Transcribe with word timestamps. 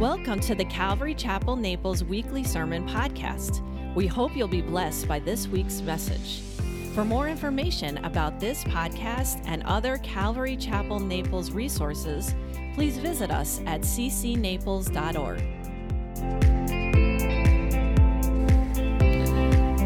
Welcome 0.00 0.40
to 0.40 0.54
the 0.54 0.64
Calvary 0.64 1.14
Chapel 1.14 1.56
Naples 1.56 2.02
weekly 2.02 2.42
sermon 2.42 2.88
podcast. 2.88 3.60
We 3.94 4.06
hope 4.06 4.34
you'll 4.34 4.48
be 4.48 4.62
blessed 4.62 5.06
by 5.06 5.18
this 5.18 5.46
week's 5.46 5.82
message. 5.82 6.40
For 6.94 7.04
more 7.04 7.28
information 7.28 7.98
about 7.98 8.40
this 8.40 8.64
podcast 8.64 9.42
and 9.44 9.62
other 9.64 9.98
Calvary 9.98 10.56
Chapel 10.56 11.00
Naples 11.00 11.50
resources, 11.50 12.34
please 12.72 12.96
visit 12.96 13.30
us 13.30 13.60
at 13.66 13.82
ccnaples.org. 13.82 15.38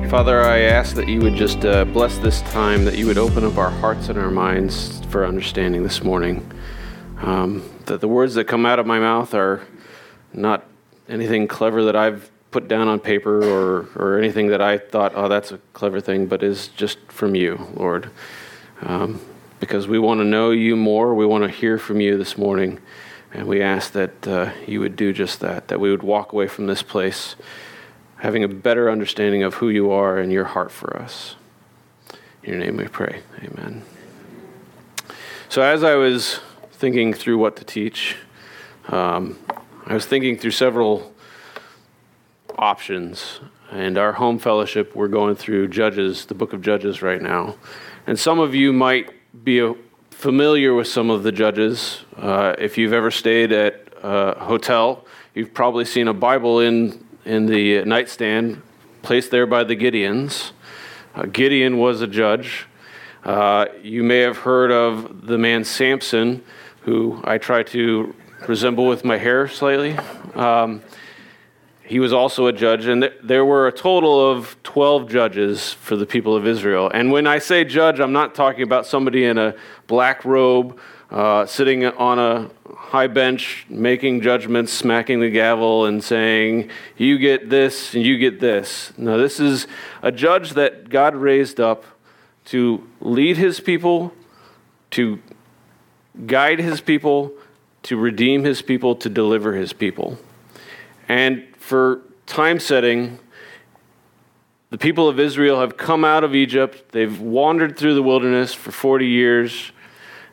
Father, 0.09 0.43
I 0.43 0.61
ask 0.61 0.95
that 0.95 1.09
you 1.09 1.23
would 1.23 1.35
just 1.35 1.65
uh, 1.65 1.85
bless 1.87 2.19
this 2.19 2.41
time, 2.43 2.85
that 2.85 2.97
you 2.97 3.09
would 3.09 3.19
open 3.19 3.43
up 3.43 3.59
our 3.59 3.71
hearts 3.71 4.09
and 4.11 4.19
our 4.21 4.31
minds 4.31 5.05
for 5.07 5.27
understanding 5.27 5.83
this 5.83 6.05
morning. 6.05 6.49
Um, 7.19 7.69
that 7.87 8.01
the 8.01 8.07
words 8.07 8.35
that 8.35 8.45
come 8.45 8.65
out 8.65 8.79
of 8.79 8.87
my 8.87 9.01
mouth 9.01 9.35
are 9.35 9.67
not 10.35 10.65
anything 11.09 11.49
clever 11.49 11.85
that 11.85 11.97
I've 11.97 12.31
put 12.51 12.69
down 12.69 12.89
on 12.89 13.01
paper 13.01 13.45
or, 13.45 13.89
or 13.97 14.19
anything 14.19 14.49
that 14.49 14.61
I 14.61 14.79
thought, 14.79 15.13
oh, 15.17 15.29
that's 15.29 15.53
a 15.53 15.59
clever 15.73 16.01
thing, 16.01 16.27
but 16.27 16.43
is 16.43 16.69
just 16.69 16.99
from 17.09 17.35
you, 17.35 17.69
Lord. 17.75 18.11
Um, 18.83 19.21
because 19.61 19.89
we 19.89 19.99
want 19.99 20.21
to 20.21 20.25
know 20.25 20.51
you 20.51 20.77
more, 20.77 21.15
we 21.15 21.27
want 21.27 21.45
to 21.45 21.51
hear 21.51 21.79
from 21.79 22.01
you 22.01 22.17
this 22.17 22.37
morning, 22.37 22.81
and 23.33 23.47
we 23.47 23.63
ask 23.63 23.93
that 23.93 24.29
uh, 24.29 24.53
you 24.67 24.81
would 24.81 24.95
do 24.95 25.13
just 25.13 25.41
that, 25.41 25.69
that 25.69 25.81
we 25.81 25.91
would 25.91 26.03
walk 26.03 26.33
away 26.33 26.47
from 26.47 26.67
this 26.67 26.83
place 26.83 27.35
having 28.19 28.45
a 28.45 28.49
better 28.49 28.91
understanding 28.91 29.43
of 29.43 29.55
who 29.55 29.69
you 29.69 29.91
are 29.91 30.19
and 30.19 30.33
your 30.33 30.45
heart 30.45 30.71
for 30.71 30.97
us. 30.97 31.37
In 32.43 32.55
your 32.55 32.59
name 32.59 32.77
we 32.77 32.89
pray. 32.89 33.21
Amen. 33.43 33.83
So, 35.49 35.61
as 35.61 35.85
I 35.85 35.95
was 35.95 36.41
thinking 36.73 37.13
through 37.13 37.39
what 37.39 37.57
to 37.57 37.65
teach, 37.65 38.17
um, 38.89 39.39
I 39.87 39.93
was 39.93 40.07
thinking 40.07 40.39
through 40.39 40.53
several 40.53 41.13
options. 42.57 43.41
And 43.71 43.99
our 43.99 44.13
home 44.13 44.39
fellowship, 44.39 44.97
we're 44.97 45.09
going 45.09 45.37
through 45.37 45.69
Judges, 45.69 46.25
the 46.25 46.35
book 46.35 46.55
of 46.55 46.63
Judges 46.63 47.03
right 47.03 47.21
now. 47.21 47.57
And 48.07 48.19
some 48.19 48.39
of 48.39 48.55
you 48.55 48.73
might 48.73 49.11
be 49.45 49.75
familiar 50.11 50.73
with 50.73 50.87
some 50.87 51.11
of 51.11 51.23
the 51.23 51.33
judges. 51.33 52.05
Uh, 52.17 52.55
if 52.59 52.79
you've 52.79 52.95
ever 52.95 53.11
stayed 53.11 53.53
at 53.53 53.89
a 54.03 54.43
hotel, 54.43 55.05
you've 55.35 55.53
probably 55.53 55.85
seen 55.85 56.09
a 56.09 56.15
Bible 56.15 56.61
in, 56.61 57.05
in 57.27 57.45
the 57.45 57.85
nightstand 57.85 58.63
placed 59.03 59.31
there 59.31 59.47
by 59.47 59.65
the 59.65 59.77
Gideons. 59.77 60.53
Uh, 61.15 61.27
Gideon 61.27 61.77
was 61.77 62.01
a 62.01 62.07
judge. 62.07 62.67
Uh, 63.23 63.67
you 63.83 64.03
may 64.03 64.21
have 64.21 64.39
heard 64.39 64.71
of 64.71 65.27
the 65.27 65.37
man 65.37 65.63
Samson, 65.63 66.43
who 66.83 67.21
I 67.25 67.37
try 67.37 67.63
to 67.65 68.15
resemble 68.49 68.87
with 68.87 69.05
my 69.05 69.17
hair 69.17 69.49
slightly. 69.49 69.97
Um, 70.35 70.83
he 71.83 71.99
was 72.01 72.13
also 72.13 72.47
a 72.47 72.53
judge, 72.53 72.87
and 72.87 73.03
th- 73.03 73.15
there 73.23 73.45
were 73.45 73.67
a 73.67 73.73
total 73.73 74.31
of 74.31 74.57
12 74.63 75.09
judges 75.09 75.73
for 75.73 75.97
the 75.97 76.07
people 76.07 76.35
of 76.35 76.47
Israel. 76.47 76.91
And 76.93 77.13
when 77.13 77.27
I 77.27 77.39
say 77.39 77.65
judge, 77.65 78.01
I'm 78.01 78.13
not 78.13 78.35
talking 78.35 78.63
about 78.63 78.87
somebody 78.87 79.25
in 79.25 79.37
a 79.37 79.55
black 79.87 80.25
robe 80.25 80.79
uh, 81.11 81.45
sitting 81.45 81.85
on 81.85 82.19
a 82.19 82.51
high 82.75 83.07
bench 83.07 83.67
making 83.69 84.23
judgments, 84.23 84.73
smacking 84.73 85.21
the 85.21 85.31
gavel, 85.31 85.85
and 85.85 86.03
saying, 86.03 86.71
You 86.97 87.19
get 87.19 87.51
this 87.51 87.95
and 87.95 88.03
you 88.03 88.17
get 88.17 88.41
this. 88.41 88.93
No, 88.97 89.19
this 89.19 89.39
is 89.39 89.67
a 90.03 90.11
judge 90.11 90.53
that 90.53 90.89
God 90.89 91.15
raised 91.15 91.61
up 91.61 91.85
to 92.47 92.87
lead 93.01 93.37
his 93.37 93.61
people, 93.61 94.13
to 94.93 95.21
guide 96.27 96.59
his 96.59 96.81
people, 96.81 97.33
to 97.85 97.97
redeem 97.97 98.45
his 98.45 98.63
people, 98.63 98.97
to 98.97 99.09
deliver 99.09 99.55
his 99.55 99.73
people. 99.73 100.19
And 101.09 101.45
for 101.57 102.01
time 102.27 102.59
setting, 102.59 103.19
the 104.71 104.79
people 104.79 105.09
of 105.09 105.21
Israel 105.21 105.61
have 105.61 105.77
come 105.77 106.05
out 106.05 106.25
of 106.25 106.35
Egypt. 106.35 106.93
They've 106.93 107.21
wandered 107.21 107.77
through 107.77 107.95
the 107.95 108.03
wilderness 108.03 108.53
for 108.53 108.73
40 108.73 109.07
years. 109.07 109.73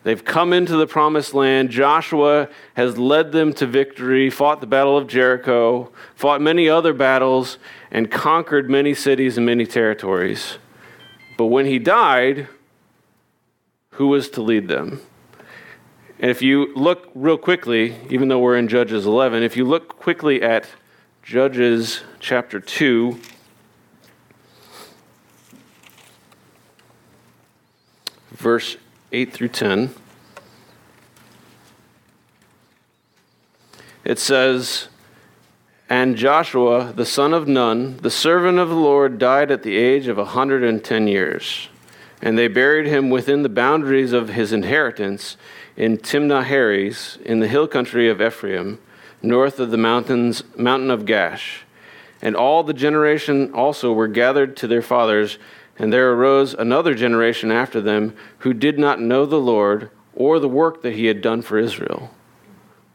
They've 0.03 0.23
come 0.23 0.51
into 0.51 0.78
the 0.78 0.88
promised 0.88 1.34
land. 1.34 1.69
Joshua 1.69 2.50
has 2.73 2.97
led 2.97 3.34
them 3.34 3.53
to 3.53 3.67
victory, 3.67 4.29
fought 4.29 4.59
the 4.59 4.67
Battle 4.67 4.97
of 4.97 5.07
Jericho, 5.07 5.91
fought 6.16 6.41
many 6.41 6.67
other 6.67 6.94
battles, 6.94 7.59
and 7.91 8.09
conquered 8.09 8.69
many 8.69 8.95
cities 8.95 9.38
and 9.38 9.45
many 9.45 9.66
territories. 9.66 10.57
But 11.38 11.47
when 11.47 11.66
he 11.66 11.78
died, 11.78 12.47
who 13.91 14.07
was 14.07 14.29
to 14.31 14.41
lead 14.41 14.67
them? 14.67 15.01
And 16.21 16.29
if 16.29 16.43
you 16.43 16.71
look 16.75 17.09
real 17.15 17.39
quickly, 17.39 17.95
even 18.11 18.27
though 18.27 18.37
we're 18.37 18.55
in 18.55 18.67
Judges 18.67 19.07
11, 19.07 19.41
if 19.41 19.57
you 19.57 19.65
look 19.65 19.97
quickly 19.97 20.43
at 20.43 20.67
Judges 21.23 22.01
chapter 22.19 22.59
2, 22.59 23.19
verse 28.33 28.77
8 29.11 29.33
through 29.33 29.47
10, 29.47 29.95
it 34.03 34.19
says, 34.19 34.89
And 35.89 36.15
Joshua, 36.15 36.93
the 36.95 37.05
son 37.05 37.33
of 37.33 37.47
Nun, 37.47 37.97
the 37.97 38.11
servant 38.11 38.59
of 38.59 38.69
the 38.69 38.75
Lord, 38.75 39.17
died 39.17 39.49
at 39.49 39.63
the 39.63 39.75
age 39.75 40.05
of 40.05 40.19
a 40.19 40.25
110 40.25 41.07
years. 41.07 41.67
And 42.21 42.37
they 42.37 42.47
buried 42.47 42.85
him 42.85 43.09
within 43.09 43.41
the 43.41 43.49
boundaries 43.49 44.13
of 44.13 44.29
his 44.29 44.53
inheritance 44.53 45.35
in 45.75 45.97
Timnah 45.97 46.45
Heres, 46.45 47.17
in 47.23 47.39
the 47.39 47.47
hill 47.47 47.67
country 47.67 48.09
of 48.09 48.21
Ephraim, 48.21 48.79
north 49.21 49.59
of 49.59 49.71
the 49.71 49.77
mountains, 49.77 50.43
mountain 50.57 50.91
of 50.91 51.05
Gaash. 51.05 51.61
And 52.21 52.35
all 52.35 52.63
the 52.63 52.73
generation 52.73 53.53
also 53.53 53.93
were 53.93 54.07
gathered 54.07 54.55
to 54.57 54.67
their 54.67 54.81
fathers, 54.81 55.37
and 55.77 55.91
there 55.91 56.11
arose 56.11 56.53
another 56.53 56.93
generation 56.93 57.51
after 57.51 57.81
them 57.81 58.15
who 58.39 58.53
did 58.53 58.77
not 58.77 58.99
know 58.99 59.25
the 59.25 59.39
Lord 59.39 59.89
or 60.15 60.39
the 60.39 60.49
work 60.49 60.81
that 60.81 60.93
he 60.93 61.05
had 61.05 61.21
done 61.21 61.41
for 61.41 61.57
Israel. 61.57 62.11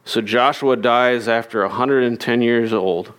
So 0.05 0.21
Joshua 0.21 0.77
dies 0.77 1.27
after 1.27 1.63
a 1.63 1.67
110 1.67 2.41
years 2.41 2.71
old. 2.71 3.11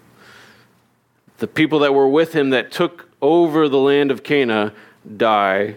The 1.39 1.47
people 1.47 1.81
that 1.81 1.95
were 1.95 2.09
with 2.09 2.33
him 2.33 2.51
that 2.51 2.73
took 2.73 3.09
over 3.21 3.69
the 3.69 3.79
land 3.79 4.11
of 4.11 4.23
Canaan 4.23 4.73
die 5.17 5.77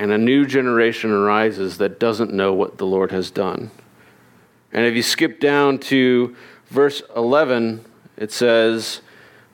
and 0.00 0.12
a 0.12 0.16
new 0.16 0.46
generation 0.46 1.10
arises 1.10 1.76
that 1.76 2.00
doesn't 2.00 2.32
know 2.32 2.54
what 2.54 2.78
the 2.78 2.86
Lord 2.86 3.10
has 3.10 3.30
done. 3.30 3.70
And 4.72 4.86
if 4.86 4.94
you 4.94 5.02
skip 5.02 5.38
down 5.38 5.76
to 5.78 6.34
verse 6.68 7.02
11, 7.14 7.84
it 8.16 8.32
says, 8.32 9.02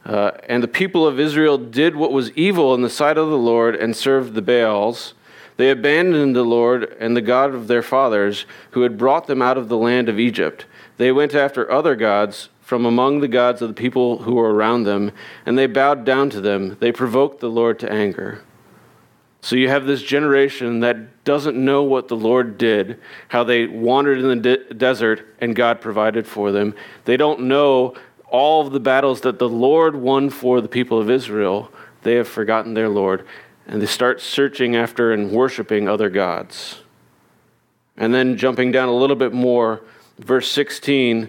uh, 0.04 0.30
And 0.48 0.62
the 0.62 0.68
people 0.68 1.04
of 1.04 1.18
Israel 1.18 1.58
did 1.58 1.96
what 1.96 2.12
was 2.12 2.30
evil 2.32 2.76
in 2.76 2.82
the 2.82 2.88
sight 2.88 3.18
of 3.18 3.28
the 3.28 3.36
Lord 3.36 3.74
and 3.74 3.96
served 3.96 4.34
the 4.34 4.42
Baals. 4.42 5.14
They 5.56 5.68
abandoned 5.68 6.36
the 6.36 6.44
Lord 6.44 6.96
and 7.00 7.16
the 7.16 7.22
God 7.22 7.52
of 7.52 7.66
their 7.66 7.82
fathers, 7.82 8.46
who 8.70 8.82
had 8.82 8.96
brought 8.96 9.26
them 9.26 9.42
out 9.42 9.58
of 9.58 9.68
the 9.68 9.76
land 9.76 10.08
of 10.08 10.20
Egypt. 10.20 10.64
They 10.96 11.10
went 11.10 11.34
after 11.34 11.68
other 11.68 11.96
gods 11.96 12.50
from 12.60 12.86
among 12.86 13.18
the 13.18 13.26
gods 13.26 13.62
of 13.62 13.68
the 13.68 13.74
people 13.74 14.18
who 14.18 14.36
were 14.36 14.54
around 14.54 14.84
them, 14.84 15.10
and 15.44 15.58
they 15.58 15.66
bowed 15.66 16.04
down 16.04 16.30
to 16.30 16.40
them. 16.40 16.76
They 16.78 16.92
provoked 16.92 17.40
the 17.40 17.50
Lord 17.50 17.80
to 17.80 17.90
anger. 17.90 18.42
So 19.46 19.54
you 19.54 19.68
have 19.68 19.86
this 19.86 20.02
generation 20.02 20.80
that 20.80 21.22
doesn't 21.22 21.56
know 21.56 21.84
what 21.84 22.08
the 22.08 22.16
Lord 22.16 22.58
did, 22.58 22.98
how 23.28 23.44
they 23.44 23.68
wandered 23.68 24.18
in 24.18 24.26
the 24.26 24.56
de- 24.56 24.74
desert 24.74 25.24
and 25.40 25.54
God 25.54 25.80
provided 25.80 26.26
for 26.26 26.50
them. 26.50 26.74
They 27.04 27.16
don't 27.16 27.42
know 27.42 27.94
all 28.28 28.66
of 28.66 28.72
the 28.72 28.80
battles 28.80 29.20
that 29.20 29.38
the 29.38 29.48
Lord 29.48 29.94
won 29.94 30.30
for 30.30 30.60
the 30.60 30.66
people 30.66 30.98
of 30.98 31.08
Israel. 31.08 31.70
They 32.02 32.14
have 32.14 32.26
forgotten 32.26 32.74
their 32.74 32.88
Lord 32.88 33.24
and 33.68 33.80
they 33.80 33.86
start 33.86 34.20
searching 34.20 34.74
after 34.74 35.12
and 35.12 35.30
worshiping 35.30 35.88
other 35.88 36.10
gods. 36.10 36.80
And 37.96 38.12
then 38.12 38.36
jumping 38.36 38.72
down 38.72 38.88
a 38.88 38.96
little 38.96 39.14
bit 39.14 39.32
more, 39.32 39.80
verse 40.18 40.50
16 40.50 41.28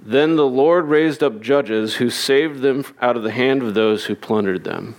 Then 0.00 0.34
the 0.34 0.48
Lord 0.48 0.86
raised 0.86 1.22
up 1.22 1.40
judges 1.40 1.94
who 1.94 2.10
saved 2.10 2.62
them 2.62 2.84
out 3.00 3.16
of 3.16 3.22
the 3.22 3.30
hand 3.30 3.62
of 3.62 3.74
those 3.74 4.06
who 4.06 4.16
plundered 4.16 4.64
them. 4.64 4.96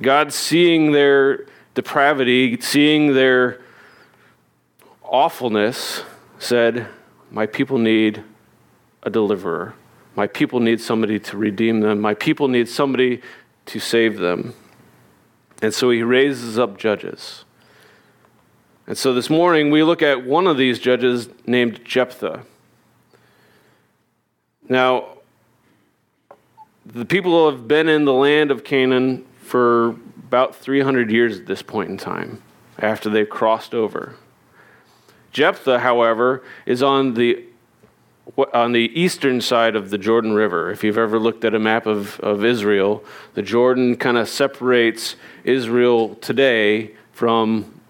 God, 0.00 0.32
seeing 0.32 0.92
their 0.92 1.46
depravity, 1.74 2.60
seeing 2.60 3.14
their 3.14 3.60
awfulness, 5.02 6.02
said, 6.38 6.88
My 7.30 7.46
people 7.46 7.78
need 7.78 8.22
a 9.02 9.10
deliverer. 9.10 9.74
My 10.14 10.26
people 10.26 10.60
need 10.60 10.80
somebody 10.80 11.18
to 11.20 11.36
redeem 11.36 11.80
them. 11.80 12.00
My 12.00 12.14
people 12.14 12.48
need 12.48 12.68
somebody 12.68 13.22
to 13.66 13.78
save 13.80 14.18
them. 14.18 14.54
And 15.62 15.72
so 15.72 15.90
he 15.90 16.02
raises 16.02 16.58
up 16.58 16.76
judges. 16.76 17.44
And 18.86 18.96
so 18.96 19.14
this 19.14 19.30
morning 19.30 19.70
we 19.70 19.82
look 19.82 20.02
at 20.02 20.24
one 20.24 20.46
of 20.46 20.56
these 20.56 20.78
judges 20.78 21.28
named 21.46 21.84
Jephthah. 21.84 22.42
Now, 24.68 25.18
the 26.84 27.04
people 27.04 27.50
have 27.50 27.66
been 27.66 27.88
in 27.88 28.04
the 28.04 28.12
land 28.12 28.50
of 28.50 28.62
Canaan 28.62 29.24
for 29.46 29.90
about 30.26 30.56
300 30.56 31.10
years 31.10 31.38
at 31.38 31.46
this 31.46 31.62
point 31.62 31.90
in 31.90 31.96
time 31.96 32.42
after 32.78 33.08
they've 33.08 33.28
crossed 33.28 33.74
over. 33.74 34.16
Jephthah, 35.32 35.80
however, 35.80 36.42
is 36.64 36.82
on 36.82 37.14
the 37.14 37.44
on 38.52 38.72
the 38.72 38.90
eastern 39.00 39.40
side 39.40 39.76
of 39.76 39.90
the 39.90 39.98
Jordan 39.98 40.32
River. 40.32 40.72
If 40.72 40.82
you've 40.82 40.98
ever 40.98 41.18
looked 41.18 41.44
at 41.44 41.54
a 41.54 41.60
map 41.60 41.86
of, 41.86 42.18
of 42.20 42.44
Israel, 42.44 43.04
the 43.34 43.42
Jordan 43.42 43.96
kind 43.96 44.16
of 44.16 44.28
separates 44.28 45.14
Israel 45.44 46.16
today 46.16 46.96
from 47.12 47.80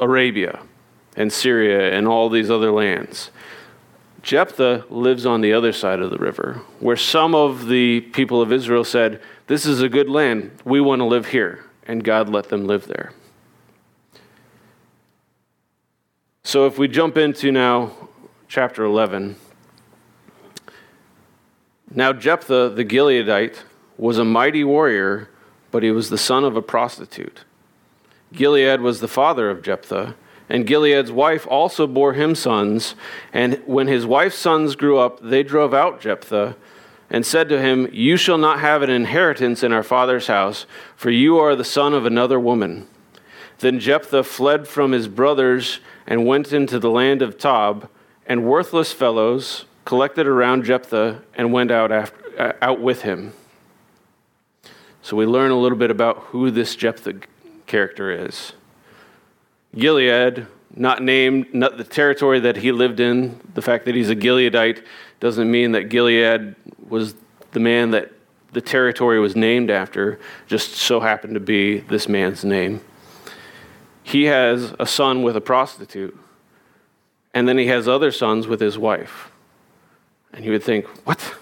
Arabia 0.00 0.62
and 1.14 1.30
Syria 1.30 1.92
and 1.96 2.08
all 2.08 2.30
these 2.30 2.50
other 2.50 2.70
lands. 2.70 3.30
Jephthah 4.22 4.86
lives 4.90 5.26
on 5.26 5.40
the 5.40 5.52
other 5.52 5.72
side 5.72 6.00
of 6.00 6.10
the 6.10 6.18
river, 6.18 6.62
where 6.80 6.96
some 6.96 7.34
of 7.34 7.68
the 7.68 8.00
people 8.00 8.42
of 8.42 8.52
Israel 8.52 8.82
said, 8.82 9.20
This 9.46 9.66
is 9.66 9.80
a 9.80 9.88
good 9.88 10.08
land. 10.08 10.50
We 10.64 10.80
want 10.80 11.00
to 11.00 11.04
live 11.04 11.26
here. 11.26 11.64
And 11.86 12.02
God 12.02 12.28
let 12.28 12.48
them 12.48 12.66
live 12.66 12.86
there. 12.86 13.12
So 16.42 16.66
if 16.66 16.78
we 16.78 16.88
jump 16.88 17.16
into 17.16 17.52
now 17.52 17.92
chapter 18.48 18.84
11. 18.84 19.36
Now 21.94 22.12
Jephthah 22.12 22.70
the 22.74 22.84
Gileadite 22.84 23.58
was 23.96 24.18
a 24.18 24.24
mighty 24.24 24.64
warrior, 24.64 25.28
but 25.70 25.82
he 25.82 25.90
was 25.90 26.10
the 26.10 26.18
son 26.18 26.44
of 26.44 26.56
a 26.56 26.62
prostitute. 26.62 27.44
Gilead 28.32 28.80
was 28.80 29.00
the 29.00 29.08
father 29.08 29.48
of 29.48 29.62
Jephthah 29.62 30.16
and 30.48 30.66
Gilead's 30.66 31.10
wife 31.10 31.46
also 31.46 31.86
bore 31.86 32.12
him 32.12 32.34
sons. 32.34 32.94
And 33.32 33.60
when 33.66 33.88
his 33.88 34.06
wife's 34.06 34.38
sons 34.38 34.76
grew 34.76 34.98
up, 34.98 35.20
they 35.20 35.42
drove 35.42 35.74
out 35.74 36.00
Jephthah 36.00 36.56
and 37.10 37.24
said 37.24 37.48
to 37.48 37.60
him, 37.60 37.88
You 37.92 38.16
shall 38.16 38.38
not 38.38 38.60
have 38.60 38.82
an 38.82 38.90
inheritance 38.90 39.62
in 39.62 39.72
our 39.72 39.82
father's 39.82 40.26
house, 40.26 40.66
for 40.96 41.10
you 41.10 41.38
are 41.38 41.54
the 41.54 41.64
son 41.64 41.94
of 41.94 42.06
another 42.06 42.38
woman. 42.40 42.88
Then 43.58 43.80
Jephthah 43.80 44.24
fled 44.24 44.68
from 44.68 44.92
his 44.92 45.08
brothers 45.08 45.80
and 46.06 46.26
went 46.26 46.52
into 46.52 46.78
the 46.78 46.90
land 46.90 47.22
of 47.22 47.38
Tob, 47.38 47.88
and 48.26 48.44
worthless 48.44 48.92
fellows 48.92 49.64
collected 49.84 50.26
around 50.26 50.64
Jephthah 50.64 51.22
and 51.34 51.52
went 51.52 51.70
out, 51.70 51.92
after, 51.92 52.40
uh, 52.40 52.52
out 52.60 52.80
with 52.80 53.02
him. 53.02 53.32
So 55.00 55.16
we 55.16 55.24
learn 55.24 55.52
a 55.52 55.58
little 55.58 55.78
bit 55.78 55.90
about 55.90 56.18
who 56.18 56.50
this 56.50 56.74
Jephthah 56.74 57.20
character 57.66 58.10
is. 58.10 58.52
Gilead, 59.74 60.46
not 60.74 61.02
named, 61.02 61.54
not 61.54 61.78
the 61.78 61.84
territory 61.84 62.40
that 62.40 62.56
he 62.56 62.72
lived 62.72 63.00
in. 63.00 63.40
The 63.54 63.62
fact 63.62 63.84
that 63.84 63.94
he's 63.94 64.10
a 64.10 64.16
Gileadite 64.16 64.84
doesn't 65.20 65.50
mean 65.50 65.72
that 65.72 65.88
Gilead 65.88 66.54
was 66.88 67.14
the 67.52 67.60
man 67.60 67.90
that 67.92 68.12
the 68.52 68.60
territory 68.60 69.18
was 69.18 69.36
named 69.36 69.70
after, 69.70 70.18
just 70.46 70.72
so 70.72 71.00
happened 71.00 71.34
to 71.34 71.40
be 71.40 71.80
this 71.80 72.08
man's 72.08 72.44
name. 72.44 72.80
He 74.02 74.24
has 74.24 74.74
a 74.78 74.86
son 74.86 75.22
with 75.22 75.36
a 75.36 75.40
prostitute, 75.40 76.16
and 77.34 77.48
then 77.48 77.58
he 77.58 77.66
has 77.66 77.88
other 77.88 78.10
sons 78.12 78.46
with 78.46 78.60
his 78.60 78.78
wife. 78.78 79.30
And 80.32 80.44
you 80.44 80.52
would 80.52 80.62
think, 80.62 80.86
what? 81.06 81.34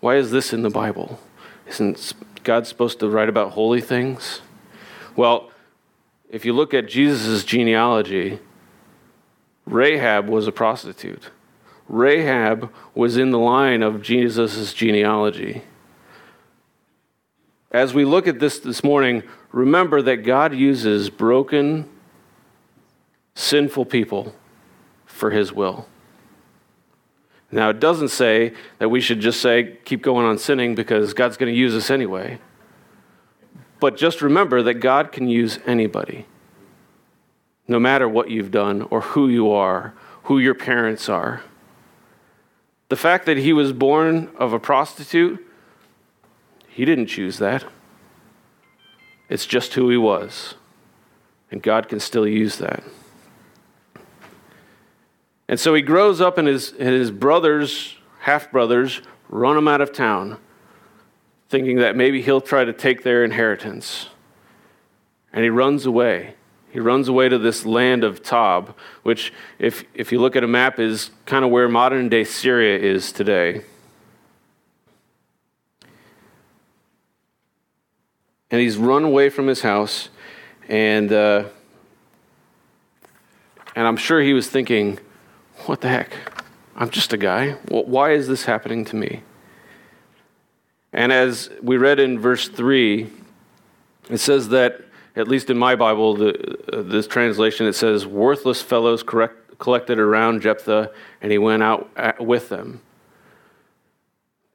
Why 0.00 0.16
is 0.16 0.30
this 0.30 0.52
in 0.52 0.62
the 0.62 0.70
Bible? 0.70 1.18
Isn't 1.66 2.14
God 2.42 2.66
supposed 2.66 3.00
to 3.00 3.08
write 3.08 3.28
about 3.28 3.52
holy 3.52 3.80
things? 3.80 4.40
Well, 5.16 5.50
if 6.30 6.44
you 6.44 6.52
look 6.52 6.72
at 6.72 6.88
Jesus' 6.88 7.44
genealogy, 7.44 8.38
Rahab 9.66 10.28
was 10.28 10.46
a 10.46 10.52
prostitute. 10.52 11.30
Rahab 11.90 12.72
was 12.94 13.16
in 13.16 13.32
the 13.32 13.38
line 13.38 13.82
of 13.82 14.00
Jesus' 14.00 14.72
genealogy. 14.72 15.62
As 17.72 17.92
we 17.92 18.04
look 18.04 18.28
at 18.28 18.38
this 18.38 18.60
this 18.60 18.84
morning, 18.84 19.24
remember 19.50 20.00
that 20.02 20.18
God 20.18 20.54
uses 20.54 21.10
broken, 21.10 21.88
sinful 23.34 23.86
people 23.86 24.34
for 25.04 25.32
his 25.32 25.52
will. 25.52 25.88
Now, 27.50 27.70
it 27.70 27.80
doesn't 27.80 28.10
say 28.10 28.52
that 28.78 28.88
we 28.88 29.00
should 29.00 29.18
just 29.18 29.40
say, 29.40 29.78
keep 29.84 30.00
going 30.00 30.24
on 30.24 30.38
sinning 30.38 30.76
because 30.76 31.12
God's 31.12 31.36
going 31.36 31.52
to 31.52 31.58
use 31.58 31.74
us 31.74 31.90
anyway. 31.90 32.38
But 33.80 33.96
just 33.96 34.22
remember 34.22 34.62
that 34.62 34.74
God 34.74 35.10
can 35.10 35.26
use 35.26 35.58
anybody, 35.66 36.26
no 37.66 37.80
matter 37.80 38.08
what 38.08 38.30
you've 38.30 38.52
done 38.52 38.82
or 38.82 39.00
who 39.00 39.28
you 39.28 39.50
are, 39.50 39.94
who 40.24 40.38
your 40.38 40.54
parents 40.54 41.08
are. 41.08 41.42
The 42.90 42.96
fact 42.96 43.24
that 43.26 43.38
he 43.38 43.52
was 43.52 43.72
born 43.72 44.30
of 44.36 44.52
a 44.52 44.58
prostitute, 44.58 45.46
he 46.68 46.84
didn't 46.84 47.06
choose 47.06 47.38
that. 47.38 47.64
It's 49.28 49.46
just 49.46 49.74
who 49.74 49.88
he 49.90 49.96
was. 49.96 50.56
And 51.52 51.62
God 51.62 51.88
can 51.88 52.00
still 52.00 52.26
use 52.26 52.58
that. 52.58 52.82
And 55.48 55.58
so 55.58 55.72
he 55.72 55.82
grows 55.82 56.20
up, 56.20 56.36
and 56.36 56.48
his, 56.48 56.72
and 56.72 56.88
his 56.88 57.12
brothers, 57.12 57.96
half 58.20 58.50
brothers, 58.50 59.02
run 59.28 59.56
him 59.56 59.68
out 59.68 59.80
of 59.80 59.92
town 59.92 60.38
thinking 61.48 61.76
that 61.76 61.96
maybe 61.96 62.22
he'll 62.22 62.40
try 62.40 62.64
to 62.64 62.72
take 62.72 63.04
their 63.04 63.24
inheritance. 63.24 64.08
And 65.32 65.44
he 65.44 65.50
runs 65.50 65.86
away. 65.86 66.34
He 66.70 66.78
runs 66.78 67.08
away 67.08 67.28
to 67.28 67.38
this 67.38 67.66
land 67.66 68.04
of 68.04 68.22
Tob, 68.22 68.76
which, 69.02 69.32
if, 69.58 69.84
if 69.94 70.12
you 70.12 70.20
look 70.20 70.36
at 70.36 70.44
a 70.44 70.48
map, 70.48 70.78
is 70.78 71.10
kind 71.26 71.44
of 71.44 71.50
where 71.50 71.68
modern 71.68 72.08
day 72.08 72.24
Syria 72.24 72.78
is 72.78 73.10
today. 73.10 73.62
And 78.52 78.60
he's 78.60 78.76
run 78.76 79.04
away 79.04 79.30
from 79.30 79.46
his 79.46 79.62
house, 79.62 80.08
and, 80.68 81.12
uh, 81.12 81.44
and 83.74 83.86
I'm 83.86 83.96
sure 83.96 84.20
he 84.20 84.32
was 84.32 84.48
thinking, 84.48 84.98
what 85.66 85.80
the 85.80 85.88
heck? 85.88 86.12
I'm 86.76 86.90
just 86.90 87.12
a 87.12 87.16
guy. 87.16 87.52
Why 87.68 88.12
is 88.12 88.26
this 88.28 88.44
happening 88.44 88.84
to 88.86 88.96
me? 88.96 89.22
And 90.92 91.12
as 91.12 91.50
we 91.62 91.76
read 91.76 92.00
in 92.00 92.18
verse 92.18 92.48
3, 92.48 93.10
it 94.08 94.18
says 94.18 94.48
that, 94.48 94.80
at 95.16 95.28
least 95.28 95.50
in 95.50 95.58
my 95.58 95.74
Bible, 95.74 96.14
the, 96.14 96.58
uh, 96.72 96.82
this 96.82 97.06
translation, 97.06 97.66
it 97.66 97.74
says, 97.74 98.06
worthless 98.06 98.62
fellows 98.62 99.02
correct, 99.02 99.58
collected 99.58 99.98
around 99.98 100.42
Jephthah, 100.42 100.90
and 101.20 101.32
he 101.32 101.38
went 101.38 101.62
out 101.62 101.90
at, 101.96 102.20
with 102.20 102.48
them. 102.48 102.80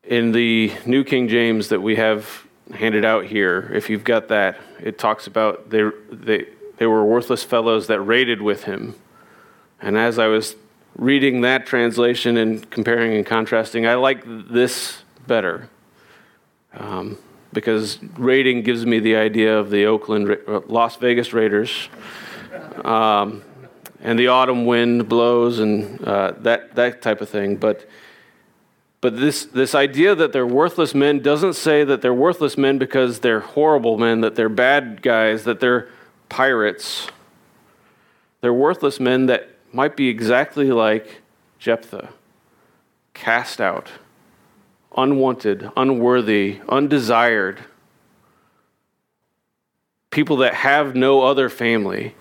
In 0.03 0.31
the 0.31 0.71
New 0.85 1.03
King 1.03 1.27
James 1.27 1.69
that 1.69 1.81
we 1.81 1.95
have 1.95 2.45
handed 2.73 3.03
out 3.03 3.25
here, 3.25 3.71
if 3.73 3.89
you've 3.89 4.03
got 4.03 4.27
that, 4.29 4.57
it 4.79 4.97
talks 4.97 5.27
about 5.27 5.69
they, 5.69 5.89
they, 6.11 6.45
they 6.77 6.85
were 6.85 7.03
worthless 7.05 7.43
fellows 7.43 7.87
that 7.87 8.01
raided 8.01 8.41
with 8.41 8.63
him. 8.63 8.95
And 9.81 9.97
as 9.97 10.19
I 10.19 10.27
was 10.27 10.55
reading 10.95 11.41
that 11.41 11.65
translation 11.65 12.37
and 12.37 12.69
comparing 12.69 13.13
and 13.13 13.25
contrasting, 13.25 13.85
I 13.85 13.95
like 13.95 14.23
this 14.25 15.03
better 15.27 15.69
um, 16.73 17.17
because 17.55 17.97
raiding 18.17 18.61
gives 18.61 18.85
me 18.85 18.99
the 18.99 19.15
idea 19.15 19.57
of 19.57 19.71
the 19.71 19.87
Oakland, 19.87 20.37
uh, 20.47 20.59
Las 20.67 20.97
Vegas 20.97 21.33
Raiders. 21.33 21.89
Um, 22.83 23.41
and 24.01 24.19
the 24.19 24.27
autumn 24.27 24.65
wind 24.65 25.09
blows 25.09 25.57
and 25.57 25.99
uh, 26.03 26.33
that, 26.39 26.75
that 26.75 27.01
type 27.01 27.21
of 27.21 27.29
thing. 27.29 27.55
But, 27.55 27.89
but 29.01 29.17
this, 29.17 29.45
this 29.45 29.73
idea 29.73 30.13
that 30.13 30.31
they're 30.31 30.45
worthless 30.45 30.93
men 30.93 31.19
doesn't 31.21 31.53
say 31.53 31.83
that 31.83 32.03
they're 32.03 32.13
worthless 32.13 32.57
men 32.57 32.77
because 32.77 33.21
they're 33.21 33.39
horrible 33.39 33.97
men, 33.97 34.21
that 34.21 34.35
they're 34.35 34.49
bad 34.49 35.01
guys, 35.01 35.45
that 35.45 35.59
they're 35.59 35.87
pirates. 36.29 37.07
They're 38.41 38.53
worthless 38.53 38.99
men 38.99 39.25
that 39.25 39.49
might 39.71 39.97
be 39.97 40.09
exactly 40.09 40.71
like 40.71 41.21
Jephthah, 41.57 42.09
cast 43.13 43.59
out 43.59 43.89
unwanted, 44.95 45.69
unworthy, 45.75 46.59
undesired, 46.69 47.59
people 50.09 50.37
that 50.37 50.53
have 50.53 50.95
no 50.95 51.21
other 51.21 51.49
family. 51.49 52.15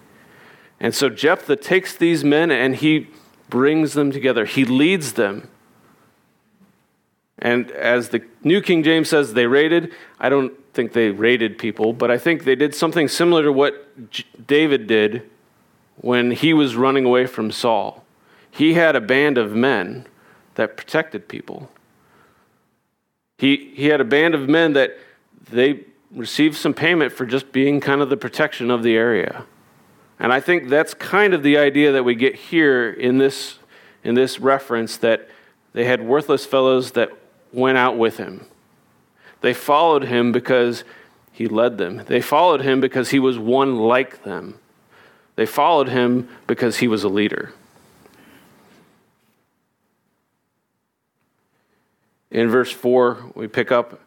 And 0.81 0.95
so 0.95 1.09
Jephthah 1.09 1.57
takes 1.57 1.97
these 1.97 2.25
men 2.25 2.51
and 2.51 2.75
he 2.77 3.09
brings 3.49 3.93
them 3.93 4.11
together, 4.11 4.45
he 4.45 4.65
leads 4.65 5.13
them. 5.13 5.49
And 7.39 7.71
as 7.73 8.09
the 8.09 8.23
New 8.43 8.61
King 8.61 8.83
James 8.83 9.11
says, 9.11 9.35
they 9.35 9.47
raided. 9.47 9.93
I 10.19 10.29
don't 10.29 10.53
think 10.73 10.93
they 10.93 11.11
raided 11.11 11.59
people, 11.59 11.93
but 11.93 12.11
I 12.11 12.17
think 12.17 12.45
they 12.45 12.55
did 12.55 12.75
something 12.75 13.07
similar 13.07 13.43
to 13.43 13.53
what 13.53 14.11
J- 14.11 14.25
David 14.47 14.87
did 14.87 15.31
when 15.97 16.31
he 16.31 16.55
was 16.55 16.75
running 16.75 17.05
away 17.05 17.27
from 17.27 17.51
Saul. 17.51 18.05
He 18.51 18.75
had 18.75 18.97
a 18.97 19.01
band 19.01 19.37
of 19.37 19.53
men 19.53 20.07
that 20.55 20.77
protected 20.77 21.29
people. 21.29 21.71
He, 23.39 23.73
he 23.75 23.87
had 23.87 24.01
a 24.01 24.05
band 24.05 24.35
of 24.35 24.49
men 24.49 24.75
that 24.75 24.97
they 25.51 25.85
received 26.13 26.57
some 26.57 26.75
payment 26.75 27.13
for 27.13 27.27
just 27.27 27.53
being 27.53 27.81
kind 27.81 28.01
of 28.01 28.09
the 28.09 28.17
protection 28.17 28.71
of 28.71 28.83
the 28.83 28.97
area. 28.97 29.45
And 30.19 30.33
I 30.33 30.41
think 30.41 30.69
that's 30.69 30.95
kind 30.95 31.35
of 31.35 31.43
the 31.43 31.59
idea 31.59 31.93
that 31.93 32.05
we 32.05 32.15
get 32.15 32.35
here 32.35 32.91
in 32.91 33.19
this, 33.19 33.59
in 34.05 34.15
this 34.15 34.39
reference 34.39 34.97
that 34.99 35.29
they 35.73 35.85
had 35.85 36.01
worthless 36.01 36.47
fellows 36.47 36.93
that 36.93 37.11
went 37.53 37.79
out 37.79 37.99
with 37.99 38.17
him. 38.17 38.47
They 39.41 39.53
followed 39.53 40.05
him 40.05 40.33
because 40.33 40.85
he 41.33 41.49
led 41.49 41.79
them, 41.79 42.05
they 42.07 42.21
followed 42.21 42.61
him 42.61 42.81
because 42.81 43.11
he 43.11 43.19
was 43.19 43.39
one 43.39 43.77
like 43.77 44.23
them, 44.23 44.59
they 45.35 45.47
followed 45.47 45.89
him 45.89 46.29
because 46.47 46.79
he 46.79 46.87
was 46.87 47.03
a 47.03 47.09
leader. 47.09 47.53
In 52.35 52.51
verse 52.51 52.73
4, 52.73 53.33
we 53.37 53.47
pick 53.47 53.71
up 53.71 54.01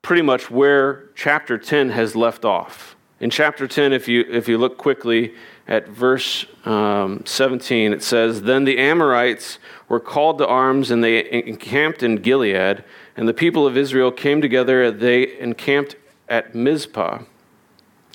pretty 0.00 0.22
much 0.22 0.50
where 0.50 1.10
chapter 1.14 1.58
10 1.58 1.90
has 1.90 2.16
left 2.16 2.44
off. 2.44 2.96
In 3.20 3.30
chapter 3.30 3.68
10, 3.68 3.92
if 3.92 4.08
you, 4.08 4.24
if 4.28 4.48
you 4.48 4.58
look 4.58 4.78
quickly 4.78 5.34
at 5.68 5.86
verse 5.88 6.46
um, 6.64 7.22
17, 7.26 7.92
it 7.92 8.02
says, 8.02 8.42
Then 8.42 8.64
the 8.64 8.78
Amorites 8.78 9.58
were 9.88 10.00
called 10.00 10.38
to 10.38 10.46
arms, 10.46 10.90
and 10.90 11.04
they 11.04 11.30
encamped 11.46 12.02
in 12.02 12.16
Gilead, 12.16 12.82
and 13.16 13.28
the 13.28 13.34
people 13.34 13.66
of 13.66 13.76
Israel 13.76 14.10
came 14.10 14.40
together, 14.40 14.82
and 14.82 14.98
they 14.98 15.38
encamped 15.38 15.96
at 16.28 16.54
Mizpah. 16.54 17.22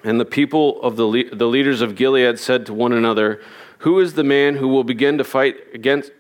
And 0.04 0.20
the 0.20 0.26
people 0.26 0.82
of 0.82 0.96
the, 0.96 1.30
the 1.32 1.48
leaders 1.48 1.82
of 1.82 1.96
Gilead 1.96 2.40
said 2.40 2.66
to 2.66 2.74
one 2.74 2.94
another, 2.94 3.40
Who 3.80 4.00
is 4.00 4.14
the 4.14 4.24
man 4.24 4.56
who 4.56 4.68
will 4.68 4.84
begin 4.84 5.20
to 5.20 5.24
fight 5.24 5.58
against, 5.74 6.12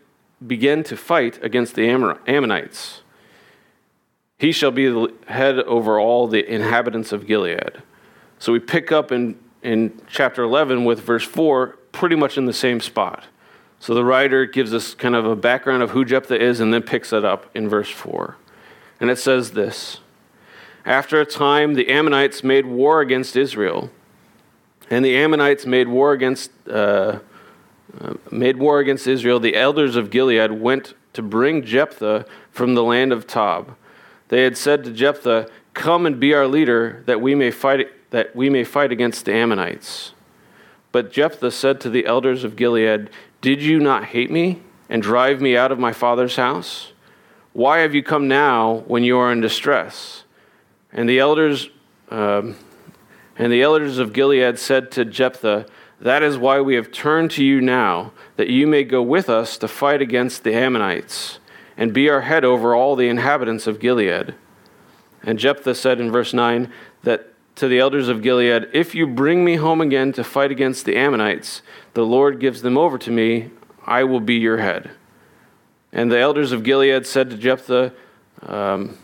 begin 0.46 0.84
to 0.86 0.98
fight 0.98 1.43
against 1.43 1.75
the 1.75 1.88
Ammonites? 2.27 3.01
He 4.38 4.51
shall 4.51 4.72
be 4.72 4.88
the 4.88 5.13
head 5.27 5.60
over 5.60 6.00
all 6.00 6.27
the 6.27 6.50
inhabitants 6.50 7.12
of 7.12 7.27
Gilead. 7.27 7.84
So 8.39 8.53
we 8.53 8.60
pick 8.60 8.91
up 8.91 9.12
in, 9.12 9.38
in 9.62 10.01
chapter 10.08 10.43
11 10.43 10.86
with 10.86 11.01
verse 11.01 11.25
4, 11.25 11.77
pretty 11.91 12.15
much 12.15 12.38
in 12.38 12.46
the 12.46 12.53
same 12.53 12.79
spot. 12.79 13.25
So 13.79 13.93
the 13.93 14.03
writer 14.03 14.46
gives 14.46 14.74
us 14.74 14.93
kind 14.93 15.15
of 15.15 15.25
a 15.25 15.36
background 15.36 15.84
of 15.84 15.91
who 15.91 16.05
Jephthah 16.05 16.41
is 16.41 16.60
and 16.60 16.74
then 16.74 16.84
picks 16.84 17.12
it 17.12 17.25
up 17.25 17.50
in 17.53 17.67
verse 17.67 17.89
4. 17.89 18.38
And 19.00 19.10
it 19.10 19.17
says 19.17 19.51
this 19.51 20.00
After 20.86 21.19
a 21.19 21.25
time, 21.25 21.74
the 21.74 21.89
Ammonites 21.89 22.43
made 22.43 22.65
war 22.65 23.01
against 23.01 23.36
Israel. 23.36 23.89
And 24.89 25.05
the 25.05 25.15
Ammonites 25.15 25.65
made 25.65 25.88
war 25.88 26.13
against, 26.13 26.51
uh, 26.67 27.19
made 28.31 28.58
war 28.58 28.79
against 28.79 29.08
Israel. 29.08 29.39
The 29.39 29.55
elders 29.55 29.96
of 29.96 30.10
Gilead 30.10 30.51
went 30.51 30.93
to 31.13 31.22
bring 31.22 31.63
Jephthah 31.63 32.25
from 32.51 32.75
the 32.75 32.84
land 32.84 33.12
of 33.12 33.27
Tob. 33.27 33.75
They 34.29 34.43
had 34.43 34.58
said 34.58 34.84
to 34.84 34.91
Jephthah, 34.91 35.50
Come 35.74 36.05
and 36.05 36.19
be 36.19 36.34
our 36.34 36.48
leader, 36.48 37.03
that 37.05 37.22
we 37.22 37.36
may 37.36 37.51
fight, 37.51 37.88
that 38.12 38.36
we 38.36 38.50
may 38.50 38.63
fight 38.63 38.91
against 38.91 39.25
the 39.25 39.34
Ammonites. 39.34 40.13
But 40.91 41.12
Jephthah 41.12 41.51
said 41.51 41.79
to 41.81 41.89
the 41.89 42.05
elders 42.05 42.43
of 42.43 42.55
Gilead, 42.55 43.10
Did 43.41 43.62
you 43.62 43.79
not 43.79 44.05
hate 44.05 44.31
me 44.31 44.62
and 44.89 45.01
drive 45.01 45.41
me 45.41 45.55
out 45.55 45.72
of 45.72 45.79
my 45.79 45.93
father's 45.93 46.36
house? 46.36 46.91
Why 47.53 47.79
have 47.79 47.93
you 47.96 48.03
come 48.03 48.27
now 48.27 48.84
when 48.88 49.03
you 49.03 49.17
are 49.17 49.31
in 49.31 49.41
distress? 49.41 50.24
And 50.91 51.08
the 51.08 51.19
elders, 51.19 51.69
um, 52.10 52.55
and 53.38 53.51
the 53.51 53.62
elders 53.62 53.98
of 54.00 54.13
Gilead 54.13 54.58
said 54.58 54.91
to 54.91 55.05
Jephthah, 55.05 55.67
That 56.01 56.24
is 56.24 56.38
why 56.38 56.62
we 56.62 56.75
have 56.75 56.91
turned 56.91 57.32
to 57.32 57.44
you 57.44 57.60
now, 57.60 58.13
that 58.38 58.50
you 58.50 58.65
may 58.68 58.84
go 58.84 59.01
with 59.01 59.29
us 59.29 59.58
to 59.58 59.68
fight 59.68 60.01
against 60.01 60.44
the 60.44 60.53
Ammonites, 60.53 61.39
and 61.75 61.94
be 61.94 62.10
our 62.10 62.22
head 62.22 62.46
over 62.46 62.74
all 62.74 62.96
the 62.96 63.10
inhabitants 63.10 63.68
of 63.68 63.79
Gilead. 63.79 64.36
And 65.24 65.39
Jephthah 65.39 65.75
said 65.75 66.00
in 66.00 66.12
verse 66.12 66.34
9 66.34 66.72
that 67.03 67.34
to 67.56 67.68
the 67.68 67.79
elders 67.79 68.08
of 68.08 68.22
Gilead, 68.22 68.70
If 68.74 68.96
you 68.96 69.06
bring 69.06 69.44
me 69.44 69.56
home 69.56 69.82
again 69.82 70.13
to 70.13 70.24
fight 70.24 70.51
against 70.51 70.86
the 70.86 70.96
Ammonites, 70.96 71.62
the 71.94 72.06
Lord 72.06 72.39
gives 72.39 72.62
them 72.62 72.77
over 72.77 72.98
to 72.98 73.12
me, 73.12 73.50
I 73.86 74.06
will 74.06 74.22
be 74.22 74.36
your 74.36 74.58
head. 74.58 74.91
And 75.91 76.10
the 76.10 76.20
elders 76.20 76.53
of 76.53 76.63
Gilead 76.63 77.06
said 77.06 77.29
to 77.32 77.38
Jephthah, 77.38 77.94
um, 78.44 78.98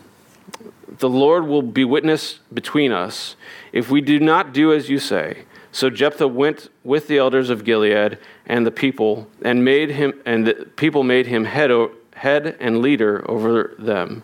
The 0.86 1.08
Lord 1.08 1.46
will 1.46 1.60
be 1.60 1.84
witness 1.84 2.38
between 2.52 2.92
us 2.92 3.36
if 3.72 3.90
we 3.90 4.00
do 4.00 4.18
not 4.18 4.54
do 4.54 4.72
as 4.72 4.88
you 4.88 4.98
say. 4.98 5.44
So 5.76 5.90
Jephthah 5.90 6.28
went 6.28 6.70
with 6.84 7.06
the 7.06 7.18
elders 7.18 7.50
of 7.50 7.62
Gilead 7.62 8.16
and 8.46 8.64
the 8.64 8.70
people, 8.70 9.28
and 9.42 9.62
made 9.62 9.90
him, 9.90 10.14
and 10.24 10.46
the 10.46 10.54
people 10.74 11.02
made 11.02 11.26
him 11.26 11.44
head, 11.44 11.70
head 12.14 12.56
and 12.60 12.80
leader 12.80 13.22
over 13.30 13.74
them. 13.78 14.22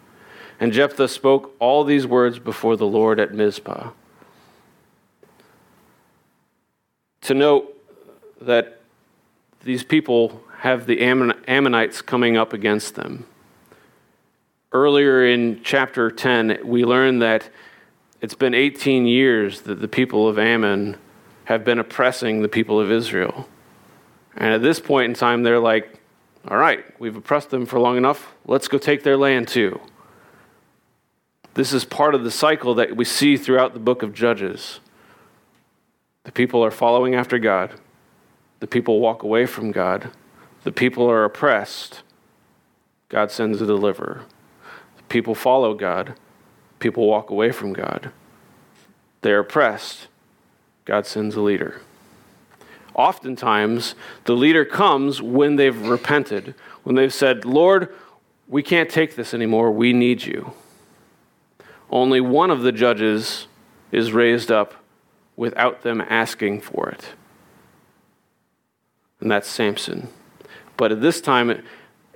And 0.59 0.73
Jephthah 0.73 1.09
spoke 1.09 1.55
all 1.59 1.85
these 1.85 2.07
words 2.07 2.39
before 2.39 2.79
the 2.79 2.87
Lord 2.87 3.21
at 3.21 3.35
Mizpah. 3.35 3.91
To 7.21 7.35
note 7.35 7.77
that 8.41 8.81
these 9.63 9.85
people 9.85 10.43
have 10.61 10.87
the 10.87 11.03
Ammonites 11.03 12.01
coming 12.01 12.35
up 12.35 12.55
against 12.55 12.95
them. 12.95 13.27
Earlier 14.73 15.27
in 15.27 15.61
chapter 15.63 16.11
10, 16.11 16.61
we 16.65 16.87
learn 16.87 17.19
that 17.19 17.51
it's 18.23 18.35
been 18.35 18.55
18 18.55 19.07
years 19.07 19.61
that 19.61 19.83
the 19.83 19.89
people 19.89 20.27
of 20.27 20.39
Ammon 20.39 20.97
have 21.45 21.65
been 21.65 21.79
oppressing 21.79 22.43
the 22.43 22.49
people 22.49 22.81
of 22.81 22.91
Israel. 22.91 23.49
And 24.37 24.55
at 24.55 24.63
this 24.63 24.81
point 24.81 25.11
in 25.11 25.15
time, 25.15 25.43
they're 25.43 25.61
like, 25.61 26.01
all 26.49 26.57
right, 26.57 26.85
we've 27.01 27.17
oppressed 27.17 27.51
them 27.51 27.67
for 27.67 27.79
long 27.79 27.97
enough. 27.97 28.35
Let's 28.47 28.69
go 28.69 28.79
take 28.79 29.03
their 29.03 29.17
land 29.17 29.49
too. 29.49 29.81
This 31.55 31.73
is 31.73 31.85
part 31.85 32.15
of 32.15 32.25
the 32.25 32.31
cycle 32.31 32.75
that 32.75 32.97
we 32.97 33.05
see 33.05 33.37
throughout 33.37 33.75
the 33.75 33.81
book 33.81 34.03
of 34.03 34.15
Judges. 34.15 34.81
The 36.25 36.33
people 36.33 36.65
are 36.65 36.71
following 36.71 37.15
after 37.15 37.39
God, 37.39 37.73
the 38.61 38.67
people 38.67 39.01
walk 39.01 39.23
away 39.23 39.45
from 39.45 39.71
God, 39.73 40.11
the 40.65 40.73
people 40.73 41.11
are 41.11 41.25
oppressed, 41.25 42.03
God 43.09 43.31
sends 43.31 43.61
a 43.61 43.67
deliverer. 43.67 44.23
The 44.97 45.03
people 45.05 45.35
follow 45.35 45.75
God, 45.75 46.15
people 46.79 47.07
walk 47.07 47.29
away 47.29 47.51
from 47.51 47.73
God. 47.73 48.13
They're 49.21 49.41
oppressed, 49.41 50.09
God 50.85 51.07
sends 51.07 51.35
a 51.37 51.41
leader. 51.41 51.81
Oftentimes, 52.95 53.95
the 54.25 54.35
leader 54.35 54.65
comes 54.65 55.23
when 55.23 55.57
they've 55.57 55.89
repented, 55.89 56.55
when 56.83 56.95
they've 56.95 57.15
said, 57.15 57.45
Lord, 57.45 57.95
we 58.49 58.63
can't 58.63 58.91
take 58.91 59.17
this 59.17 59.33
anymore, 59.33 59.71
we 59.71 59.93
need 59.93 60.25
you. 60.25 60.53
Only 61.91 62.21
one 62.21 62.51
of 62.51 62.63
the 62.63 62.73
judges 62.73 63.47
is 63.91 64.13
raised 64.13 64.51
up 64.51 64.75
without 65.37 65.83
them 65.83 66.01
asking 66.01 66.61
for 66.61 66.89
it, 66.91 67.11
and 69.21 69.31
that's 69.31 69.49
Samson. 69.49 70.09
But 70.77 70.93
at 70.93 71.01
this 71.01 71.21
time, 71.21 71.63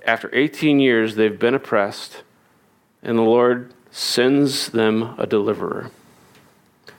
after 0.05 0.29
18 0.33 0.79
years, 0.79 1.15
they've 1.15 1.39
been 1.39 1.55
oppressed, 1.55 2.23
and 3.01 3.17
the 3.17 3.23
Lord 3.23 3.73
sends 3.91 4.69
them 4.69 5.15
a 5.17 5.25
deliverer, 5.25 5.89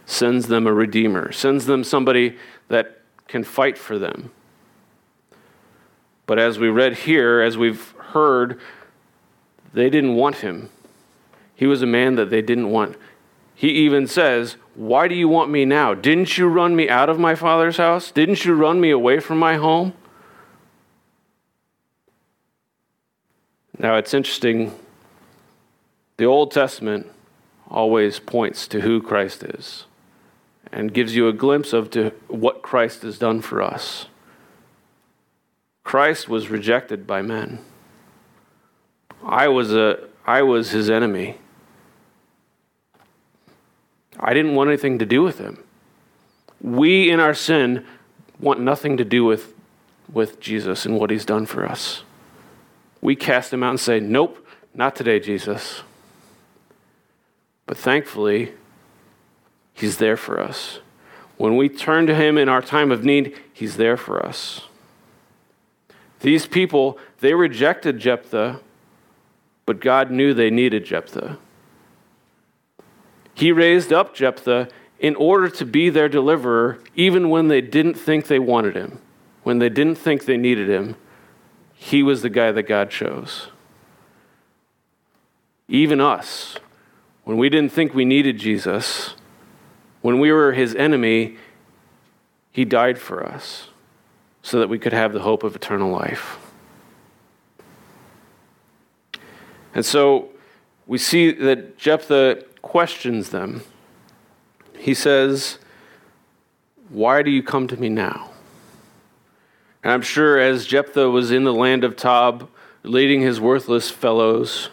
sends 0.08 0.46
them 0.48 0.66
a 0.66 0.72
redeemer, 0.72 1.30
sends 1.30 1.66
them 1.66 1.84
somebody 1.84 2.38
that 2.68 3.02
can 3.28 3.44
fight 3.44 3.76
for 3.76 3.98
them. 3.98 4.30
But 6.24 6.38
as 6.38 6.58
we 6.58 6.70
read 6.70 6.94
here, 6.94 7.42
as 7.42 7.58
we've 7.58 7.90
heard, 7.98 8.58
they 9.74 9.90
didn't 9.90 10.14
want 10.14 10.36
him. 10.36 10.70
He 11.54 11.66
was 11.66 11.82
a 11.82 11.86
man 11.86 12.14
that 12.14 12.30
they 12.30 12.40
didn't 12.40 12.70
want. 12.70 12.96
He 13.54 13.68
even 13.68 14.06
says, 14.06 14.56
Why 14.74 15.08
do 15.08 15.14
you 15.14 15.28
want 15.28 15.50
me 15.50 15.66
now? 15.66 15.92
Didn't 15.92 16.38
you 16.38 16.48
run 16.48 16.74
me 16.74 16.88
out 16.88 17.10
of 17.10 17.18
my 17.18 17.34
father's 17.34 17.76
house? 17.76 18.10
Didn't 18.10 18.46
you 18.46 18.54
run 18.54 18.80
me 18.80 18.90
away 18.90 19.20
from 19.20 19.38
my 19.38 19.56
home? 19.56 19.92
Now, 23.78 23.96
it's 23.96 24.14
interesting. 24.14 24.74
The 26.16 26.24
Old 26.24 26.50
Testament 26.50 27.06
always 27.68 28.18
points 28.18 28.66
to 28.68 28.80
who 28.80 29.02
Christ 29.02 29.44
is 29.44 29.84
and 30.72 30.92
gives 30.92 31.14
you 31.14 31.28
a 31.28 31.32
glimpse 31.32 31.72
of 31.72 31.90
to 31.90 32.10
what 32.28 32.62
Christ 32.62 33.02
has 33.02 33.18
done 33.18 33.40
for 33.40 33.62
us. 33.62 34.06
Christ 35.84 36.28
was 36.28 36.48
rejected 36.48 37.06
by 37.06 37.22
men. 37.22 37.60
I 39.24 39.48
was, 39.48 39.74
a, 39.74 40.08
I 40.26 40.42
was 40.42 40.70
his 40.70 40.90
enemy. 40.90 41.38
I 44.20 44.34
didn't 44.34 44.54
want 44.54 44.68
anything 44.68 44.98
to 44.98 45.06
do 45.06 45.22
with 45.22 45.38
him. 45.38 45.62
We, 46.60 47.10
in 47.10 47.20
our 47.20 47.34
sin, 47.34 47.86
want 48.38 48.60
nothing 48.60 48.96
to 48.98 49.04
do 49.04 49.24
with, 49.24 49.54
with 50.12 50.40
Jesus 50.40 50.84
and 50.84 50.98
what 50.98 51.10
he's 51.10 51.24
done 51.24 51.46
for 51.46 51.64
us 51.64 52.02
we 53.00 53.16
cast 53.16 53.52
him 53.52 53.62
out 53.62 53.70
and 53.70 53.80
say, 53.80 54.00
Nope, 54.00 54.46
not 54.74 54.96
today, 54.96 55.20
Jesus. 55.20 55.82
But 57.66 57.76
thankfully, 57.76 58.52
he's 59.78 59.98
there 59.98 60.16
for 60.16 60.40
us. 60.40 60.80
When 61.36 61.56
we 61.56 61.68
turn 61.68 62.06
to 62.06 62.14
him 62.14 62.36
in 62.36 62.48
our 62.48 62.62
time 62.62 62.90
of 62.90 63.04
need, 63.04 63.36
he's 63.52 63.76
there 63.76 63.96
for 63.96 64.24
us. 64.24 64.62
These 66.20 66.46
people, 66.46 66.98
they 67.20 67.34
rejected 67.34 67.98
Jephthah, 67.98 68.60
but 69.66 69.80
God 69.80 70.10
knew 70.10 70.34
they 70.34 70.50
needed 70.50 70.84
Jephthah. 70.84 71.38
He 73.34 73.52
raised 73.52 73.92
up 73.92 74.14
Jephthah 74.14 74.68
in 74.98 75.14
order 75.14 75.48
to 75.48 75.64
be 75.64 75.90
their 75.90 76.08
deliverer, 76.08 76.80
even 76.96 77.30
when 77.30 77.46
they 77.46 77.60
didn't 77.60 77.94
think 77.94 78.26
they 78.26 78.40
wanted 78.40 78.74
him, 78.74 78.98
when 79.44 79.60
they 79.60 79.68
didn't 79.68 79.94
think 79.94 80.24
they 80.24 80.36
needed 80.36 80.68
him 80.68 80.96
he 81.80 82.02
was 82.02 82.22
the 82.22 82.28
guy 82.28 82.50
that 82.50 82.64
God 82.64 82.90
chose. 82.90 83.48
Even 85.68 86.00
us, 86.00 86.58
when 87.22 87.36
we 87.36 87.48
didn't 87.48 87.72
think 87.72 87.94
we 87.94 88.04
needed 88.04 88.36
Jesus, 88.36 89.14
when 90.00 90.18
we 90.20 90.32
were 90.32 90.52
his 90.52 90.74
enemy, 90.74 91.36
he 92.52 92.64
died 92.64 92.98
for 92.98 93.24
us 93.24 93.68
so 94.42 94.58
that 94.60 94.68
we 94.68 94.78
could 94.78 94.92
have 94.92 95.12
the 95.12 95.20
hope 95.20 95.42
of 95.42 95.54
eternal 95.54 95.90
life. 95.90 96.38
And 99.74 99.84
so 99.84 100.30
we 100.86 100.98
see 100.98 101.30
that 101.32 101.78
Jephthah 101.78 102.44
questions 102.62 103.30
them. 103.30 103.62
He 104.76 104.94
says, 104.94 105.58
Why 106.88 107.22
do 107.22 107.30
you 107.30 107.42
come 107.42 107.68
to 107.68 107.76
me 107.76 107.88
now? 107.88 108.30
And 109.82 109.92
I'm 109.92 110.02
sure 110.02 110.38
as 110.38 110.66
Jephthah 110.66 111.10
was 111.10 111.30
in 111.30 111.44
the 111.44 111.52
land 111.52 111.84
of 111.84 111.96
Tob, 111.96 112.48
leading 112.82 113.20
his 113.20 113.40
worthless 113.40 113.90
fellows, 113.90 114.70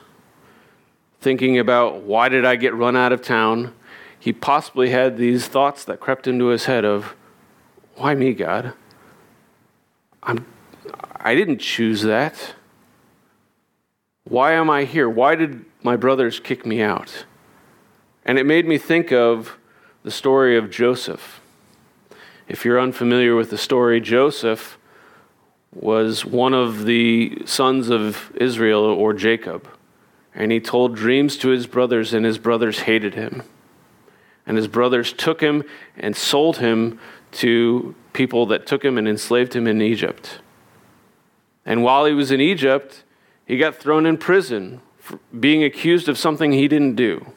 thinking 1.21 1.59
about 1.59 2.03
why 2.03 2.29
did 2.29 2.45
I 2.45 2.55
get 2.55 2.73
run 2.73 2.95
out 2.95 3.11
of 3.11 3.21
town, 3.21 3.73
he 4.25 4.33
possibly 4.33 4.89
had 4.89 5.17
these 5.17 5.47
thoughts 5.47 5.85
that 5.85 5.99
crept 5.99 6.25
into 6.25 6.47
his 6.47 6.65
head 6.65 6.83
of, 6.83 7.15
why 7.93 8.15
me, 8.15 8.33
God? 8.33 8.73
I'm, 10.23 10.47
I 11.17 11.35
didn't 11.35 11.59
choose 11.59 12.01
that. 12.01 12.55
Why 14.23 14.53
am 14.53 14.67
I 14.67 14.85
here? 14.85 15.07
Why 15.07 15.35
did 15.35 15.63
my 15.83 15.95
brothers 15.95 16.39
kick 16.39 16.65
me 16.65 16.81
out? 16.81 17.25
And 18.25 18.39
it 18.39 18.47
made 18.47 18.67
me 18.67 18.79
think 18.79 19.11
of 19.11 19.59
the 20.01 20.09
story 20.09 20.57
of 20.57 20.71
Joseph. 20.71 21.39
If 22.47 22.65
you're 22.65 22.81
unfamiliar 22.81 23.35
with 23.35 23.51
the 23.51 23.59
story, 23.59 24.01
Joseph 24.01 24.79
was 25.71 26.25
one 26.25 26.55
of 26.55 26.85
the 26.85 27.43
sons 27.45 27.91
of 27.91 28.31
Israel 28.37 28.85
or 28.85 29.13
Jacob. 29.13 29.67
And 30.33 30.51
he 30.51 30.59
told 30.59 30.95
dreams 30.95 31.37
to 31.37 31.49
his 31.49 31.67
brothers, 31.67 32.11
and 32.11 32.25
his 32.25 32.39
brothers 32.39 32.79
hated 32.79 33.13
him. 33.13 33.43
And 34.45 34.57
his 34.57 34.67
brothers 34.67 35.11
took 35.13 35.41
him 35.41 35.63
and 35.97 36.15
sold 36.15 36.57
him 36.57 36.99
to 37.33 37.95
people 38.13 38.45
that 38.47 38.65
took 38.65 38.83
him 38.83 38.97
and 38.97 39.07
enslaved 39.07 39.55
him 39.55 39.67
in 39.67 39.81
Egypt. 39.81 40.39
And 41.65 41.83
while 41.83 42.05
he 42.05 42.13
was 42.13 42.31
in 42.31 42.39
Egypt, 42.39 43.03
he 43.45 43.57
got 43.57 43.75
thrown 43.75 44.05
in 44.05 44.17
prison 44.17 44.81
for 44.99 45.19
being 45.37 45.63
accused 45.63 46.07
of 46.07 46.17
something 46.17 46.51
he 46.51 46.67
didn't 46.67 46.95
do. 46.95 47.33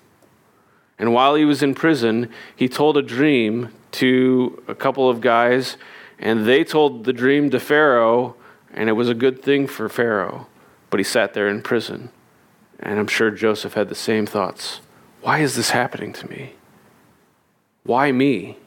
And 0.99 1.13
while 1.13 1.35
he 1.35 1.45
was 1.45 1.63
in 1.63 1.75
prison, 1.75 2.31
he 2.55 2.69
told 2.69 2.97
a 2.97 3.03
dream 3.03 3.71
to 3.93 4.63
a 4.69 4.75
couple 4.75 5.09
of 5.09 5.21
guys 5.21 5.77
and 6.19 6.47
they 6.47 6.65
told 6.65 7.05
the 7.05 7.13
dream 7.13 7.51
to 7.51 7.61
Pharaoh, 7.61 8.35
and 8.73 8.89
it 8.89 8.93
was 8.93 9.09
a 9.09 9.15
good 9.15 9.43
thing 9.43 9.67
for 9.67 9.89
Pharaoh. 9.89 10.47
But 10.91 10.99
he 10.99 11.05
sat 11.05 11.35
there 11.35 11.49
in 11.49 11.63
prison. 11.63 12.11
And 12.81 12.99
I'm 12.99 13.07
sure 13.07 13.31
Joseph 13.31 13.75
had 13.75 13.89
the 13.89 13.95
same 13.95 14.27
thoughts. 14.27 14.81
Why 15.21 15.41
is 15.41 15.55
this 15.57 15.71
happening 15.71 16.13
to 16.15 16.29
me? 16.29 16.55
Why 17.89 18.13
me? 18.13 18.59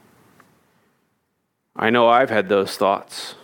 I 1.75 1.91
know 1.91 2.09
I've 2.09 2.31
had 2.31 2.49
those 2.49 2.75
thoughts 2.75 3.35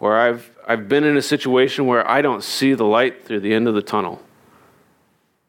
where 0.00 0.18
I've, 0.18 0.50
I've 0.66 0.88
been 0.88 1.04
in 1.04 1.16
a 1.16 1.22
situation 1.22 1.86
where 1.86 2.04
I 2.10 2.22
don't 2.22 2.42
see 2.42 2.74
the 2.74 2.84
light 2.84 3.24
through 3.24 3.38
the 3.38 3.54
end 3.54 3.68
of 3.68 3.74
the 3.76 3.82
tunnel. 3.82 4.20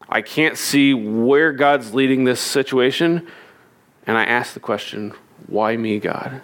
I 0.08 0.22
can't 0.22 0.56
see 0.56 0.94
where 0.94 1.50
God's 1.50 1.92
leading 1.92 2.22
this 2.22 2.40
situation. 2.40 3.26
And 4.06 4.16
I 4.16 4.26
ask 4.26 4.54
the 4.54 4.60
question, 4.60 5.12
why 5.48 5.76
me, 5.76 5.98
God? 5.98 6.40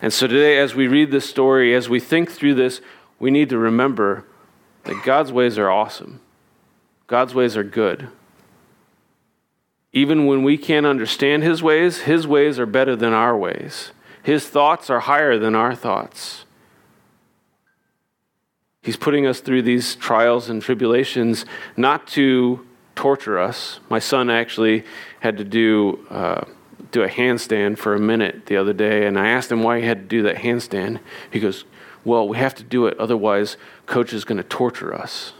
And 0.00 0.10
so 0.10 0.26
today, 0.26 0.56
as 0.56 0.74
we 0.74 0.86
read 0.86 1.10
this 1.10 1.28
story, 1.28 1.74
as 1.74 1.86
we 1.86 2.00
think 2.00 2.30
through 2.30 2.54
this, 2.54 2.80
we 3.18 3.30
need 3.30 3.50
to 3.50 3.58
remember 3.58 4.24
that 4.84 5.04
God's 5.04 5.32
ways 5.32 5.58
are 5.58 5.70
awesome, 5.70 6.20
God's 7.08 7.34
ways 7.34 7.58
are 7.58 7.62
good. 7.62 8.08
Even 9.94 10.26
when 10.26 10.42
we 10.42 10.58
can't 10.58 10.84
understand 10.84 11.42
His 11.42 11.62
ways, 11.62 12.00
His 12.00 12.26
ways 12.26 12.58
are 12.58 12.66
better 12.66 12.94
than 12.94 13.14
our 13.14 13.36
ways. 13.36 13.92
His 14.22 14.46
thoughts 14.46 14.90
are 14.90 15.00
higher 15.00 15.38
than 15.38 15.54
our 15.54 15.74
thoughts. 15.74 16.44
He's 18.82 18.96
putting 18.96 19.26
us 19.26 19.40
through 19.40 19.62
these 19.62 19.94
trials 19.96 20.50
and 20.50 20.60
tribulations 20.60 21.46
not 21.76 22.06
to 22.08 22.66
torture 22.96 23.38
us. 23.38 23.80
My 23.88 23.98
son 23.98 24.28
actually 24.28 24.84
had 25.20 25.38
to 25.38 25.44
do. 25.44 26.06
Uh, 26.10 26.44
do 26.94 27.02
a 27.02 27.08
handstand 27.08 27.76
for 27.76 27.96
a 27.96 27.98
minute 27.98 28.46
the 28.46 28.56
other 28.56 28.72
day, 28.72 29.04
and 29.04 29.18
I 29.18 29.28
asked 29.28 29.50
him 29.50 29.64
why 29.64 29.80
he 29.80 29.86
had 29.86 29.98
to 29.98 30.04
do 30.04 30.22
that 30.22 30.36
handstand. 30.36 31.00
He 31.28 31.40
goes, 31.40 31.64
Well, 32.04 32.28
we 32.28 32.36
have 32.38 32.54
to 32.54 32.62
do 32.62 32.86
it, 32.86 32.96
otherwise, 33.00 33.56
coach 33.86 34.12
is 34.12 34.24
going 34.24 34.36
to 34.38 34.44
torture 34.44 34.94
us. 34.94 35.32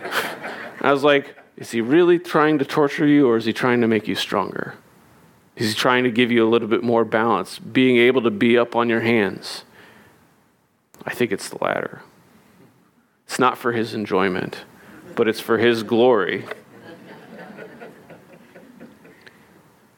I 0.80 0.90
was 0.90 1.04
like, 1.04 1.36
Is 1.60 1.70
he 1.70 1.80
really 1.80 2.18
trying 2.18 2.58
to 2.58 2.64
torture 2.64 3.06
you, 3.06 3.28
or 3.28 3.36
is 3.36 3.44
he 3.44 3.52
trying 3.52 3.80
to 3.82 3.86
make 3.86 4.08
you 4.08 4.16
stronger? 4.16 4.74
Is 5.56 5.68
he 5.68 5.74
trying 5.74 6.04
to 6.04 6.10
give 6.10 6.32
you 6.32 6.44
a 6.44 6.48
little 6.48 6.66
bit 6.66 6.82
more 6.82 7.04
balance, 7.04 7.58
being 7.58 7.98
able 7.98 8.22
to 8.22 8.30
be 8.30 8.58
up 8.58 8.74
on 8.74 8.88
your 8.88 9.00
hands? 9.00 9.64
I 11.04 11.14
think 11.14 11.30
it's 11.30 11.48
the 11.50 11.62
latter. 11.62 12.02
It's 13.26 13.38
not 13.38 13.58
for 13.58 13.72
his 13.72 13.94
enjoyment, 13.94 14.64
but 15.14 15.28
it's 15.28 15.38
for 15.38 15.58
his 15.58 15.82
glory. 15.82 16.46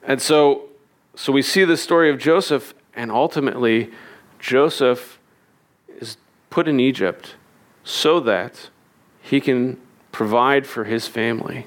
And 0.03 0.21
so 0.21 0.69
so 1.15 1.33
we 1.33 1.43
see 1.43 1.65
the 1.65 1.77
story 1.77 2.11
of 2.11 2.19
Joseph, 2.19 2.75
and 2.95 3.11
ultimately, 3.11 3.91
Joseph 4.39 5.19
is 6.01 6.17
put 6.51 6.67
in 6.67 6.81
Egypt 6.81 7.35
so 7.85 8.19
that 8.21 8.71
he 9.21 9.41
can 9.41 9.81
provide 10.13 10.67
for 10.67 10.85
his 10.85 11.09
family, 11.09 11.67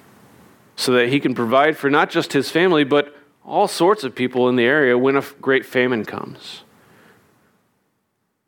so 0.76 0.94
that 0.94 1.10
he 1.10 1.20
can 1.20 1.36
provide 1.36 1.78
for 1.78 1.90
not 1.90 2.10
just 2.10 2.34
his 2.34 2.50
family, 2.50 2.84
but 2.84 3.16
all 3.44 3.68
sorts 3.68 4.04
of 4.04 4.16
people 4.16 4.48
in 4.50 4.56
the 4.56 4.64
area 4.64 4.98
when 4.98 5.16
a 5.16 5.24
great 5.42 5.66
famine 5.66 6.06
comes. 6.06 6.64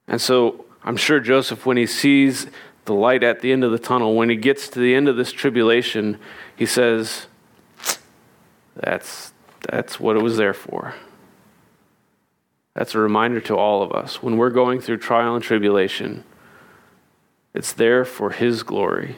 And 0.07 0.21
so 0.21 0.65
I'm 0.83 0.97
sure 0.97 1.19
Joseph, 1.19 1.65
when 1.65 1.77
he 1.77 1.85
sees 1.85 2.47
the 2.85 2.93
light 2.93 3.23
at 3.23 3.41
the 3.41 3.51
end 3.51 3.63
of 3.63 3.71
the 3.71 3.79
tunnel, 3.79 4.15
when 4.15 4.29
he 4.29 4.35
gets 4.35 4.69
to 4.69 4.79
the 4.79 4.95
end 4.95 5.07
of 5.07 5.17
this 5.17 5.31
tribulation, 5.31 6.17
he 6.55 6.65
says, 6.65 7.27
That's, 8.75 9.33
that's 9.69 9.99
what 9.99 10.15
it 10.15 10.23
was 10.23 10.37
there 10.37 10.53
for. 10.53 10.95
That's 12.77 12.93
a 12.93 12.99
reminder 12.99 13.41
to 13.41 13.55
all 13.55 13.81
of 13.81 13.91
us. 13.91 14.21
When 14.21 14.37
we're 14.37 14.51
going 14.51 14.79
through 14.81 14.97
trial 14.97 15.35
and 15.35 15.43
tribulation, 15.43 16.23
it's 17.53 17.73
there 17.73 18.05
for 18.05 18.29
His 18.29 18.61
glory, 18.61 19.17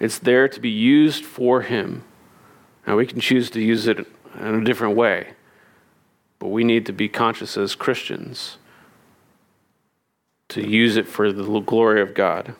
it's 0.00 0.18
there 0.18 0.48
to 0.48 0.60
be 0.60 0.70
used 0.70 1.24
for 1.24 1.62
Him. 1.62 2.04
Now, 2.86 2.96
we 2.96 3.06
can 3.06 3.20
choose 3.20 3.50
to 3.50 3.60
use 3.60 3.86
it 3.86 3.98
in 4.38 4.54
a 4.54 4.64
different 4.64 4.96
way, 4.96 5.34
but 6.38 6.48
we 6.48 6.64
need 6.64 6.86
to 6.86 6.92
be 6.92 7.08
conscious 7.08 7.56
as 7.56 7.74
Christians 7.74 8.58
to 10.48 10.66
use 10.66 10.96
it 10.96 11.06
for 11.06 11.32
the 11.32 11.60
glory 11.60 12.00
of 12.00 12.14
God. 12.14 12.54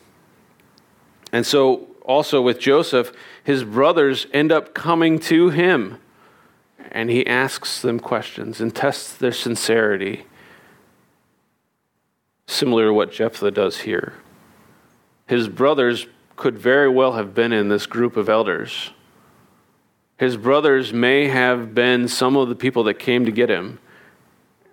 And 1.31 1.45
so, 1.45 1.87
also 2.03 2.41
with 2.41 2.59
Joseph, 2.59 3.11
his 3.43 3.63
brothers 3.63 4.27
end 4.33 4.51
up 4.51 4.73
coming 4.73 5.19
to 5.19 5.49
him 5.49 5.97
and 6.91 7.09
he 7.09 7.25
asks 7.27 7.81
them 7.81 7.99
questions 7.99 8.59
and 8.59 8.75
tests 8.75 9.15
their 9.15 9.31
sincerity, 9.31 10.25
similar 12.47 12.87
to 12.87 12.93
what 12.93 13.11
Jephthah 13.11 13.51
does 13.51 13.81
here. 13.81 14.13
His 15.27 15.47
brothers 15.47 16.07
could 16.39 16.57
very 16.57 16.89
well 16.89 17.11
have 17.11 17.35
been 17.35 17.51
in 17.51 17.67
this 17.67 17.85
group 17.85 18.15
of 18.15 18.29
elders. 18.29 18.91
His 20.17 20.37
brothers 20.37 20.93
may 20.93 21.27
have 21.27 21.75
been 21.75 22.07
some 22.07 22.37
of 22.37 22.47
the 22.47 22.55
people 22.55 22.83
that 22.85 22.93
came 22.95 23.25
to 23.25 23.31
get 23.31 23.49
him, 23.49 23.79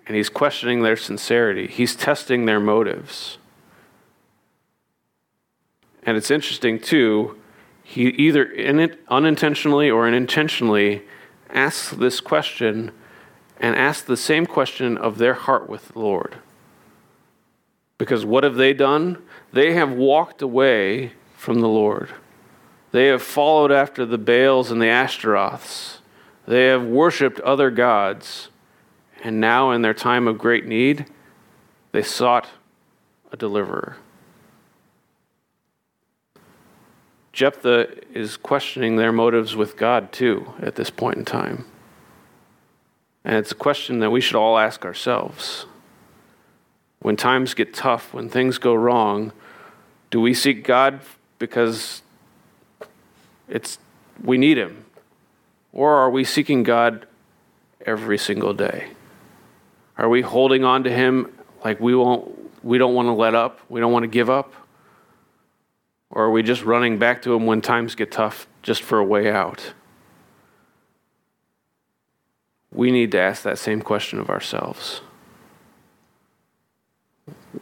and 0.07 0.15
he's 0.15 0.29
questioning 0.29 0.81
their 0.81 0.95
sincerity. 0.95 1.67
He's 1.67 1.93
testing 1.93 2.45
their 2.45 2.61
motives. 2.61 3.37
And 6.03 6.15
it's 6.15 6.31
interesting, 6.31 6.79
too, 6.79 7.37
he 7.83 8.07
either 8.11 8.49
it 8.49 8.99
unintentionally 9.09 9.89
or 9.89 10.07
unintentionally 10.07 11.03
asks 11.49 11.91
this 11.91 12.21
question 12.21 12.91
and 13.59 13.75
asks 13.75 14.07
the 14.07 14.15
same 14.15 14.45
question 14.45 14.97
of 14.97 15.17
their 15.17 15.33
heart 15.33 15.67
with 15.69 15.89
the 15.89 15.99
Lord. 15.99 16.37
Because 17.97 18.25
what 18.25 18.45
have 18.45 18.55
they 18.55 18.73
done? 18.73 19.21
They 19.51 19.73
have 19.73 19.91
walked 19.91 20.41
away 20.41 21.11
from 21.37 21.61
the 21.61 21.69
Lord. 21.69 22.09
They 22.91 23.07
have 23.07 23.21
followed 23.21 23.71
after 23.71 24.05
the 24.05 24.17
Baals 24.17 24.71
and 24.71 24.81
the 24.81 24.87
Ashtaroths. 24.87 25.99
They 26.47 26.65
have 26.65 26.83
worshiped 26.83 27.39
other 27.41 27.69
gods. 27.69 28.49
And 29.23 29.39
now, 29.39 29.71
in 29.71 29.81
their 29.81 29.93
time 29.93 30.27
of 30.27 30.37
great 30.37 30.65
need, 30.65 31.05
they 31.91 32.01
sought 32.01 32.49
a 33.31 33.37
deliverer. 33.37 33.97
Jephthah 37.33 37.87
is 38.17 38.35
questioning 38.35 38.95
their 38.95 39.11
motives 39.11 39.55
with 39.55 39.77
God 39.77 40.11
too 40.11 40.53
at 40.59 40.75
this 40.75 40.89
point 40.89 41.17
in 41.17 41.25
time. 41.25 41.65
And 43.23 43.35
it's 43.35 43.51
a 43.51 43.55
question 43.55 43.99
that 43.99 44.09
we 44.09 44.21
should 44.21 44.37
all 44.37 44.57
ask 44.57 44.85
ourselves. 44.85 45.65
When 46.99 47.15
times 47.15 47.53
get 47.53 47.73
tough, 47.73 48.13
when 48.13 48.29
things 48.29 48.57
go 48.57 48.73
wrong, 48.73 49.33
do 50.09 50.19
we 50.19 50.33
seek 50.33 50.63
God 50.63 51.01
because 51.39 52.01
it's 53.47 53.77
we 54.23 54.37
need 54.37 54.57
him? 54.57 54.85
Or 55.73 55.93
are 55.93 56.09
we 56.09 56.23
seeking 56.23 56.63
God 56.63 57.05
every 57.85 58.17
single 58.17 58.53
day? 58.53 58.89
Are 59.97 60.09
we 60.09 60.21
holding 60.21 60.63
on 60.63 60.83
to 60.83 60.91
him 60.91 61.31
like 61.63 61.79
we 61.79 61.95
won't 61.95 62.33
we 62.63 62.77
don't 62.77 62.93
want 62.93 63.07
to 63.07 63.13
let 63.13 63.35
up, 63.35 63.59
we 63.69 63.79
don't 63.79 63.91
want 63.91 64.03
to 64.03 64.07
give 64.07 64.29
up? 64.29 64.53
Or 66.09 66.25
are 66.25 66.31
we 66.31 66.41
just 66.41 66.63
running 66.63 66.97
back 66.97 67.21
to 67.23 67.33
him 67.33 67.45
when 67.45 67.61
times 67.61 67.95
get 67.95 68.11
tough 68.11 68.47
just 68.63 68.81
for 68.81 68.97
a 68.97 69.03
way 69.03 69.29
out? 69.29 69.73
We 72.71 72.91
need 72.91 73.11
to 73.11 73.19
ask 73.19 73.43
that 73.43 73.57
same 73.57 73.81
question 73.81 74.19
of 74.19 74.29
ourselves. 74.29 75.01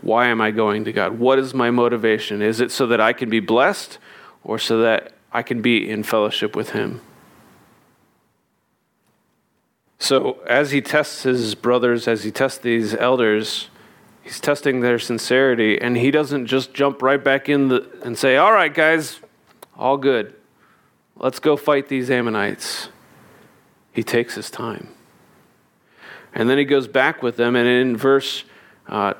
Why 0.01 0.27
am 0.27 0.41
I 0.41 0.51
going 0.51 0.85
to 0.85 0.91
God? 0.91 1.19
What 1.19 1.39
is 1.39 1.53
my 1.53 1.71
motivation? 1.71 2.41
Is 2.41 2.59
it 2.59 2.71
so 2.71 2.87
that 2.87 2.99
I 2.99 3.13
can 3.13 3.29
be 3.29 3.39
blessed 3.39 3.97
or 4.43 4.59
so 4.59 4.79
that 4.81 5.13
I 5.31 5.41
can 5.41 5.61
be 5.61 5.89
in 5.89 6.03
fellowship 6.03 6.55
with 6.55 6.71
Him? 6.71 7.01
So, 9.97 10.39
as 10.45 10.71
he 10.71 10.81
tests 10.81 11.23
his 11.23 11.55
brothers, 11.55 12.07
as 12.07 12.23
he 12.23 12.31
tests 12.31 12.59
these 12.59 12.93
elders, 12.93 13.69
he's 14.21 14.39
testing 14.39 14.81
their 14.81 14.99
sincerity, 14.99 15.81
and 15.81 15.97
he 15.97 16.11
doesn't 16.11 16.45
just 16.45 16.73
jump 16.73 17.01
right 17.01 17.23
back 17.23 17.49
in 17.49 17.69
the, 17.69 17.89
and 18.03 18.15
say, 18.15 18.35
All 18.37 18.51
right, 18.51 18.71
guys, 18.71 19.19
all 19.75 19.97
good. 19.97 20.35
Let's 21.15 21.39
go 21.39 21.55
fight 21.57 21.87
these 21.87 22.11
Ammonites. 22.11 22.89
He 23.93 24.03
takes 24.03 24.35
his 24.35 24.51
time. 24.51 24.89
And 26.33 26.49
then 26.49 26.57
he 26.57 26.65
goes 26.65 26.87
back 26.87 27.23
with 27.23 27.37
them, 27.37 27.55
and 27.55 27.67
in 27.67 27.97
verse 27.97 28.43
uh, 28.87 29.13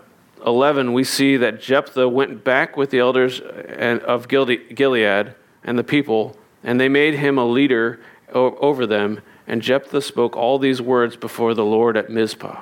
11, 0.46 0.94
we 0.94 1.04
see 1.04 1.38
that 1.38 1.60
Jephthah 1.60 2.08
went 2.08 2.44
back 2.44 2.78
with 2.78 2.92
the 2.92 3.00
elders 3.00 3.40
of 3.42 4.28
Gilead 4.28 5.36
and 5.64 5.80
the 5.80 5.84
people, 5.84 6.38
and 6.64 6.80
they 6.80 6.90
made 6.90 7.16
him 7.16 7.38
a 7.38 7.46
leader 7.46 8.00
over 8.32 8.86
them. 8.86 9.22
And 9.48 9.62
Jephthah 9.62 10.02
spoke 10.02 10.36
all 10.36 10.60
these 10.60 10.82
words 10.82 11.16
before 11.16 11.54
the 11.54 11.66
Lord 11.66 11.98
at 11.98 12.10
Mizpah. 12.10 12.62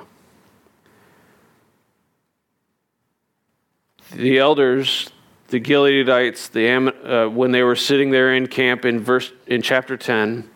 The 4.12 4.38
elders, 4.38 5.10
the 5.48 5.60
Gileadites, 5.60 6.50
the 6.50 6.68
uh, 6.68 7.28
when 7.28 7.52
they 7.52 7.62
were 7.62 7.76
sitting 7.76 8.10
there 8.10 8.32
in 8.34 8.46
camp 8.46 8.84
in 8.84 9.00
verse 9.00 9.32
in 9.46 9.60
chapter 9.60 9.96
10, 9.96 10.48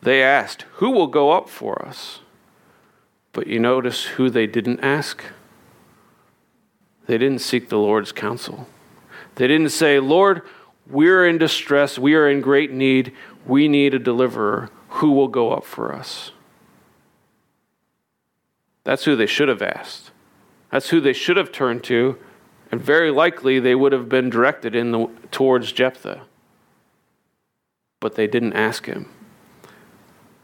they 0.00 0.22
asked, 0.22 0.62
"Who 0.74 0.90
will 0.90 1.08
go 1.08 1.32
up 1.32 1.48
for 1.48 1.84
us?" 1.84 2.20
But 3.32 3.46
you 3.46 3.58
notice 3.58 4.04
who 4.04 4.30
they 4.30 4.46
didn't 4.46 4.80
ask? 4.80 5.22
They 7.06 7.18
didn't 7.18 7.40
seek 7.40 7.68
the 7.68 7.78
Lord's 7.78 8.12
counsel. 8.12 8.68
They 9.34 9.46
didn't 9.46 9.70
say, 9.70 9.98
Lord, 9.98 10.42
we're 10.88 11.26
in 11.26 11.38
distress. 11.38 11.98
We 11.98 12.14
are 12.14 12.28
in 12.28 12.40
great 12.40 12.72
need. 12.72 13.12
We 13.46 13.68
need 13.68 13.94
a 13.94 13.98
deliverer. 13.98 14.70
Who 14.88 15.12
will 15.12 15.28
go 15.28 15.52
up 15.52 15.64
for 15.64 15.94
us? 15.94 16.32
That's 18.84 19.04
who 19.04 19.16
they 19.16 19.26
should 19.26 19.48
have 19.48 19.62
asked. 19.62 20.10
That's 20.70 20.90
who 20.90 21.00
they 21.00 21.12
should 21.12 21.36
have 21.36 21.52
turned 21.52 21.84
to. 21.84 22.18
And 22.72 22.80
very 22.80 23.10
likely 23.10 23.58
they 23.58 23.74
would 23.74 23.92
have 23.92 24.08
been 24.08 24.30
directed 24.30 24.74
in 24.74 24.92
the, 24.92 25.08
towards 25.30 25.72
Jephthah. 25.72 26.22
But 27.98 28.14
they 28.14 28.26
didn't 28.26 28.54
ask 28.54 28.86
him. 28.86 29.10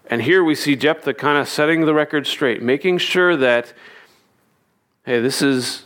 And 0.09 0.23
here 0.23 0.45
we 0.45 0.55
see 0.55 0.77
Jephthah 0.77 1.15
kind 1.15 1.39
of 1.39 1.49
setting 1.49 1.85
the 1.85 1.95
record 1.95 2.27
straight, 2.27 2.63
making 2.63 2.99
sure 2.99 3.37
that, 3.37 3.73
hey, 5.05 5.21
this 5.21 5.43
is 5.43 5.85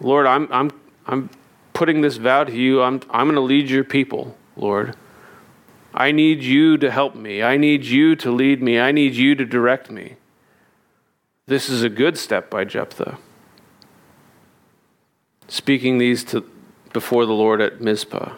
Lord, 0.00 0.26
I'm, 0.26 0.48
I'm, 0.50 0.70
I'm 1.06 1.30
putting 1.72 2.00
this 2.00 2.16
vow 2.16 2.44
to 2.44 2.52
you. 2.52 2.82
I'm, 2.82 3.00
I'm 3.10 3.26
going 3.26 3.34
to 3.34 3.40
lead 3.40 3.68
your 3.68 3.84
people, 3.84 4.36
Lord. 4.56 4.96
I 5.92 6.10
need 6.10 6.42
you 6.42 6.76
to 6.78 6.90
help 6.90 7.14
me. 7.14 7.42
I 7.42 7.56
need 7.56 7.84
you 7.84 8.16
to 8.16 8.30
lead 8.30 8.62
me. 8.62 8.80
I 8.80 8.90
need 8.90 9.14
you 9.14 9.34
to 9.36 9.44
direct 9.44 9.90
me. 9.90 10.16
This 11.46 11.68
is 11.68 11.82
a 11.82 11.88
good 11.88 12.18
step 12.18 12.50
by 12.50 12.64
Jephthah. 12.64 13.18
Speaking 15.46 15.98
these 15.98 16.24
to, 16.24 16.48
before 16.92 17.26
the 17.26 17.32
Lord 17.32 17.60
at 17.60 17.80
Mizpah. 17.80 18.34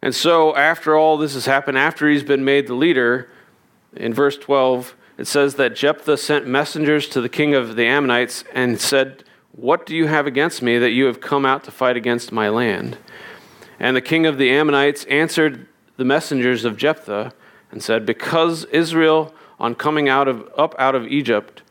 And 0.00 0.14
so, 0.14 0.54
after 0.54 0.96
all 0.96 1.16
this 1.16 1.34
has 1.34 1.46
happened, 1.46 1.78
after 1.78 2.08
he's 2.08 2.22
been 2.22 2.44
made 2.44 2.66
the 2.66 2.74
leader, 2.74 3.30
in 3.96 4.12
verse 4.12 4.36
12, 4.36 4.94
it 5.18 5.26
says 5.26 5.54
that 5.54 5.76
Jephthah 5.76 6.16
sent 6.16 6.46
messengers 6.46 7.08
to 7.08 7.20
the 7.20 7.28
king 7.28 7.54
of 7.54 7.76
the 7.76 7.86
Ammonites 7.86 8.44
and 8.52 8.80
said, 8.80 9.24
what 9.56 9.86
do 9.86 9.94
you 9.94 10.06
have 10.06 10.26
against 10.26 10.62
me 10.62 10.78
that 10.78 10.90
you 10.90 11.04
have 11.04 11.20
come 11.20 11.46
out 11.46 11.62
to 11.64 11.70
fight 11.70 11.96
against 11.96 12.32
my 12.32 12.48
land? 12.48 12.98
And 13.78 13.96
the 13.96 14.00
king 14.00 14.26
of 14.26 14.36
the 14.36 14.50
Ammonites 14.50 15.04
answered 15.04 15.68
the 15.96 16.04
messengers 16.04 16.64
of 16.64 16.76
Jephthah 16.76 17.32
and 17.70 17.82
said, 17.82 18.04
Because 18.04 18.64
Israel, 18.66 19.32
on 19.60 19.76
coming 19.76 20.08
out 20.08 20.26
of, 20.26 20.48
up 20.58 20.74
out 20.78 20.96
of 20.96 21.06
Egypt, 21.06 21.62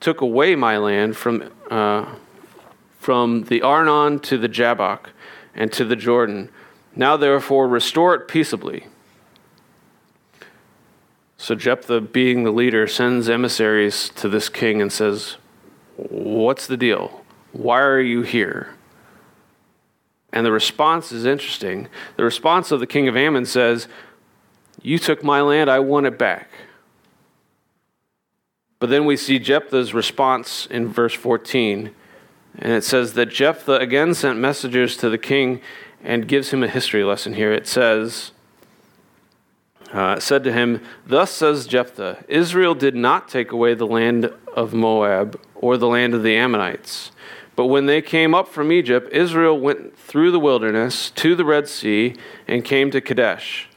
took 0.00 0.20
away 0.22 0.54
my 0.56 0.78
land 0.78 1.16
from, 1.16 1.50
uh, 1.70 2.14
from 2.98 3.44
the 3.44 3.60
Arnon 3.60 4.18
to 4.20 4.38
the 4.38 4.48
Jabbok 4.48 5.10
and 5.54 5.70
to 5.72 5.84
the 5.84 5.96
Jordan, 5.96 6.50
now 6.94 7.18
therefore 7.18 7.68
restore 7.68 8.14
it 8.14 8.28
peaceably. 8.28 8.86
So 11.36 11.54
Jephthah, 11.54 12.00
being 12.00 12.44
the 12.44 12.50
leader, 12.50 12.86
sends 12.86 13.28
emissaries 13.28 14.08
to 14.16 14.28
this 14.28 14.48
king 14.48 14.80
and 14.80 14.90
says, 14.90 15.36
What's 15.96 16.66
the 16.66 16.78
deal? 16.78 17.25
Why 17.56 17.80
are 17.80 18.00
you 18.00 18.22
here? 18.22 18.74
And 20.32 20.44
the 20.44 20.52
response 20.52 21.12
is 21.12 21.24
interesting. 21.24 21.88
The 22.16 22.24
response 22.24 22.70
of 22.70 22.80
the 22.80 22.86
king 22.86 23.08
of 23.08 23.16
Ammon 23.16 23.46
says, 23.46 23.88
You 24.82 24.98
took 24.98 25.24
my 25.24 25.40
land, 25.40 25.70
I 25.70 25.78
want 25.78 26.06
it 26.06 26.18
back. 26.18 26.50
But 28.78 28.90
then 28.90 29.06
we 29.06 29.16
see 29.16 29.38
Jephthah's 29.38 29.94
response 29.94 30.66
in 30.66 30.88
verse 30.88 31.14
14. 31.14 31.94
And 32.58 32.72
it 32.72 32.84
says 32.84 33.14
that 33.14 33.30
Jephthah 33.30 33.78
again 33.78 34.12
sent 34.12 34.38
messengers 34.38 34.96
to 34.98 35.08
the 35.08 35.18
king 35.18 35.62
and 36.04 36.28
gives 36.28 36.50
him 36.50 36.62
a 36.62 36.68
history 36.68 37.04
lesson 37.04 37.34
here. 37.34 37.52
It 37.52 37.66
says, 37.66 38.32
uh, 39.92 40.20
said 40.20 40.44
to 40.44 40.52
him, 40.52 40.82
Thus 41.06 41.30
says 41.30 41.66
Jephthah, 41.66 42.24
Israel 42.28 42.74
did 42.74 42.94
not 42.94 43.28
take 43.28 43.52
away 43.52 43.72
the 43.72 43.86
land 43.86 44.30
of 44.54 44.74
Moab 44.74 45.40
or 45.54 45.78
the 45.78 45.88
land 45.88 46.12
of 46.12 46.22
the 46.22 46.36
Ammonites. 46.36 47.12
But 47.56 47.66
when 47.66 47.86
they 47.86 48.02
came 48.02 48.34
up 48.34 48.48
from 48.48 48.70
Egypt, 48.70 49.10
Israel 49.12 49.58
went 49.58 49.98
through 49.98 50.30
the 50.30 50.38
wilderness 50.38 51.10
to 51.12 51.34
the 51.34 51.44
Red 51.44 51.68
Sea 51.68 52.14
and 52.46 52.64
came 52.64 52.90
to 52.90 53.00
Kadesh. 53.00 53.68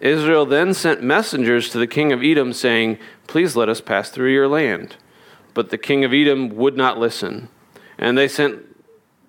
Israel 0.00 0.44
then 0.44 0.74
sent 0.74 1.02
messengers 1.02 1.70
to 1.70 1.78
the 1.78 1.86
king 1.86 2.12
of 2.12 2.22
Edom, 2.22 2.52
saying, 2.52 2.98
Please 3.26 3.56
let 3.56 3.68
us 3.68 3.80
pass 3.80 4.10
through 4.10 4.32
your 4.32 4.48
land. 4.48 4.96
But 5.54 5.70
the 5.70 5.78
king 5.78 6.04
of 6.04 6.12
Edom 6.12 6.50
would 6.56 6.76
not 6.76 6.98
listen. 6.98 7.48
And 7.96 8.18
they 8.18 8.28
sent, 8.28 8.62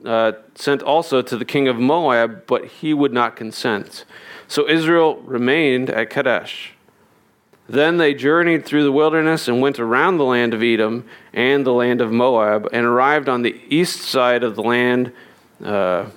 uh, 0.03 0.33
sent 0.55 0.81
also 0.81 1.21
to 1.21 1.37
the 1.37 1.45
king 1.45 1.67
of 1.67 1.77
Moab, 1.77 2.45
but 2.47 2.65
he 2.65 2.93
would 2.93 3.13
not 3.13 3.35
consent. 3.35 4.03
So 4.47 4.67
Israel 4.67 5.21
remained 5.21 5.89
at 5.89 6.09
Kadesh. 6.09 6.72
Then 7.67 7.97
they 7.97 8.13
journeyed 8.13 8.65
through 8.65 8.83
the 8.83 8.91
wilderness 8.91 9.47
and 9.47 9.61
went 9.61 9.79
around 9.79 10.17
the 10.17 10.25
land 10.25 10.53
of 10.53 10.61
Edom 10.61 11.05
and 11.33 11.65
the 11.65 11.71
land 11.71 12.01
of 12.01 12.11
Moab 12.11 12.67
and 12.73 12.85
arrived 12.85 13.29
on 13.29 13.41
the 13.41 13.59
east 13.69 14.01
side 14.01 14.43
of 14.43 14.55
the 14.55 14.61
land, 14.61 15.13
uh, 15.63 16.07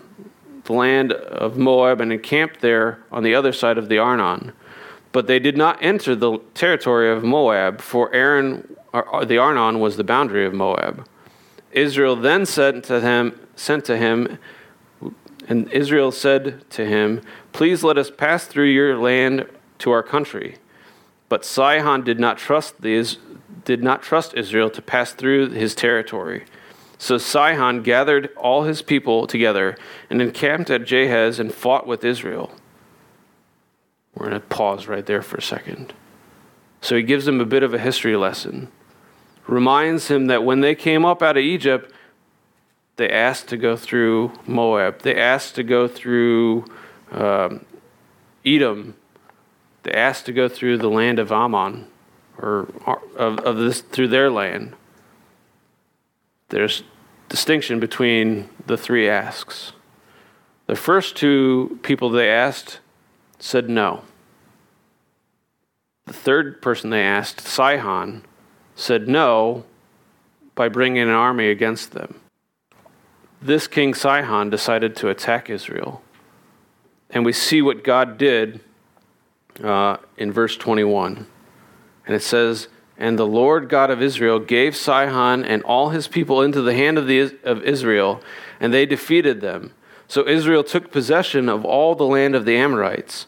the 0.64 0.72
land 0.72 1.12
of 1.12 1.56
Moab, 1.56 2.00
and 2.00 2.12
encamped 2.12 2.60
there 2.60 2.98
on 3.12 3.22
the 3.22 3.34
other 3.34 3.52
side 3.52 3.78
of 3.78 3.88
the 3.88 3.98
Arnon. 3.98 4.52
But 5.12 5.28
they 5.28 5.38
did 5.38 5.56
not 5.56 5.82
enter 5.82 6.16
the 6.16 6.38
territory 6.54 7.10
of 7.10 7.22
Moab, 7.22 7.80
for 7.80 8.12
Aaron, 8.12 8.76
or, 8.92 9.24
the 9.24 9.38
Arnon 9.38 9.78
was 9.78 9.96
the 9.96 10.04
boundary 10.04 10.44
of 10.44 10.52
Moab. 10.52 11.06
Israel 11.70 12.16
then 12.16 12.44
said 12.44 12.82
to 12.84 13.00
him, 13.00 13.38
sent 13.54 13.84
to 13.84 13.96
him, 13.96 14.38
and 15.48 15.70
Israel 15.72 16.10
said 16.10 16.68
to 16.70 16.84
him, 16.84 17.22
Please 17.52 17.84
let 17.84 17.96
us 17.96 18.10
pass 18.10 18.46
through 18.46 18.66
your 18.66 18.98
land 18.98 19.46
to 19.78 19.90
our 19.92 20.02
country. 20.02 20.56
But 21.28 21.44
Sihon 21.44 22.04
did 22.04 22.20
not 22.20 22.38
trust 22.38 22.82
these, 22.82 23.18
did 23.64 23.82
not 23.82 24.02
trust 24.02 24.34
Israel 24.34 24.70
to 24.70 24.82
pass 24.82 25.12
through 25.12 25.50
his 25.50 25.74
territory. 25.74 26.44
So 26.98 27.18
Sihon 27.18 27.82
gathered 27.82 28.30
all 28.36 28.62
his 28.62 28.80
people 28.80 29.26
together 29.26 29.76
and 30.08 30.22
encamped 30.22 30.70
at 30.70 30.82
Jahaz 30.82 31.38
and 31.38 31.52
fought 31.52 31.86
with 31.86 32.04
Israel. 32.04 32.52
We're 34.14 34.30
going 34.30 34.40
to 34.40 34.46
pause 34.46 34.86
right 34.86 35.04
there 35.04 35.20
for 35.20 35.36
a 35.36 35.42
second. 35.42 35.92
So 36.80 36.96
he 36.96 37.02
gives 37.02 37.28
him 37.28 37.40
a 37.40 37.44
bit 37.44 37.62
of 37.62 37.74
a 37.74 37.78
history 37.78 38.16
lesson. 38.16 38.68
Reminds 39.46 40.08
him 40.08 40.26
that 40.28 40.44
when 40.44 40.60
they 40.60 40.74
came 40.74 41.04
up 41.04 41.22
out 41.22 41.36
of 41.36 41.42
Egypt, 41.42 41.92
they 42.96 43.10
asked 43.10 43.48
to 43.48 43.58
go 43.58 43.76
through 43.76 44.32
Moab. 44.46 45.02
They 45.02 45.16
asked 45.16 45.54
to 45.56 45.62
go 45.62 45.86
through 45.86 46.64
um, 47.10 47.66
Edom 48.44 48.94
they 49.86 49.92
asked 49.92 50.26
to 50.26 50.32
go 50.32 50.48
through 50.48 50.78
the 50.78 50.90
land 50.90 51.20
of 51.20 51.30
Ammon, 51.30 51.86
or 52.38 52.68
of, 53.16 53.38
of 53.38 53.56
this 53.56 53.82
through 53.82 54.08
their 54.08 54.28
land. 54.28 54.74
There's 56.48 56.82
distinction 57.28 57.78
between 57.78 58.48
the 58.66 58.76
three 58.76 59.08
asks. 59.08 59.74
The 60.66 60.74
first 60.74 61.14
two 61.14 61.78
people 61.84 62.10
they 62.10 62.28
asked 62.28 62.80
said 63.38 63.70
no. 63.70 64.02
The 66.06 66.12
third 66.12 66.60
person 66.60 66.90
they 66.90 67.04
asked, 67.04 67.40
Sihon, 67.40 68.24
said 68.74 69.06
no 69.06 69.64
by 70.56 70.68
bringing 70.68 71.02
an 71.02 71.10
army 71.10 71.48
against 71.48 71.92
them. 71.92 72.20
this 73.40 73.68
king 73.68 73.94
Sihon 73.94 74.50
decided 74.50 74.96
to 74.96 75.10
attack 75.10 75.48
Israel. 75.48 76.02
And 77.08 77.24
we 77.24 77.32
see 77.32 77.62
what 77.62 77.84
God 77.84 78.18
did 78.18 78.60
uh, 79.62 79.98
in 80.16 80.32
verse 80.32 80.56
21. 80.56 81.26
And 82.06 82.14
it 82.14 82.22
says, 82.22 82.68
And 82.96 83.18
the 83.18 83.26
Lord 83.26 83.68
God 83.68 83.90
of 83.90 84.02
Israel 84.02 84.38
gave 84.38 84.76
Sihon 84.76 85.44
and 85.44 85.62
all 85.62 85.90
his 85.90 86.08
people 86.08 86.42
into 86.42 86.62
the 86.62 86.74
hand 86.74 86.98
of, 86.98 87.06
the, 87.06 87.36
of 87.44 87.62
Israel, 87.62 88.20
and 88.60 88.72
they 88.72 88.86
defeated 88.86 89.40
them. 89.40 89.72
So 90.08 90.26
Israel 90.26 90.62
took 90.62 90.92
possession 90.92 91.48
of 91.48 91.64
all 91.64 91.94
the 91.94 92.04
land 92.04 92.34
of 92.34 92.44
the 92.44 92.56
Amorites 92.56 93.26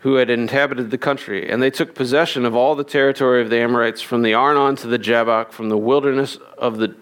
who 0.00 0.16
had 0.16 0.30
inhabited 0.30 0.90
the 0.90 0.98
country, 0.98 1.48
and 1.48 1.62
they 1.62 1.70
took 1.70 1.94
possession 1.94 2.44
of 2.44 2.54
all 2.54 2.74
the 2.74 2.84
territory 2.84 3.42
of 3.42 3.50
the 3.50 3.58
Amorites 3.58 4.02
from 4.02 4.22
the 4.22 4.34
Arnon 4.34 4.76
to 4.76 4.86
the 4.86 4.98
Jabbok, 4.98 5.52
from 5.52 5.68
the 5.68 5.78
wilderness 5.78 6.38
of 6.58 6.78
the 6.78 6.94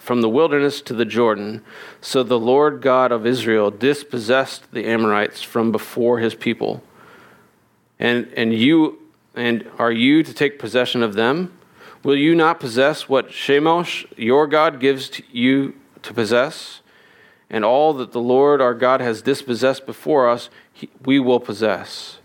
from 0.00 0.20
the 0.20 0.28
wilderness 0.28 0.80
to 0.82 0.94
the 0.94 1.04
Jordan. 1.04 1.62
So 2.00 2.24
the 2.24 2.38
Lord 2.38 2.82
God 2.82 3.12
of 3.12 3.24
Israel 3.24 3.70
dispossessed 3.70 4.72
the 4.72 4.84
Amorites 4.86 5.42
from 5.42 5.70
before 5.70 6.18
his 6.18 6.34
people. 6.34 6.82
And 8.00 8.32
and 8.34 8.52
you 8.52 8.98
and 9.36 9.70
are 9.78 9.92
you 9.92 10.24
to 10.24 10.34
take 10.34 10.58
possession 10.58 11.04
of 11.04 11.14
them? 11.14 11.56
Will 12.02 12.16
you 12.16 12.34
not 12.34 12.58
possess 12.58 13.08
what 13.08 13.28
Shemosh, 13.28 14.06
your 14.16 14.46
God, 14.46 14.80
gives 14.80 15.08
to 15.10 15.22
you 15.30 15.74
to 16.02 16.14
possess? 16.14 16.80
And 17.50 17.64
all 17.64 17.92
that 17.94 18.12
the 18.12 18.20
Lord 18.20 18.60
our 18.60 18.74
God 18.74 19.00
has 19.00 19.22
dispossessed 19.22 19.84
before 19.84 20.28
us, 20.28 20.48
he, 20.72 20.88
we 21.04 21.18
will 21.18 21.40
possess. 21.40 22.18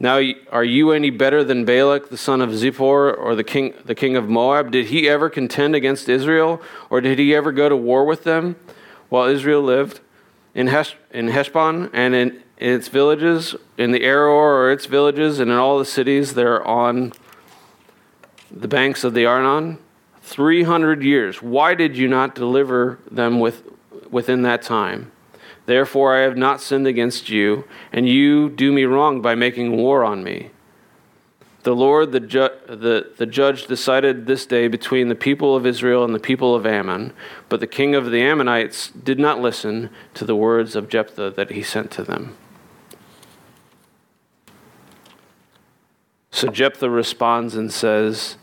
Now, 0.00 0.20
are 0.50 0.64
you 0.64 0.92
any 0.92 1.10
better 1.10 1.42
than 1.44 1.64
Balak, 1.64 2.08
the 2.08 2.16
son 2.16 2.40
of 2.40 2.50
Zippor, 2.50 3.16
or 3.16 3.34
the 3.34 3.44
king, 3.44 3.74
the 3.84 3.94
king 3.94 4.16
of 4.16 4.28
Moab? 4.28 4.70
Did 4.70 4.86
he 4.86 5.08
ever 5.08 5.28
contend 5.28 5.74
against 5.74 6.08
Israel, 6.08 6.62
or 6.88 7.00
did 7.00 7.18
he 7.18 7.34
ever 7.34 7.52
go 7.52 7.68
to 7.68 7.76
war 7.76 8.04
with 8.04 8.24
them 8.24 8.56
while 9.08 9.26
Israel 9.26 9.62
lived? 9.62 10.00
In, 10.54 10.68
Hesh, 10.68 10.96
in 11.12 11.28
Heshbon 11.28 11.90
and 11.92 12.14
in, 12.14 12.42
in 12.58 12.74
its 12.74 12.88
villages, 12.88 13.54
in 13.76 13.92
the 13.92 14.00
Aroer 14.00 14.58
or 14.58 14.72
its 14.72 14.86
villages, 14.86 15.38
and 15.38 15.50
in 15.50 15.56
all 15.56 15.78
the 15.78 15.84
cities 15.84 16.34
that 16.34 16.44
are 16.44 16.64
on 16.64 17.12
the 18.50 18.68
banks 18.68 19.04
of 19.04 19.14
the 19.14 19.24
Arnon? 19.24 19.78
300 20.22 21.02
years. 21.02 21.40
Why 21.40 21.74
did 21.74 21.96
you 21.96 22.08
not 22.08 22.34
deliver 22.34 22.98
them 23.10 23.40
with, 23.40 23.62
within 24.10 24.42
that 24.42 24.62
time? 24.62 25.12
Therefore, 25.66 26.16
I 26.16 26.22
have 26.22 26.36
not 26.36 26.62
sinned 26.62 26.86
against 26.86 27.28
you, 27.28 27.64
and 27.92 28.08
you 28.08 28.48
do 28.48 28.72
me 28.72 28.84
wrong 28.84 29.20
by 29.20 29.34
making 29.34 29.76
war 29.76 30.02
on 30.02 30.24
me. 30.24 30.50
The 31.62 31.76
Lord, 31.76 32.12
the, 32.12 32.20
ju- 32.20 32.48
the, 32.66 33.12
the 33.18 33.26
judge, 33.26 33.66
decided 33.66 34.24
this 34.24 34.46
day 34.46 34.66
between 34.66 35.08
the 35.08 35.14
people 35.14 35.54
of 35.54 35.66
Israel 35.66 36.04
and 36.04 36.14
the 36.14 36.18
people 36.18 36.54
of 36.54 36.64
Ammon, 36.64 37.12
but 37.50 37.60
the 37.60 37.66
king 37.66 37.94
of 37.94 38.10
the 38.10 38.22
Ammonites 38.22 38.88
did 38.88 39.18
not 39.18 39.42
listen 39.42 39.90
to 40.14 40.24
the 40.24 40.34
words 40.34 40.74
of 40.74 40.88
Jephthah 40.88 41.34
that 41.36 41.50
he 41.50 41.62
sent 41.62 41.90
to 41.90 42.02
them. 42.02 42.37
So 46.38 46.46
Jephthah 46.46 46.88
responds 46.88 47.56
and 47.56 47.72
says, 47.72 48.36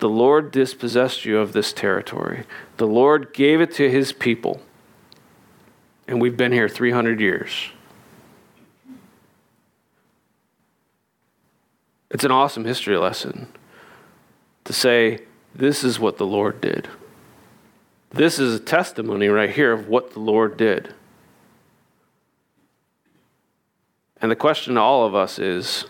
The 0.00 0.08
Lord 0.08 0.50
dispossessed 0.50 1.24
you 1.24 1.38
of 1.38 1.52
this 1.52 1.72
territory. 1.72 2.42
The 2.76 2.88
Lord 2.88 3.32
gave 3.32 3.60
it 3.60 3.72
to 3.74 3.88
his 3.88 4.10
people 4.10 4.60
and 6.08 6.20
we've 6.20 6.36
been 6.36 6.50
here 6.50 6.68
300 6.68 7.20
years. 7.20 7.70
It's 12.10 12.24
an 12.24 12.32
awesome 12.32 12.64
history 12.64 12.96
lesson 12.96 13.46
to 14.64 14.72
say, 14.72 15.20
this 15.54 15.84
is 15.84 16.00
what 16.00 16.18
the 16.18 16.26
Lord 16.26 16.60
did. 16.60 16.88
This 18.10 18.40
is 18.40 18.56
a 18.56 18.60
testimony 18.60 19.28
right 19.28 19.50
here 19.50 19.70
of 19.70 19.86
what 19.86 20.14
the 20.14 20.18
Lord 20.18 20.56
did. 20.56 20.94
And 24.20 24.32
the 24.32 24.36
question 24.36 24.74
to 24.74 24.80
all 24.80 25.06
of 25.06 25.14
us 25.14 25.38
is 25.38 25.84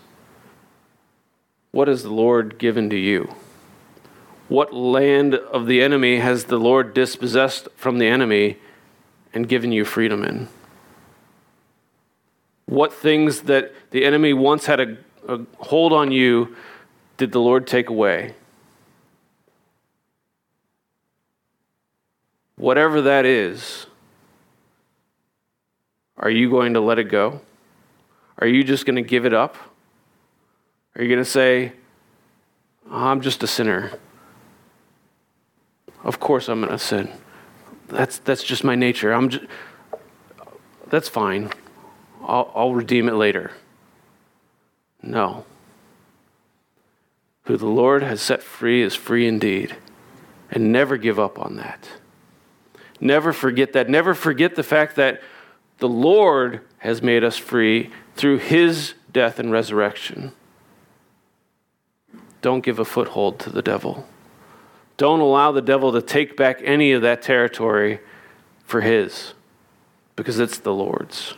what 1.71 1.87
has 1.87 2.03
the 2.03 2.11
Lord 2.11 2.57
given 2.57 2.89
to 2.89 2.97
you? 2.97 3.33
What 4.49 4.73
land 4.73 5.35
of 5.35 5.65
the 5.65 5.81
enemy 5.81 6.17
has 6.17 6.45
the 6.45 6.57
Lord 6.57 6.93
dispossessed 6.93 7.69
from 7.75 7.97
the 7.97 8.07
enemy 8.07 8.57
and 9.33 9.47
given 9.47 9.71
you 9.71 9.85
freedom 9.85 10.23
in? 10.23 10.49
What 12.65 12.93
things 12.93 13.43
that 13.43 13.73
the 13.91 14.03
enemy 14.03 14.33
once 14.33 14.65
had 14.65 14.79
a, 14.79 14.97
a 15.27 15.39
hold 15.59 15.93
on 15.93 16.11
you 16.11 16.55
did 17.15 17.31
the 17.31 17.39
Lord 17.39 17.65
take 17.65 17.89
away? 17.89 18.33
Whatever 22.57 23.01
that 23.03 23.25
is, 23.25 23.87
are 26.17 26.29
you 26.29 26.49
going 26.49 26.73
to 26.73 26.81
let 26.81 26.99
it 26.99 27.05
go? 27.05 27.41
Are 28.37 28.47
you 28.47 28.63
just 28.63 28.85
going 28.85 28.97
to 28.97 29.01
give 29.01 29.25
it 29.25 29.33
up? 29.33 29.70
Are 30.95 31.03
you 31.03 31.07
going 31.07 31.23
to 31.23 31.29
say, 31.29 31.73
oh, 32.89 33.05
I'm 33.05 33.21
just 33.21 33.43
a 33.43 33.47
sinner? 33.47 33.91
Of 36.03 36.19
course 36.19 36.49
I'm 36.49 36.61
going 36.61 36.71
to 36.71 36.79
sin 36.79 37.11
that's, 37.91 38.19
that's 38.19 38.43
just 38.43 38.63
my 38.63 38.75
nature. 38.75 39.11
I'm 39.11 39.29
just, 39.29 39.45
that's 40.87 41.07
fine. 41.07 41.51
I'll, 42.23 42.51
I'll 42.55 42.73
redeem 42.73 43.07
it 43.07 43.13
later. 43.13 43.51
No. 45.01 45.45
Who 47.43 47.57
the 47.57 47.67
Lord 47.67 48.03
has 48.03 48.21
set 48.21 48.41
free 48.41 48.81
is 48.81 48.95
free 48.95 49.27
indeed. 49.27 49.75
And 50.49 50.71
never 50.71 50.97
give 50.97 51.19
up 51.19 51.39
on 51.39 51.55
that. 51.57 51.87
Never 52.99 53.33
forget 53.33 53.73
that. 53.73 53.89
Never 53.89 54.13
forget 54.13 54.55
the 54.55 54.63
fact 54.63 54.95
that 54.97 55.21
the 55.79 55.89
Lord 55.89 56.61
has 56.79 57.01
made 57.01 57.23
us 57.23 57.37
free 57.37 57.89
through 58.15 58.37
his 58.39 58.93
death 59.11 59.39
and 59.39 59.51
resurrection. 59.51 60.33
Don't 62.41 62.63
give 62.63 62.79
a 62.79 62.85
foothold 62.85 63.39
to 63.39 63.49
the 63.49 63.61
devil. 63.61 64.07
Don't 64.97 65.19
allow 65.19 65.51
the 65.51 65.61
devil 65.61 65.91
to 65.93 66.01
take 66.01 66.35
back 66.35 66.59
any 66.63 66.91
of 66.91 67.01
that 67.01 67.21
territory 67.21 67.99
for 68.63 68.81
his, 68.81 69.33
because 70.15 70.39
it's 70.39 70.59
the 70.59 70.73
Lord's. 70.73 71.35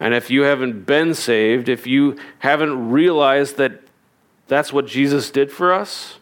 And 0.00 0.14
if 0.14 0.30
you 0.30 0.42
haven't 0.42 0.84
been 0.84 1.14
saved, 1.14 1.68
if 1.68 1.86
you 1.86 2.16
haven't 2.40 2.90
realized 2.90 3.56
that 3.58 3.82
that's 4.48 4.72
what 4.72 4.86
Jesus 4.86 5.30
did 5.30 5.52
for 5.52 5.72
us, 5.72 6.18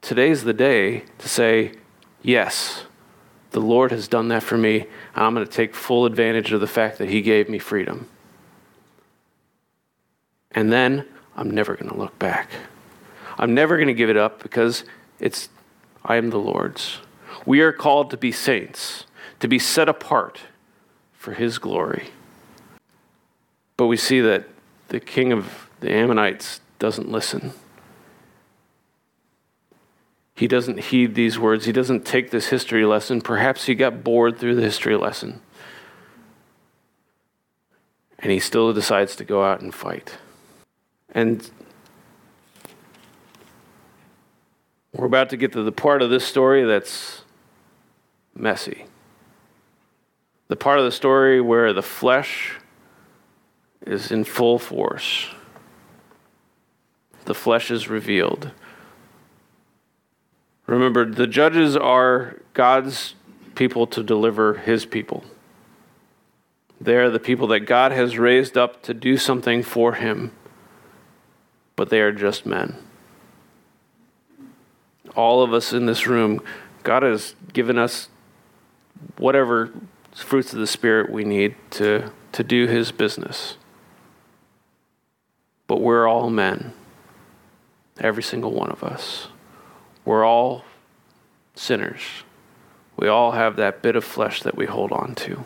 today's 0.00 0.42
the 0.42 0.52
day 0.52 1.04
to 1.18 1.28
say, 1.28 1.72
Yes, 2.22 2.84
the 3.52 3.60
Lord 3.60 3.92
has 3.92 4.08
done 4.08 4.26
that 4.28 4.42
for 4.42 4.58
me. 4.58 4.86
I'm 5.14 5.34
going 5.34 5.46
to 5.46 5.52
take 5.52 5.74
full 5.74 6.04
advantage 6.04 6.52
of 6.52 6.60
the 6.60 6.66
fact 6.66 6.98
that 6.98 7.08
He 7.08 7.22
gave 7.22 7.48
me 7.48 7.60
freedom. 7.60 8.08
And 10.50 10.72
then 10.72 11.06
I'm 11.36 11.50
never 11.50 11.76
going 11.76 11.90
to 11.90 11.96
look 11.96 12.18
back. 12.18 12.48
I'm 13.38 13.54
never 13.54 13.76
going 13.76 13.88
to 13.88 13.94
give 13.94 14.10
it 14.10 14.16
up 14.16 14.42
because 14.42 14.84
it's 15.20 15.50
I 16.04 16.16
am 16.16 16.30
the 16.30 16.38
Lord's. 16.38 17.00
We 17.44 17.60
are 17.60 17.72
called 17.72 18.10
to 18.10 18.16
be 18.16 18.32
saints, 18.32 19.04
to 19.40 19.46
be 19.46 19.58
set 19.58 19.88
apart 19.88 20.40
for 21.12 21.34
his 21.34 21.58
glory. 21.58 22.08
But 23.76 23.86
we 23.86 23.98
see 23.98 24.20
that 24.22 24.48
the 24.88 25.00
king 25.00 25.32
of 25.32 25.68
the 25.80 25.92
Ammonites 25.92 26.60
doesn't 26.78 27.10
listen. 27.10 27.52
He 30.34 30.46
doesn't 30.46 30.78
heed 30.78 31.14
these 31.14 31.38
words. 31.38 31.66
He 31.66 31.72
doesn't 31.72 32.04
take 32.04 32.30
this 32.30 32.48
history 32.48 32.84
lesson. 32.86 33.20
Perhaps 33.20 33.66
he 33.66 33.74
got 33.74 34.04
bored 34.04 34.38
through 34.38 34.54
the 34.54 34.62
history 34.62 34.96
lesson. 34.96 35.40
And 38.18 38.32
he 38.32 38.38
still 38.38 38.72
decides 38.72 39.16
to 39.16 39.24
go 39.24 39.44
out 39.44 39.60
and 39.60 39.74
fight. 39.74 40.18
And 41.16 41.50
We're 44.96 45.06
about 45.06 45.28
to 45.30 45.36
get 45.36 45.52
to 45.52 45.62
the 45.62 45.72
part 45.72 46.00
of 46.00 46.08
this 46.08 46.24
story 46.24 46.64
that's 46.64 47.20
messy. 48.34 48.86
The 50.48 50.56
part 50.56 50.78
of 50.78 50.86
the 50.86 50.92
story 50.92 51.38
where 51.38 51.74
the 51.74 51.82
flesh 51.82 52.54
is 53.86 54.10
in 54.10 54.24
full 54.24 54.58
force. 54.58 55.28
The 57.26 57.34
flesh 57.34 57.70
is 57.70 57.90
revealed. 57.90 58.52
Remember, 60.66 61.04
the 61.04 61.26
judges 61.26 61.76
are 61.76 62.40
God's 62.54 63.14
people 63.54 63.86
to 63.88 64.02
deliver 64.02 64.54
his 64.54 64.86
people. 64.86 65.24
They're 66.80 67.10
the 67.10 67.20
people 67.20 67.48
that 67.48 67.60
God 67.60 67.92
has 67.92 68.18
raised 68.18 68.56
up 68.56 68.82
to 68.84 68.94
do 68.94 69.18
something 69.18 69.62
for 69.62 69.94
him, 69.94 70.32
but 71.76 71.90
they 71.90 72.00
are 72.00 72.12
just 72.12 72.46
men 72.46 72.76
all 75.16 75.42
of 75.42 75.52
us 75.52 75.72
in 75.72 75.86
this 75.86 76.06
room, 76.06 76.40
God 76.82 77.02
has 77.02 77.34
given 77.52 77.78
us 77.78 78.08
whatever 79.16 79.72
fruits 80.14 80.52
of 80.52 80.58
the 80.60 80.66
Spirit 80.66 81.10
we 81.10 81.24
need 81.24 81.56
to, 81.70 82.12
to 82.32 82.44
do 82.44 82.66
His 82.66 82.92
business. 82.92 83.56
But 85.66 85.80
we're 85.80 86.06
all 86.06 86.30
men, 86.30 86.72
every 87.98 88.22
single 88.22 88.52
one 88.52 88.70
of 88.70 88.84
us. 88.84 89.28
We're 90.04 90.24
all 90.24 90.64
sinners. 91.54 92.02
We 92.96 93.08
all 93.08 93.32
have 93.32 93.56
that 93.56 93.82
bit 93.82 93.96
of 93.96 94.04
flesh 94.04 94.42
that 94.42 94.56
we 94.56 94.66
hold 94.66 94.92
on 94.92 95.14
to. 95.16 95.44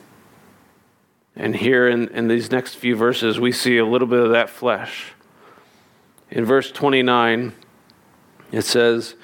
And 1.35 1.57
here 1.57 1.89
in, 1.89 2.09
in 2.09 2.29
these 2.29 2.51
next 2.51 2.75
few 2.75 2.97
verses, 2.97 3.41
we 3.41 3.53
see 3.53 3.79
a 3.79 3.87
little 3.87 4.09
bit 4.09 4.21
of 4.21 4.31
that 4.33 4.51
flesh. 4.51 5.13
In 6.31 6.45
verse 6.45 6.71
29, 6.71 7.53
it 8.53 8.63
says, 8.63 9.15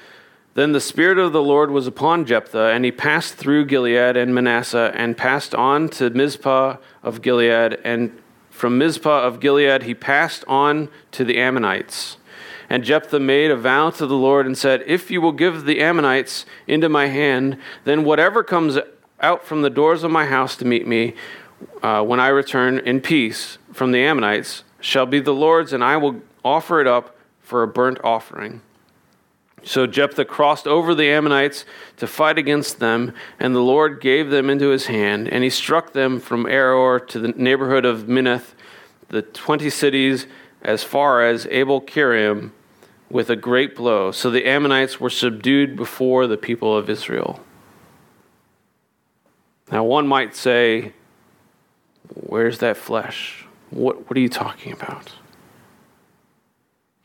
Then 0.55 0.73
the 0.73 0.81
Spirit 0.81 1.17
of 1.17 1.31
the 1.31 1.41
Lord 1.41 1.71
was 1.71 1.87
upon 1.87 2.25
Jephthah, 2.25 2.71
and 2.73 2.83
he 2.83 2.91
passed 2.91 3.35
through 3.35 3.65
Gilead 3.65 4.17
and 4.17 4.35
Manasseh, 4.35 4.91
and 4.93 5.17
passed 5.17 5.55
on 5.55 5.87
to 5.89 6.09
Mizpah 6.09 6.77
of 7.03 7.21
Gilead, 7.21 7.79
and 7.83 8.21
from 8.49 8.77
Mizpah 8.77 9.23
of 9.23 9.39
Gilead 9.39 9.83
he 9.83 9.93
passed 9.93 10.43
on 10.47 10.89
to 11.11 11.23
the 11.23 11.37
Ammonites. 11.37 12.17
And 12.69 12.83
Jephthah 12.83 13.19
made 13.19 13.51
a 13.51 13.55
vow 13.55 13.91
to 13.91 14.05
the 14.05 14.15
Lord 14.15 14.45
and 14.45 14.57
said, 14.57 14.83
If 14.85 15.09
you 15.09 15.21
will 15.21 15.31
give 15.31 15.63
the 15.63 15.79
Ammonites 15.79 16.45
into 16.67 16.89
my 16.89 17.07
hand, 17.07 17.57
then 17.85 18.03
whatever 18.03 18.43
comes 18.43 18.77
out 19.21 19.45
from 19.45 19.61
the 19.61 19.69
doors 19.69 20.03
of 20.03 20.11
my 20.11 20.25
house 20.25 20.57
to 20.57 20.65
meet 20.65 20.85
me 20.85 21.15
uh, 21.81 22.03
when 22.03 22.19
I 22.19 22.27
return 22.27 22.79
in 22.79 22.99
peace 22.99 23.57
from 23.71 23.91
the 23.91 23.99
Ammonites 24.03 24.63
shall 24.81 25.05
be 25.05 25.19
the 25.19 25.33
Lord's, 25.33 25.71
and 25.71 25.83
I 25.83 25.95
will 25.97 26.21
offer 26.47 26.79
it 26.81 26.87
up 26.87 27.15
for 27.41 27.63
a 27.63 27.67
burnt 27.67 27.99
offering. 28.03 28.61
So 29.63 29.85
Jephthah 29.85 30.25
crossed 30.25 30.67
over 30.67 30.95
the 30.95 31.09
Ammonites 31.09 31.65
to 31.97 32.07
fight 32.07 32.37
against 32.37 32.79
them, 32.79 33.13
and 33.39 33.53
the 33.53 33.61
Lord 33.61 33.99
gave 33.99 34.29
them 34.29 34.49
into 34.49 34.69
his 34.69 34.85
hand, 34.85 35.27
and 35.27 35.43
he 35.43 35.49
struck 35.49 35.93
them 35.93 36.19
from 36.19 36.45
Aroer 36.45 37.05
to 37.09 37.19
the 37.19 37.29
neighborhood 37.29 37.83
of 37.83 38.03
Minnith, 38.03 38.53
the 39.09 39.21
twenty 39.21 39.69
cities 39.69 40.27
as 40.61 40.83
far 40.83 41.21
as 41.21 41.47
Abel 41.47 41.81
Kerim, 41.81 42.53
with 43.09 43.29
a 43.29 43.35
great 43.35 43.75
blow. 43.75 44.11
So 44.11 44.29
the 44.29 44.45
Ammonites 44.45 44.99
were 44.99 45.09
subdued 45.09 45.75
before 45.75 46.27
the 46.27 46.37
people 46.37 46.75
of 46.75 46.89
Israel. 46.89 47.39
Now, 49.71 49.83
one 49.83 50.07
might 50.07 50.35
say, 50.35 50.93
Where's 52.13 52.59
that 52.59 52.77
flesh? 52.77 53.45
What, 53.69 54.07
what 54.07 54.17
are 54.17 54.21
you 54.21 54.29
talking 54.29 54.71
about? 54.71 55.11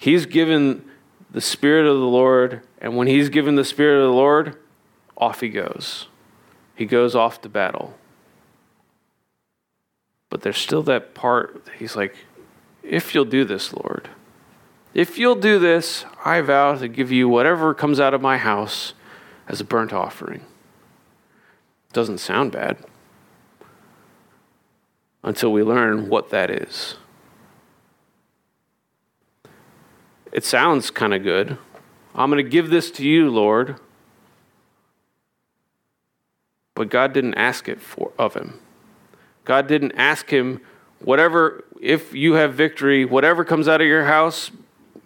He's 0.03 0.27
given 0.27 0.85
the 1.31 1.41
Spirit 1.41 1.87
of 1.87 1.97
the 1.97 2.05
Lord, 2.05 2.63
and 2.81 2.97
when 2.97 3.07
he's 3.07 3.29
given 3.29 3.55
the 3.55 3.65
Spirit 3.65 4.03
of 4.03 4.09
the 4.09 4.17
Lord, 4.17 4.57
off 5.17 5.43
he 5.43 5.49
goes. 5.49 6.09
He 6.75 6.87
goes 6.87 7.15
off 7.15 7.41
to 7.43 7.49
battle. 7.49 7.97
But 10.29 10.41
there's 10.41 10.59
still 10.59 10.83
that 10.83 11.15
part, 11.15 11.69
he's 11.79 11.95
like, 11.95 12.17
if 12.83 13.15
you'll 13.15 13.25
do 13.25 13.45
this, 13.45 13.73
Lord, 13.73 14.09
if 14.93 15.19
you'll 15.19 15.37
do 15.37 15.61
this, 15.61 16.05
I 16.25 16.41
vow 16.41 16.75
to 16.75 16.89
give 16.89 17.13
you 17.13 17.29
whatever 17.29 17.73
comes 17.73 18.01
out 18.01 18.13
of 18.13 18.21
my 18.21 18.39
house 18.39 18.95
as 19.47 19.61
a 19.61 19.65
burnt 19.65 19.93
offering. 19.93 20.41
Doesn't 21.93 22.19
sound 22.19 22.51
bad 22.51 22.77
until 25.23 25.53
we 25.53 25.63
learn 25.63 26.09
what 26.09 26.31
that 26.31 26.51
is. 26.51 26.97
It 30.33 30.45
sounds 30.45 30.91
kind 30.91 31.13
of 31.13 31.23
good. 31.23 31.59
I'm 32.15 32.31
going 32.31 32.43
to 32.43 32.51
give 32.51 32.71
this 32.71 32.91
to 32.93 33.07
you, 33.07 33.31
Lord. 33.31 33.77
But 36.75 36.89
God 36.89 37.13
didn't 37.13 37.35
ask 37.35 37.69
it 37.69 37.81
for, 37.81 38.13
of 38.19 38.35
him. 38.35 38.59
God 39.45 39.67
didn't 39.67 39.93
ask 39.93 40.31
him, 40.31 40.61
whatever, 41.01 41.65
if 41.81 42.15
you 42.15 42.35
have 42.35 42.55
victory, 42.55 43.05
whatever 43.05 43.45
comes 43.45 43.69
out 43.69 43.81
of 43.81 43.87
your 43.87 44.07
house, 44.07 44.51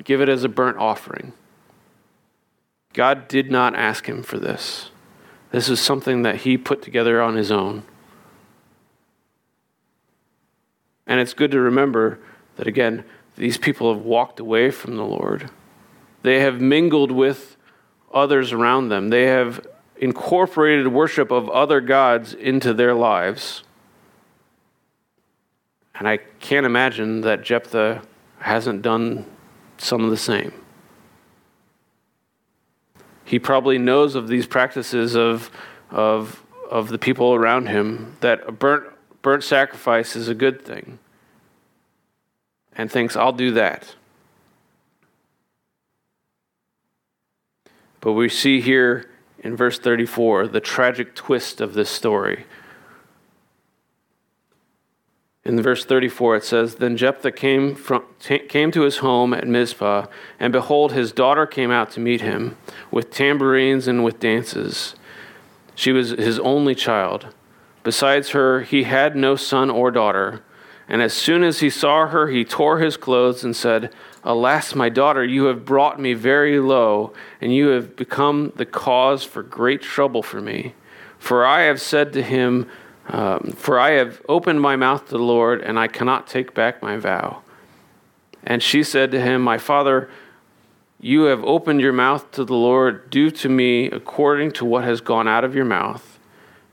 give 0.05 0.21
it 0.21 0.29
as 0.29 0.45
a 0.45 0.49
burnt 0.49 0.77
offering. 0.77 1.33
God 2.93 3.29
did 3.29 3.51
not 3.51 3.75
ask 3.75 4.07
him 4.07 4.23
for 4.23 4.39
this. 4.39 4.91
This 5.51 5.69
is 5.69 5.81
something 5.81 6.23
that 6.23 6.37
he 6.43 6.57
put 6.57 6.83
together 6.83 7.21
on 7.21 7.35
his 7.35 7.51
own. 7.51 7.83
And 11.07 11.21
it's 11.21 11.35
good 11.35 11.51
to 11.53 11.61
remember 11.61 12.19
that, 12.57 12.67
again, 12.67 13.05
these 13.37 13.59
people 13.59 13.93
have 13.95 14.03
walked 14.03 14.41
away 14.41 14.71
from 14.71 14.97
the 14.97 15.05
Lord. 15.05 15.51
They 16.23 16.41
have 16.41 16.61
mingled 16.61 17.11
with 17.11 17.57
others 18.13 18.53
around 18.53 18.89
them. 18.89 19.11
They 19.11 19.25
have 19.25 19.67
incorporated 19.99 20.89
worship 20.89 21.31
of 21.31 21.49
other 21.51 21.81
gods 21.81 22.35
into 22.35 22.75
their 22.75 22.95
lives. 22.95 23.63
And 25.95 26.09
I 26.09 26.19
can't 26.41 26.67
imagine 26.67 27.23
that 27.23 27.43
Jephthah 27.43 28.03
hasn't 28.39 28.83
done 28.83 29.25
some 29.79 30.05
of 30.05 30.11
the 30.11 30.17
same. 30.17 30.53
He 33.25 33.39
probably 33.39 33.79
knows 33.79 34.15
of 34.15 34.29
these 34.29 34.47
practices 34.47 35.17
of, 35.17 35.51
of, 35.91 36.43
of 36.71 36.89
the 36.89 36.99
people 36.99 37.35
around 37.35 37.69
him, 37.69 38.17
that 38.21 38.47
a 38.47 38.53
burnt 38.53 38.85
burnt 39.23 39.43
sacrifice 39.43 40.15
is 40.15 40.29
a 40.29 40.35
good 40.35 40.63
thing 40.63 41.01
and 42.77 42.91
thinks, 42.91 43.17
I'll 43.17 43.33
do 43.33 43.51
that. 43.53 43.95
But 48.01 48.13
we 48.13 48.29
see 48.29 48.61
here 48.61 49.11
in 49.41 49.57
verse 49.57 49.79
34 49.79 50.49
the 50.49 50.61
tragic 50.61 51.15
twist 51.15 51.61
of 51.61 51.75
this 51.75 51.91
story. 51.91 52.45
In 55.45 55.63
verse 55.63 55.85
34, 55.85 56.37
it 56.37 56.45
says 56.45 56.75
Then 56.75 56.97
Jephthah 56.97 57.31
came, 57.31 57.77
from, 57.77 58.05
came 58.49 58.73
to 58.73 58.83
his 58.83 58.99
home 58.99 59.33
at 59.33 59.47
Mizpah, 59.47 60.07
and 60.41 60.53
behold, 60.53 60.93
his 60.93 61.13
daughter 61.13 61.47
came 61.47 61.71
out 61.71 61.93
to 61.93 62.01
meet 62.01 62.21
him 62.21 62.57
with 62.91 63.13
tambourines 63.13 63.87
and 63.87 64.03
with 64.03 64.19
dances. 64.19 64.97
She 65.77 65.93
was 65.93 66.11
his 66.11 66.41
only 66.41 66.75
child. 66.75 67.29
Besides 67.85 68.31
her, 68.31 68.63
he 68.63 68.83
had 68.83 69.15
no 69.15 69.37
son 69.37 69.71
or 69.71 69.93
daughter. 69.93 70.43
And 70.89 71.03
as 71.03 71.13
soon 71.13 71.43
as 71.43 71.61
he 71.61 71.71
saw 71.71 72.07
her, 72.07 72.29
he 72.29 72.45
tore 72.45 72.79
his 72.79 72.97
clothes 72.97 73.43
and 73.43 73.57
said, 73.57 73.93
Alas, 74.23 74.75
my 74.75 74.89
daughter, 74.89 75.25
you 75.25 75.45
have 75.47 75.65
brought 75.65 76.01
me 76.01 76.15
very 76.15 76.61
low, 76.61 77.13
and 77.41 77.55
you 77.55 77.69
have 77.69 77.97
become 77.97 78.53
the 78.57 78.67
cause 78.67 79.25
for 79.25 79.43
great 79.43 79.83
trouble 79.83 80.23
for 80.23 80.41
me. 80.41 80.75
For 81.19 81.45
I 81.45 81.63
have 81.63 81.81
said 81.81 82.13
to 82.13 82.23
him, 82.23 82.69
um, 83.09 83.55
For 83.57 83.79
I 83.79 83.93
have 83.93 84.23
opened 84.29 84.61
my 84.61 84.77
mouth 84.77 85.07
to 85.07 85.13
the 85.13 85.19
Lord, 85.19 85.61
and 85.61 85.79
I 85.79 85.89
cannot 85.89 86.27
take 86.27 86.55
back 86.55 86.83
my 86.83 86.97
vow. 86.97 87.43
And 88.45 88.63
she 88.63 88.83
said 88.83 89.11
to 89.11 89.21
him, 89.21 89.43
My 89.43 89.59
father, 89.59 90.09
you 91.01 91.25
have 91.25 91.45
opened 91.45 91.81
your 91.81 91.93
mouth 91.93 92.31
to 92.33 92.45
the 92.45 92.55
Lord. 92.55 93.11
Do 93.11 93.31
to 93.31 93.49
me 93.49 93.87
according 93.87 94.53
to 94.53 94.65
what 94.65 94.85
has 94.85 95.01
gone 95.01 95.27
out 95.27 95.45
of 95.45 95.55
your 95.55 95.65
mouth 95.65 96.17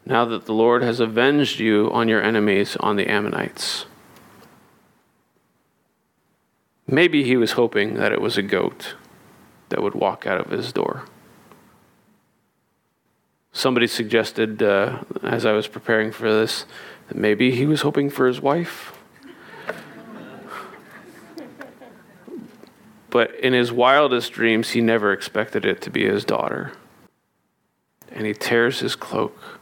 now 0.06 0.26
that 0.26 0.45
the 0.45 0.54
Lord 0.54 0.84
has 0.84 0.99
avenged 0.99 1.60
you 1.60 1.91
on 1.91 2.08
your 2.08 2.21
enemies, 2.21 2.76
on 2.78 2.95
the 2.95 3.08
Ammonites. 3.08 3.86
Maybe 6.93 7.23
he 7.23 7.38
was 7.38 7.53
hoping 7.53 7.95
that 7.95 8.12
it 8.12 8.21
was 8.21 8.38
a 8.38 8.43
goat 8.43 8.93
that 9.69 9.82
would 9.82 9.95
walk 9.95 10.27
out 10.27 10.39
of 10.39 10.51
his 10.51 10.71
door. 10.71 11.06
Somebody 13.51 13.88
suggested, 13.88 14.62
uh, 14.62 14.99
as 15.23 15.43
I 15.43 15.53
was 15.53 15.67
preparing 15.67 16.12
for 16.12 16.32
this, 16.32 16.67
that 17.08 17.17
maybe 17.17 17.49
he 17.49 17.65
was 17.65 17.82
hoping 17.82 18.12
for 18.12 18.27
his 18.27 18.39
wife. 18.39 18.95
but 23.10 23.34
in 23.39 23.53
his 23.53 23.71
wildest 23.71 24.32
dreams, 24.32 24.69
he 24.69 24.82
never 24.82 25.12
expected 25.12 25.65
it 25.65 25.82
to 25.82 25.89
be 25.89 26.06
his 26.06 26.23
daughter. 26.23 26.73
And 28.12 28.27
he 28.27 28.36
tears 28.36 28.82
his 28.82 28.95
cloak 28.95 29.60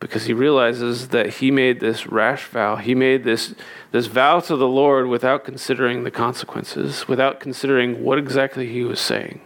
because 0.00 0.24
he 0.24 0.32
realizes 0.32 1.08
that 1.08 1.34
he 1.34 1.50
made 1.50 1.78
this 1.78 2.06
rash 2.06 2.46
vow. 2.46 2.76
He 2.76 2.94
made 2.94 3.22
this, 3.22 3.54
this 3.92 4.06
vow 4.06 4.40
to 4.40 4.56
the 4.56 4.66
Lord 4.66 5.06
without 5.06 5.44
considering 5.44 6.04
the 6.04 6.10
consequences, 6.10 7.06
without 7.06 7.38
considering 7.38 8.02
what 8.02 8.18
exactly 8.18 8.66
he 8.66 8.82
was 8.82 8.98
saying. 8.98 9.42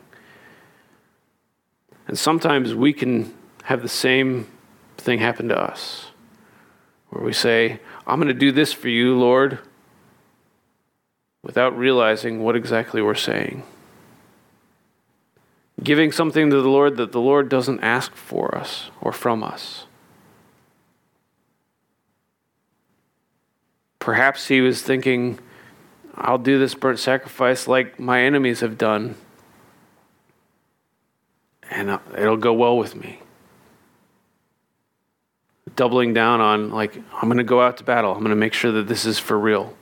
And 2.06 2.16
sometimes 2.16 2.72
we 2.72 2.92
can 2.92 3.34
have 3.64 3.82
the 3.82 3.88
same 3.88 4.46
thing 4.96 5.18
happen 5.18 5.48
to 5.48 5.58
us, 5.58 6.12
where 7.10 7.24
we 7.24 7.32
say, 7.32 7.80
I'm 8.06 8.20
going 8.20 8.28
to 8.28 8.34
do 8.34 8.52
this 8.52 8.72
for 8.72 8.88
you, 8.88 9.18
Lord, 9.18 9.58
without 11.42 11.76
realizing 11.76 12.44
what 12.44 12.54
exactly 12.54 13.02
we're 13.02 13.14
saying. 13.14 13.64
Giving 15.82 16.12
something 16.12 16.50
to 16.50 16.62
the 16.62 16.68
Lord 16.68 16.96
that 16.98 17.10
the 17.10 17.20
Lord 17.20 17.48
doesn't 17.48 17.80
ask 17.80 18.14
for 18.14 18.54
us 18.54 18.90
or 19.00 19.10
from 19.12 19.42
us. 19.42 19.86
Perhaps 24.04 24.48
he 24.48 24.60
was 24.60 24.82
thinking, 24.82 25.38
I'll 26.14 26.36
do 26.36 26.58
this 26.58 26.74
burnt 26.74 26.98
sacrifice 26.98 27.66
like 27.66 27.98
my 27.98 28.20
enemies 28.20 28.60
have 28.60 28.76
done, 28.76 29.14
and 31.70 31.88
uh, 31.88 31.98
it'll 32.18 32.36
go 32.36 32.52
well 32.52 32.76
with 32.76 32.94
me. 32.94 33.20
Doubling 35.74 36.12
down 36.12 36.42
on, 36.42 36.70
like, 36.70 36.94
I'm 37.14 37.28
going 37.28 37.38
to 37.38 37.44
go 37.44 37.62
out 37.62 37.78
to 37.78 37.84
battle, 37.84 38.12
I'm 38.12 38.18
going 38.18 38.28
to 38.28 38.36
make 38.36 38.52
sure 38.52 38.70
that 38.72 38.88
this 38.88 39.06
is 39.06 39.18
for 39.18 39.38
real. 39.38 39.74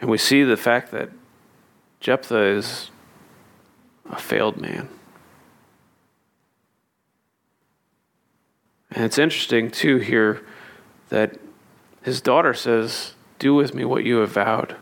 And 0.00 0.08
we 0.08 0.16
see 0.16 0.42
the 0.42 0.56
fact 0.56 0.90
that 0.92 1.10
Jephthah 2.00 2.44
is 2.44 2.90
a 4.08 4.16
failed 4.16 4.58
man. 4.58 4.88
And 8.96 9.04
it's 9.04 9.18
interesting, 9.18 9.70
too, 9.70 9.98
here 9.98 10.40
that 11.10 11.38
his 12.02 12.22
daughter 12.22 12.54
says, 12.54 13.14
Do 13.38 13.54
with 13.54 13.74
me 13.74 13.84
what 13.84 14.04
you 14.04 14.16
have 14.16 14.30
vowed. 14.30 14.74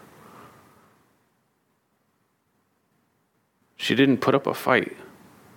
She 3.76 3.96
didn't 3.96 4.18
put 4.18 4.36
up 4.36 4.46
a 4.46 4.54
fight, 4.54 4.96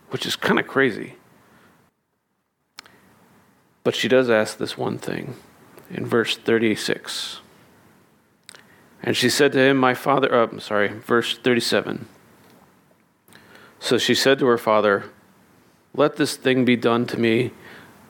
which 0.09 0.25
is 0.25 0.35
kind 0.35 0.59
of 0.59 0.65
crazy. 0.65 1.17
But 3.83 3.93
she 3.93 4.07
does 4.07 4.27
ask 4.27 4.57
this 4.57 4.75
one 4.75 4.97
thing 4.97 5.35
in 5.91 6.07
verse 6.07 6.35
36. 6.35 7.41
And 9.03 9.15
she 9.15 9.29
said 9.29 9.51
to 9.51 9.59
him, 9.59 9.77
My 9.77 9.93
father, 9.93 10.33
uh, 10.33 10.47
I'm 10.47 10.59
sorry, 10.59 10.87
verse 10.87 11.37
37. 11.37 12.07
So 13.79 13.99
she 13.99 14.15
said 14.15 14.39
to 14.39 14.47
her 14.47 14.57
father, 14.57 15.11
Let 15.93 16.15
this 16.15 16.35
thing 16.35 16.65
be 16.65 16.75
done 16.75 17.05
to 17.05 17.19
me. 17.19 17.51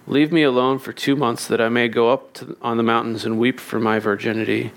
Leave 0.07 0.31
me 0.31 0.41
alone 0.41 0.79
for 0.79 0.93
two 0.93 1.17
months 1.17 1.47
that 1.47 1.59
I 1.59 1.67
may 1.67 1.89
go 1.89 2.09
up 2.11 2.33
to, 2.35 2.55
on 2.61 2.77
the 2.77 2.83
mountains 2.83 3.25
and 3.25 3.37
weep 3.37 3.59
for 3.59 3.77
my 3.77 3.99
virginity 3.99 4.71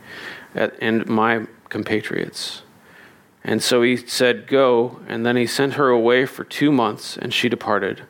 and 0.55 1.07
my 1.07 1.47
compatriots. 1.69 2.63
And 3.45 3.63
so 3.63 3.83
he 3.83 3.97
said, 3.97 4.49
Go. 4.49 5.01
And 5.07 5.25
then 5.25 5.37
he 5.37 5.47
sent 5.47 5.75
her 5.75 5.89
away 5.89 6.27
for 6.27 6.43
two 6.45 6.73
months, 6.73 7.17
and 7.17 7.33
she 7.33 7.49
departed, 7.49 8.03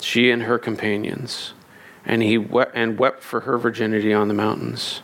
she 0.00 0.30
and 0.30 0.42
her 0.42 0.58
companions. 0.58 1.54
And 2.04 2.22
he 2.22 2.36
wept, 2.38 2.72
and 2.74 2.98
wept 2.98 3.22
for 3.22 3.40
her 3.40 3.58
virginity 3.58 4.12
on 4.12 4.28
the 4.28 4.34
mountains. 4.34 5.02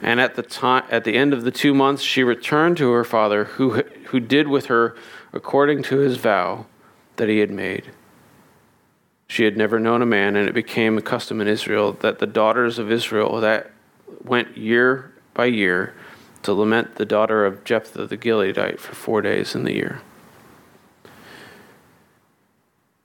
And 0.00 0.20
at 0.20 0.34
the 0.34 0.42
time, 0.42 0.84
at 0.90 1.04
the 1.04 1.16
end 1.16 1.32
of 1.32 1.44
the 1.44 1.50
two 1.50 1.74
months, 1.74 2.02
she 2.02 2.24
returned 2.24 2.76
to 2.78 2.90
her 2.92 3.04
father, 3.04 3.44
who 3.44 3.82
who 4.06 4.20
did 4.20 4.48
with 4.48 4.66
her 4.66 4.96
according 5.32 5.82
to 5.84 5.98
his 5.98 6.16
vow 6.16 6.66
that 7.16 7.28
he 7.28 7.38
had 7.38 7.50
made. 7.50 7.90
She 9.26 9.44
had 9.44 9.56
never 9.56 9.80
known 9.80 10.02
a 10.02 10.06
man, 10.06 10.36
and 10.36 10.48
it 10.48 10.54
became 10.54 10.98
a 10.98 11.02
custom 11.02 11.40
in 11.40 11.48
Israel 11.48 11.92
that 12.00 12.18
the 12.18 12.26
daughters 12.26 12.78
of 12.78 12.90
Israel 12.90 13.40
that 13.40 13.70
went 14.22 14.56
year 14.56 15.12
by 15.32 15.46
year 15.46 15.94
to 16.42 16.52
lament 16.52 16.96
the 16.96 17.06
daughter 17.06 17.46
of 17.46 17.64
Jephthah 17.64 18.06
the 18.06 18.18
Gileadite 18.18 18.78
for 18.78 18.94
four 18.94 19.22
days 19.22 19.54
in 19.54 19.64
the 19.64 19.72
year. 19.72 20.02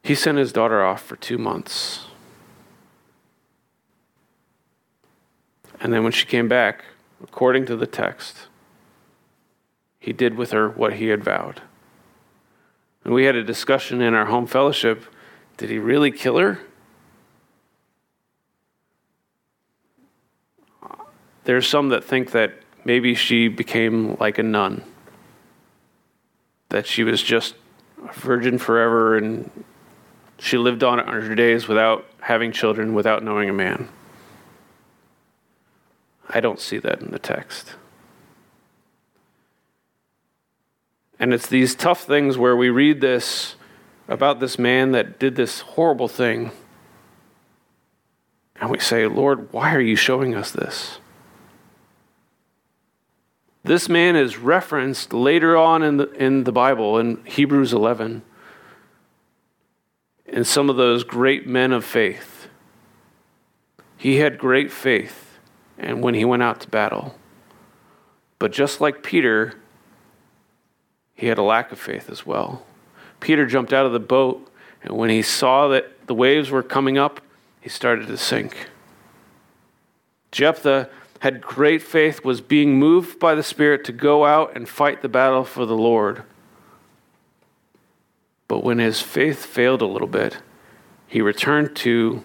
He 0.03 0.13
sent 0.15 0.37
his 0.37 0.51
daughter 0.51 0.83
off 0.83 1.01
for 1.01 1.15
two 1.15 1.37
months. 1.37 2.07
And 5.79 5.93
then 5.93 6.03
when 6.03 6.11
she 6.11 6.25
came 6.25 6.47
back, 6.47 6.83
according 7.23 7.65
to 7.67 7.75
the 7.75 7.87
text, 7.87 8.47
he 9.99 10.11
did 10.11 10.35
with 10.35 10.51
her 10.51 10.69
what 10.69 10.93
he 10.93 11.07
had 11.07 11.23
vowed. 11.23 11.61
And 13.03 13.13
we 13.13 13.25
had 13.25 13.35
a 13.35 13.43
discussion 13.43 14.01
in 14.01 14.13
our 14.13 14.25
home 14.25 14.47
fellowship 14.47 15.05
did 15.59 15.69
he 15.69 15.77
really 15.77 16.09
kill 16.09 16.37
her? 16.37 16.57
There's 21.43 21.67
some 21.67 21.89
that 21.89 22.01
think 22.05 22.31
that 22.31 22.53
maybe 22.85 23.13
she 23.13 23.49
became 23.49 24.15
like 24.21 24.37
a 24.37 24.43
nun, 24.43 24.85
that 26.69 26.87
she 26.87 27.03
was 27.03 27.21
just 27.21 27.55
a 28.07 28.13
virgin 28.13 28.57
forever 28.57 29.17
and 29.17 29.51
she 30.37 30.57
lived 30.57 30.81
on 30.81 30.99
her 30.99 31.35
days 31.35 31.67
without 31.67 32.05
having 32.21 32.53
children, 32.53 32.93
without 32.93 33.21
knowing 33.21 33.49
a 33.49 33.53
man. 33.53 33.89
I 36.29 36.39
don't 36.39 36.61
see 36.61 36.77
that 36.77 37.01
in 37.01 37.11
the 37.11 37.19
text. 37.19 37.75
And 41.19 41.33
it's 41.33 41.47
these 41.47 41.75
tough 41.75 42.03
things 42.03 42.37
where 42.37 42.55
we 42.55 42.69
read 42.69 43.01
this 43.01 43.55
about 44.09 44.39
this 44.39 44.57
man 44.57 44.91
that 44.91 45.19
did 45.19 45.35
this 45.35 45.61
horrible 45.61 46.07
thing. 46.07 46.51
And 48.59 48.69
we 48.69 48.79
say, 48.79 49.07
Lord, 49.07 49.53
why 49.53 49.73
are 49.73 49.79
you 49.79 49.95
showing 49.95 50.35
us 50.35 50.51
this? 50.51 50.97
This 53.63 53.87
man 53.87 54.15
is 54.15 54.37
referenced 54.37 55.13
later 55.13 55.55
on 55.55 55.83
in 55.83 55.97
the, 55.97 56.09
in 56.13 56.43
the 56.43 56.51
Bible, 56.51 56.97
in 56.97 57.23
Hebrews 57.25 57.71
11, 57.71 58.23
in 60.25 60.43
some 60.43 60.69
of 60.69 60.75
those 60.75 61.03
great 61.03 61.45
men 61.45 61.71
of 61.71 61.85
faith. 61.85 62.47
He 63.95 64.17
had 64.17 64.39
great 64.39 64.71
faith 64.71 65.37
and 65.77 66.01
when 66.01 66.15
he 66.15 66.25
went 66.25 66.41
out 66.41 66.61
to 66.61 66.67
battle. 66.67 67.15
But 68.39 68.51
just 68.51 68.81
like 68.81 69.03
Peter, 69.03 69.53
he 71.13 71.27
had 71.27 71.37
a 71.37 71.43
lack 71.43 71.71
of 71.71 71.79
faith 71.79 72.09
as 72.09 72.25
well. 72.25 72.65
Peter 73.19 73.45
jumped 73.45 73.73
out 73.73 73.85
of 73.85 73.91
the 73.91 73.99
boat, 73.99 74.47
and 74.81 74.97
when 74.97 75.09
he 75.09 75.21
saw 75.21 75.67
that 75.67 76.07
the 76.07 76.13
waves 76.13 76.49
were 76.49 76.63
coming 76.63 76.97
up, 76.97 77.21
he 77.59 77.69
started 77.69 78.07
to 78.07 78.17
sink. 78.17 78.69
Jephthah 80.31 80.89
had 81.19 81.41
great 81.41 81.81
faith, 81.81 82.23
was 82.23 82.39
being 82.39 82.79
moved 82.79 83.19
by 83.19 83.35
the 83.35 83.43
Spirit 83.43 83.83
to 83.85 83.91
go 83.91 84.25
out 84.25 84.55
and 84.55 84.69
fight 84.69 85.01
the 85.01 85.09
battle 85.09 85.43
for 85.43 85.65
the 85.65 85.75
Lord. 85.75 86.23
But 88.47 88.63
when 88.63 88.79
his 88.79 89.01
faith 89.01 89.45
failed 89.45 89.81
a 89.81 89.85
little 89.85 90.07
bit, 90.07 90.37
he 91.07 91.21
returned 91.21 91.75
to 91.77 92.23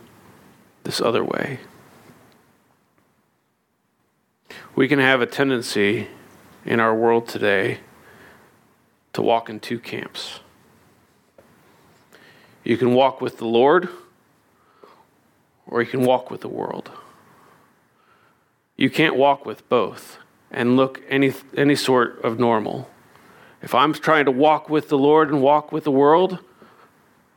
this 0.84 1.01
other 1.01 1.24
way. 1.24 1.61
We 4.76 4.88
can 4.88 4.99
have 4.99 5.20
a 5.20 5.26
tendency 5.26 6.09
in 6.64 6.80
our 6.80 6.95
world 6.95 7.28
today 7.28 7.80
to 9.12 9.22
walk 9.22 9.49
in 9.49 9.61
two 9.61 9.78
camps. 9.78 10.40
You 12.64 12.78
can 12.78 12.94
walk 12.94 13.20
with 13.20 13.36
the 13.38 13.44
Lord, 13.44 13.88
or 15.66 15.82
you 15.82 15.88
can 15.88 16.04
walk 16.04 16.30
with 16.30 16.40
the 16.40 16.48
world. 16.48 16.90
You 18.76 18.90
can't 18.90 19.16
walk 19.16 19.46
with 19.46 19.68
both 19.68 20.18
and 20.50 20.76
look 20.76 21.02
any, 21.08 21.32
any 21.56 21.76
sort 21.76 22.22
of 22.24 22.38
normal. 22.38 22.90
If 23.62 23.74
I'm 23.74 23.92
trying 23.92 24.24
to 24.24 24.30
walk 24.30 24.68
with 24.68 24.88
the 24.88 24.98
Lord 24.98 25.28
and 25.30 25.42
walk 25.42 25.72
with 25.72 25.84
the 25.84 25.90
world, 25.90 26.38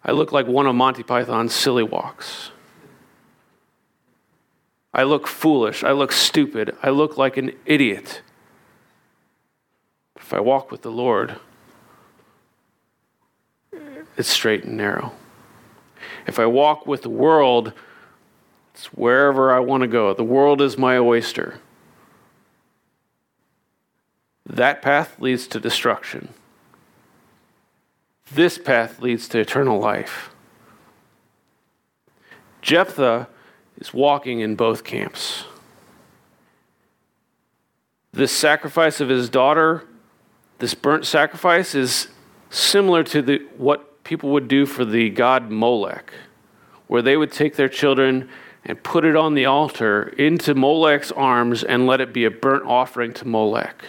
I 0.03 0.11
look 0.11 0.31
like 0.31 0.47
one 0.47 0.65
of 0.65 0.75
Monty 0.75 1.03
Python's 1.03 1.53
silly 1.53 1.83
walks. 1.83 2.51
I 4.93 5.03
look 5.03 5.27
foolish. 5.27 5.83
I 5.83 5.91
look 5.91 6.11
stupid. 6.11 6.75
I 6.81 6.89
look 6.89 7.17
like 7.17 7.37
an 7.37 7.51
idiot. 7.65 8.21
If 10.15 10.33
I 10.33 10.39
walk 10.39 10.71
with 10.71 10.81
the 10.81 10.91
Lord, 10.91 11.39
it's 14.17 14.29
straight 14.29 14.63
and 14.63 14.75
narrow. 14.75 15.13
If 16.25 16.39
I 16.39 16.45
walk 16.45 16.85
with 16.85 17.03
the 17.03 17.09
world, 17.09 17.71
it's 18.73 18.87
wherever 18.87 19.53
I 19.53 19.59
want 19.59 19.81
to 19.81 19.87
go. 19.87 20.13
The 20.13 20.23
world 20.23 20.61
is 20.61 20.77
my 20.77 20.97
oyster. 20.97 21.59
That 24.45 24.81
path 24.81 25.19
leads 25.19 25.47
to 25.47 25.59
destruction. 25.59 26.29
This 28.31 28.57
path 28.57 29.01
leads 29.01 29.27
to 29.29 29.39
eternal 29.39 29.79
life. 29.79 30.31
Jephthah 32.61 33.27
is 33.77 33.93
walking 33.93 34.39
in 34.39 34.55
both 34.55 34.83
camps. 34.83 35.45
This 38.11 38.31
sacrifice 38.31 38.99
of 38.99 39.09
his 39.09 39.29
daughter, 39.29 39.85
this 40.59 40.73
burnt 40.73 41.05
sacrifice, 41.05 41.75
is 41.75 42.07
similar 42.49 43.03
to 43.03 43.21
the, 43.21 43.45
what 43.57 43.96
people 44.07 44.29
would 44.31 44.47
do 44.47 44.65
for 44.65 44.85
the 44.85 45.09
god 45.09 45.51
Molech, 45.51 46.11
where 46.87 47.01
they 47.01 47.17
would 47.17 47.31
take 47.31 47.55
their 47.57 47.69
children 47.69 48.29
and 48.65 48.81
put 48.81 49.05
it 49.05 49.15
on 49.15 49.33
the 49.33 49.45
altar 49.45 50.07
into 50.17 50.55
Molech's 50.55 51.11
arms 51.11 51.63
and 51.63 51.85
let 51.85 52.01
it 52.01 52.13
be 52.13 52.25
a 52.25 52.31
burnt 52.31 52.65
offering 52.65 53.13
to 53.13 53.27
Molech. 53.27 53.85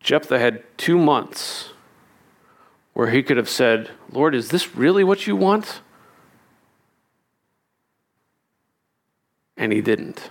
Jephthah 0.00 0.38
had 0.38 0.64
two 0.76 0.98
months 0.98 1.70
where 2.94 3.10
he 3.10 3.22
could 3.22 3.36
have 3.36 3.48
said, 3.48 3.90
Lord, 4.10 4.34
is 4.34 4.48
this 4.48 4.74
really 4.74 5.04
what 5.04 5.26
you 5.26 5.36
want? 5.36 5.80
and 9.56 9.72
he 9.72 9.80
didn't. 9.80 10.30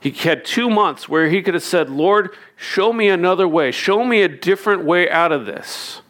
He 0.00 0.10
had 0.10 0.44
two 0.44 0.70
months 0.70 1.08
where 1.08 1.28
he 1.28 1.42
could 1.42 1.54
have 1.54 1.62
said, 1.62 1.90
Lord, 1.90 2.34
show 2.56 2.92
me 2.92 3.08
another 3.08 3.48
way, 3.48 3.70
show 3.70 4.04
me 4.04 4.22
a 4.22 4.28
different 4.28 4.84
way 4.84 5.10
out 5.10 5.32
of 5.32 5.44
this. 5.44 6.02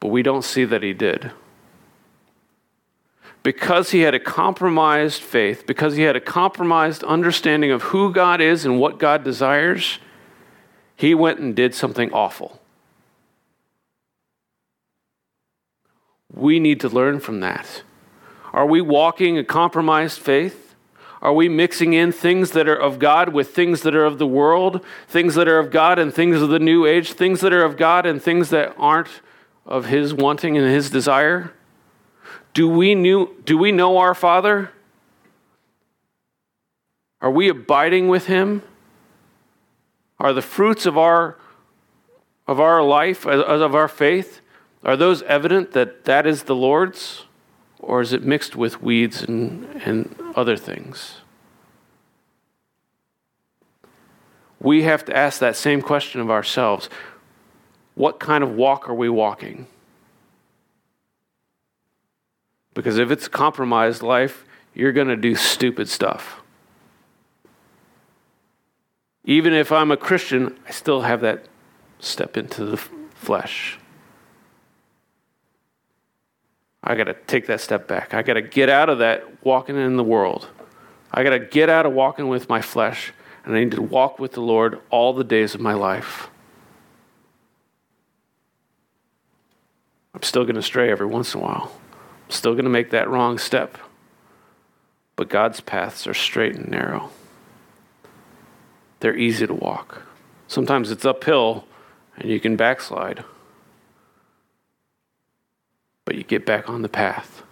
But 0.00 0.08
we 0.08 0.22
don't 0.22 0.44
see 0.44 0.64
that 0.64 0.82
he 0.82 0.92
did. 0.92 1.30
Because 3.42 3.90
he 3.90 4.00
had 4.00 4.14
a 4.14 4.20
compromised 4.20 5.22
faith, 5.22 5.66
because 5.66 5.96
he 5.96 6.02
had 6.02 6.16
a 6.16 6.20
compromised 6.20 7.04
understanding 7.04 7.70
of 7.70 7.82
who 7.82 8.12
God 8.12 8.40
is 8.40 8.64
and 8.64 8.80
what 8.80 8.98
God 8.98 9.22
desires, 9.22 9.98
he 10.96 11.14
went 11.14 11.38
and 11.38 11.54
did 11.54 11.74
something 11.74 12.12
awful. 12.12 12.60
We 16.32 16.58
need 16.58 16.80
to 16.80 16.88
learn 16.88 17.20
from 17.20 17.40
that. 17.40 17.82
Are 18.52 18.66
we 18.66 18.80
walking 18.80 19.38
a 19.38 19.44
compromised 19.44 20.18
faith? 20.18 20.63
Are 21.24 21.32
we 21.32 21.48
mixing 21.48 21.94
in 21.94 22.12
things 22.12 22.50
that 22.50 22.68
are 22.68 22.76
of 22.76 22.98
God 22.98 23.30
with 23.32 23.54
things 23.54 23.80
that 23.80 23.94
are 23.94 24.04
of 24.04 24.18
the 24.18 24.26
world, 24.26 24.84
things 25.08 25.34
that 25.36 25.48
are 25.48 25.58
of 25.58 25.70
God 25.70 25.98
and 25.98 26.12
things 26.12 26.42
of 26.42 26.50
the 26.50 26.58
new 26.58 26.84
age, 26.84 27.14
things 27.14 27.40
that 27.40 27.50
are 27.50 27.64
of 27.64 27.78
God 27.78 28.04
and 28.04 28.22
things 28.22 28.50
that 28.50 28.74
aren't 28.76 29.22
of 29.64 29.86
His 29.86 30.12
wanting 30.12 30.58
and 30.58 30.66
His 30.66 30.90
desire? 30.90 31.54
Do 32.52 32.68
we, 32.68 32.94
knew, 32.94 33.34
do 33.46 33.56
we 33.56 33.72
know 33.72 33.96
our 33.96 34.14
Father? 34.14 34.70
Are 37.22 37.30
we 37.30 37.48
abiding 37.48 38.08
with 38.08 38.26
Him? 38.26 38.62
Are 40.18 40.34
the 40.34 40.42
fruits 40.42 40.84
of 40.84 40.98
our, 40.98 41.38
of 42.46 42.60
our 42.60 42.82
life, 42.82 43.26
of 43.26 43.74
our 43.74 43.88
faith, 43.88 44.42
are 44.84 44.96
those 44.96 45.22
evident 45.22 45.72
that 45.72 46.04
that 46.04 46.26
is 46.26 46.42
the 46.42 46.54
Lord's? 46.54 47.23
Or 47.86 48.00
is 48.00 48.14
it 48.14 48.22
mixed 48.22 48.56
with 48.56 48.82
weeds 48.82 49.22
and, 49.22 49.66
and 49.84 50.14
other 50.34 50.56
things? 50.56 51.18
We 54.58 54.84
have 54.84 55.04
to 55.04 55.16
ask 55.16 55.38
that 55.40 55.54
same 55.54 55.82
question 55.82 56.22
of 56.22 56.30
ourselves. 56.30 56.88
What 57.94 58.18
kind 58.18 58.42
of 58.42 58.52
walk 58.52 58.88
are 58.88 58.94
we 58.94 59.10
walking? 59.10 59.66
Because 62.72 62.98
if 62.98 63.10
it's 63.10 63.26
a 63.26 63.30
compromised 63.30 64.02
life, 64.02 64.46
you're 64.72 64.92
going 64.92 65.08
to 65.08 65.16
do 65.16 65.34
stupid 65.34 65.88
stuff. 65.88 66.40
Even 69.26 69.52
if 69.52 69.70
I'm 69.70 69.90
a 69.90 69.96
Christian, 69.96 70.58
I 70.66 70.70
still 70.70 71.02
have 71.02 71.20
that 71.20 71.44
step 72.00 72.36
into 72.38 72.64
the 72.64 72.78
flesh. 73.14 73.78
I 76.86 76.94
got 76.94 77.04
to 77.04 77.14
take 77.14 77.46
that 77.46 77.62
step 77.62 77.88
back. 77.88 78.12
I 78.12 78.22
got 78.22 78.34
to 78.34 78.42
get 78.42 78.68
out 78.68 78.90
of 78.90 78.98
that 78.98 79.42
walking 79.42 79.76
in 79.76 79.96
the 79.96 80.04
world. 80.04 80.48
I 81.10 81.24
got 81.24 81.30
to 81.30 81.38
get 81.38 81.70
out 81.70 81.86
of 81.86 81.94
walking 81.94 82.28
with 82.28 82.50
my 82.50 82.60
flesh, 82.60 83.12
and 83.44 83.56
I 83.56 83.60
need 83.60 83.70
to 83.70 83.82
walk 83.82 84.18
with 84.18 84.32
the 84.32 84.42
Lord 84.42 84.80
all 84.90 85.14
the 85.14 85.24
days 85.24 85.54
of 85.54 85.62
my 85.62 85.72
life. 85.72 86.28
I'm 90.12 90.22
still 90.22 90.44
going 90.44 90.56
to 90.56 90.62
stray 90.62 90.90
every 90.90 91.06
once 91.06 91.34
in 91.34 91.40
a 91.40 91.42
while. 91.42 91.72
I'm 92.26 92.30
still 92.30 92.52
going 92.52 92.64
to 92.64 92.70
make 92.70 92.90
that 92.90 93.08
wrong 93.08 93.38
step. 93.38 93.78
But 95.16 95.30
God's 95.30 95.60
paths 95.60 96.06
are 96.06 96.14
straight 96.14 96.54
and 96.54 96.68
narrow. 96.68 97.10
They're 99.00 99.16
easy 99.16 99.46
to 99.46 99.54
walk. 99.54 100.02
Sometimes 100.48 100.90
it's 100.90 101.04
uphill 101.04 101.66
and 102.16 102.30
you 102.30 102.40
can 102.40 102.56
backslide 102.56 103.24
but 106.04 106.16
you 106.16 106.22
get 106.22 106.44
back 106.44 106.68
on 106.68 106.82
the 106.82 106.88
path. 106.88 107.42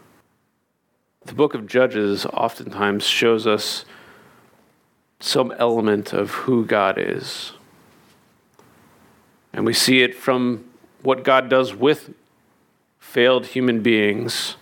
The 1.24 1.34
book 1.34 1.55
of 1.55 1.66
Judges 1.66 2.26
oftentimes 2.26 3.07
shows 3.07 3.46
us 3.46 3.84
some 5.20 5.53
element 5.59 6.12
of 6.12 6.30
who 6.30 6.66
God 6.66 6.98
is. 6.98 7.53
And 9.53 9.64
we 9.64 9.72
see 9.72 10.03
it 10.03 10.14
from 10.14 10.64
what 11.03 11.22
God 11.22 11.48
does 11.48 11.74
with 11.74 12.12
failed 12.98 13.46
human 13.46 13.82
beings. 13.82 14.57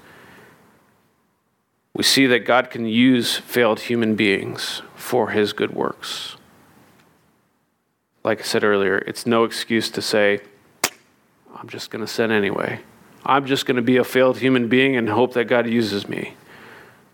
We 1.94 2.02
see 2.02 2.26
that 2.26 2.40
God 2.40 2.70
can 2.70 2.86
use 2.86 3.36
failed 3.36 3.80
human 3.80 4.14
beings 4.16 4.82
for 4.94 5.30
his 5.30 5.52
good 5.52 5.72
works. 5.72 6.36
Like 8.22 8.40
I 8.40 8.44
said 8.44 8.64
earlier, 8.64 8.98
it's 8.98 9.26
no 9.26 9.44
excuse 9.44 9.90
to 9.90 10.02
say, 10.02 10.40
I'm 11.54 11.68
just 11.68 11.90
going 11.90 12.04
to 12.04 12.10
sin 12.10 12.30
anyway. 12.30 12.80
I'm 13.24 13.46
just 13.46 13.66
going 13.66 13.76
to 13.76 13.82
be 13.82 13.96
a 13.96 14.04
failed 14.04 14.38
human 14.38 14.68
being 14.68 14.96
and 14.96 15.08
hope 15.08 15.34
that 15.34 15.44
God 15.44 15.66
uses 15.66 16.08
me. 16.08 16.34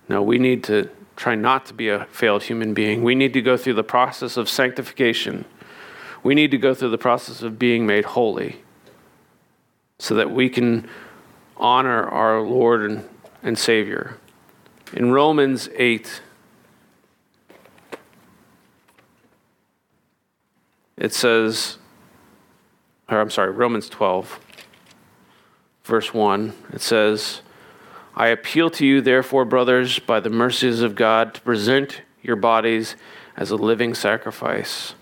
No, 0.08 0.22
we 0.22 0.38
need 0.38 0.62
to 0.64 0.88
try 1.16 1.34
not 1.34 1.66
to 1.66 1.74
be 1.74 1.88
a 1.88 2.04
failed 2.06 2.44
human 2.44 2.74
being. 2.74 3.02
We 3.02 3.14
need 3.14 3.32
to 3.32 3.42
go 3.42 3.56
through 3.56 3.74
the 3.74 3.84
process 3.84 4.36
of 4.36 4.48
sanctification. 4.48 5.44
We 6.22 6.34
need 6.34 6.50
to 6.52 6.58
go 6.58 6.74
through 6.74 6.90
the 6.90 6.98
process 6.98 7.42
of 7.42 7.58
being 7.58 7.86
made 7.86 8.04
holy 8.04 8.62
so 9.98 10.14
that 10.14 10.30
we 10.30 10.48
can 10.48 10.88
honor 11.56 12.06
our 12.08 12.40
Lord 12.40 12.88
and, 12.88 13.08
and 13.42 13.58
Savior. 13.58 14.18
In 14.92 15.10
Romans 15.10 15.68
8, 15.74 16.20
it 20.96 21.12
says, 21.12 21.78
or 23.08 23.20
I'm 23.20 23.30
sorry, 23.30 23.50
Romans 23.50 23.88
12 23.88 24.40
verse 25.86 26.12
1. 26.12 26.52
It 26.72 26.80
says, 26.80 27.40
I 28.14 28.28
appeal 28.28 28.70
to 28.70 28.84
you, 28.84 29.00
therefore, 29.00 29.44
brothers, 29.44 29.98
by 30.00 30.20
the 30.20 30.30
mercies 30.30 30.82
of 30.82 30.94
God, 30.94 31.34
to 31.34 31.40
present 31.42 32.02
your 32.22 32.36
bodies 32.36 32.96
as 33.36 33.50
a 33.50 33.56
living 33.56 33.94
sacrifice, 33.94 34.94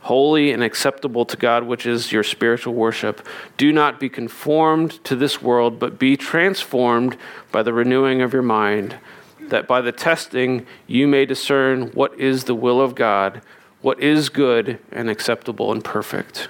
holy 0.00 0.50
and 0.50 0.64
acceptable 0.64 1.24
to 1.26 1.36
God, 1.36 1.64
which 1.64 1.86
is 1.86 2.10
your 2.10 2.24
spiritual 2.24 2.74
worship. 2.74 3.26
Do 3.56 3.72
not 3.72 4.00
be 4.00 4.08
conformed 4.08 5.04
to 5.04 5.14
this 5.14 5.40
world, 5.40 5.78
but 5.78 5.98
be 5.98 6.16
transformed 6.16 7.16
by 7.52 7.62
the 7.62 7.72
renewing 7.72 8.20
of 8.20 8.32
your 8.32 8.42
mind, 8.42 8.98
that 9.42 9.68
by 9.68 9.80
the 9.80 9.92
testing 9.92 10.66
you 10.86 11.06
may 11.06 11.24
discern 11.24 11.88
what 11.92 12.18
is 12.18 12.44
the 12.44 12.54
will 12.54 12.80
of 12.80 12.94
God, 12.96 13.42
what 13.80 14.00
is 14.00 14.28
good 14.28 14.78
and 14.90 15.08
acceptable 15.08 15.70
and 15.70 15.84
perfect. 15.84 16.48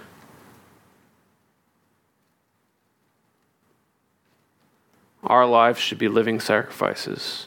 Our 5.22 5.46
lives 5.46 5.80
should 5.80 5.98
be 5.98 6.08
living 6.08 6.40
sacrifices, 6.40 7.46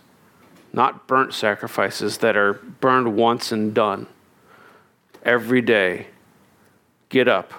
not 0.71 1.07
burnt 1.07 1.33
sacrifices 1.33 2.19
that 2.19 2.37
are 2.37 2.53
burned 2.53 3.15
once 3.15 3.51
and 3.51 3.73
done. 3.73 4.07
Every 5.23 5.61
day, 5.61 6.07
get 7.09 7.27
up. 7.27 7.53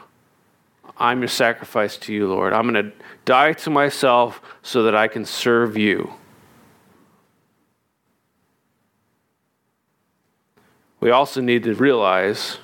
I'm 0.99 1.21
your 1.21 1.29
sacrifice 1.29 1.97
to 1.99 2.15
you, 2.15 2.27
Lord. 2.27 2.53
I'm 2.53 2.71
going 2.71 2.91
to 2.91 2.93
die 3.27 3.53
to 3.53 3.71
myself 3.71 4.41
so 4.63 4.83
that 4.85 4.95
I 4.95 5.09
can 5.09 5.27
serve 5.27 5.77
you. 5.77 6.15
We 11.01 11.11
also 11.11 11.43
need 11.43 11.65
to 11.65 11.75
realize 11.75 12.59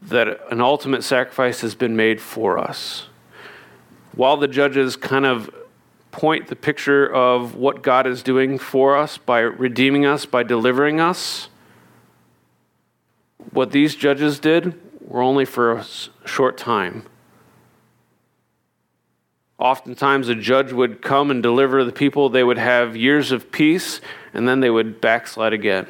that 0.00 0.40
an 0.52 0.60
ultimate 0.60 1.02
sacrifice 1.02 1.62
has 1.62 1.74
been 1.74 1.96
made 1.96 2.20
for 2.20 2.58
us. 2.58 3.08
While 4.14 4.36
the 4.36 4.46
judges 4.46 4.94
kind 4.94 5.26
of 5.26 5.52
point 6.14 6.46
the 6.46 6.54
picture 6.54 7.12
of 7.12 7.56
what 7.56 7.82
God 7.82 8.06
is 8.06 8.22
doing 8.22 8.56
for 8.56 8.96
us 8.96 9.18
by 9.18 9.40
redeeming 9.40 10.06
us, 10.06 10.24
by 10.26 10.44
delivering 10.44 11.00
us. 11.00 11.48
What 13.50 13.72
these 13.72 13.96
judges 13.96 14.38
did 14.38 14.80
were 15.00 15.22
only 15.22 15.44
for 15.44 15.72
a 15.72 15.84
short 16.24 16.56
time. 16.56 17.04
Oftentimes, 19.58 20.28
a 20.28 20.36
judge 20.36 20.72
would 20.72 21.02
come 21.02 21.32
and 21.32 21.42
deliver 21.42 21.82
the 21.82 21.92
people, 21.92 22.28
they 22.28 22.44
would 22.44 22.58
have 22.58 22.96
years 22.96 23.32
of 23.32 23.50
peace, 23.50 24.00
and 24.32 24.48
then 24.48 24.60
they 24.60 24.70
would 24.70 25.00
backslide 25.00 25.52
again. 25.52 25.88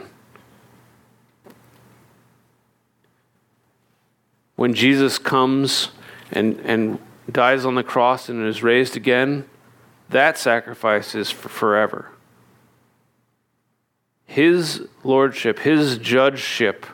When 4.57 4.73
Jesus 4.73 5.19
comes 5.19 5.91
and, 6.33 6.59
and 6.61 6.99
dies 7.31 7.67
on 7.67 7.75
the 7.75 7.83
cross 7.83 8.31
and 8.31 8.47
is 8.47 8.63
raised 8.63 8.97
again, 8.97 9.45
that 10.11 10.39
sacrifice 10.39 11.15
is 11.15 11.31
for 11.31 11.49
forever. 11.49 12.11
His 14.27 14.87
lordship, 15.03 15.61
his 15.61 15.99
judgeship 15.99 16.87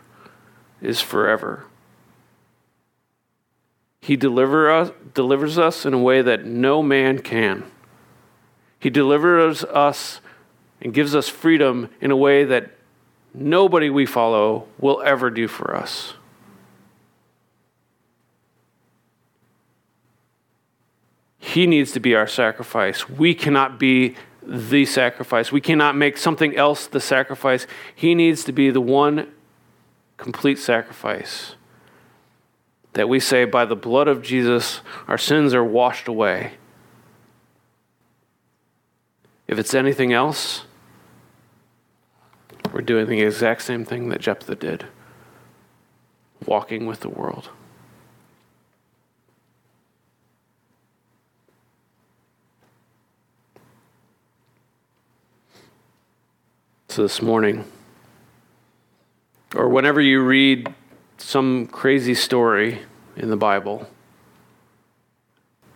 is 0.80 1.00
forever. 1.00 1.64
He 4.00 4.16
deliver 4.16 4.70
us, 4.70 4.90
delivers 5.14 5.58
us 5.58 5.84
in 5.84 5.94
a 5.94 5.98
way 5.98 6.22
that 6.22 6.44
no 6.44 6.82
man 6.82 7.20
can. 7.20 7.64
He 8.78 8.90
delivers 8.90 9.62
us 9.64 10.20
and 10.80 10.94
gives 10.94 11.14
us 11.14 11.28
freedom 11.28 11.90
in 12.00 12.10
a 12.10 12.16
way 12.16 12.44
that 12.44 12.70
nobody 13.34 13.90
we 13.90 14.06
follow 14.06 14.66
will 14.78 15.02
ever 15.02 15.30
do 15.30 15.46
for 15.46 15.76
us. 15.76 16.14
He 21.50 21.66
needs 21.66 21.90
to 21.92 22.00
be 22.00 22.14
our 22.14 22.28
sacrifice. 22.28 23.08
We 23.08 23.34
cannot 23.34 23.76
be 23.76 24.14
the 24.40 24.84
sacrifice. 24.84 25.50
We 25.50 25.60
cannot 25.60 25.96
make 25.96 26.16
something 26.16 26.54
else 26.56 26.86
the 26.86 27.00
sacrifice. 27.00 27.66
He 27.92 28.14
needs 28.14 28.44
to 28.44 28.52
be 28.52 28.70
the 28.70 28.80
one 28.80 29.32
complete 30.16 30.60
sacrifice. 30.60 31.56
That 32.92 33.08
we 33.08 33.18
say, 33.18 33.46
by 33.46 33.64
the 33.64 33.74
blood 33.74 34.06
of 34.06 34.22
Jesus, 34.22 34.80
our 35.08 35.18
sins 35.18 35.52
are 35.52 35.64
washed 35.64 36.06
away. 36.06 36.52
If 39.48 39.58
it's 39.58 39.74
anything 39.74 40.12
else, 40.12 40.66
we're 42.72 42.80
doing 42.82 43.08
the 43.08 43.22
exact 43.22 43.62
same 43.62 43.84
thing 43.84 44.08
that 44.10 44.20
Jephthah 44.20 44.54
did 44.54 44.86
walking 46.46 46.86
with 46.86 47.00
the 47.00 47.08
world. 47.08 47.50
This 57.02 57.22
morning, 57.22 57.64
Or 59.54 59.68
whenever 59.68 60.00
you 60.00 60.22
read 60.22 60.72
some 61.18 61.66
crazy 61.66 62.14
story 62.14 62.80
in 63.16 63.30
the 63.30 63.36
Bible, 63.36 63.88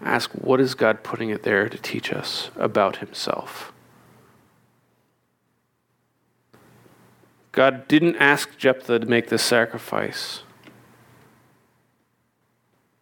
ask 0.01 0.31
what 0.33 0.61
is 0.61 0.75
God 0.75 1.03
putting 1.03 1.31
it 1.31 1.43
there 1.43 1.69
to 1.69 1.79
teach 1.79 2.13
us 2.13 2.51
about 2.57 2.99
Himself? 2.99 3.73
God 7.53 7.89
didn't 7.89 8.17
ask 8.17 8.57
Jephthah 8.59 9.01
to 9.01 9.07
make 9.07 9.29
this 9.29 9.43
sacrifice. 9.43 10.43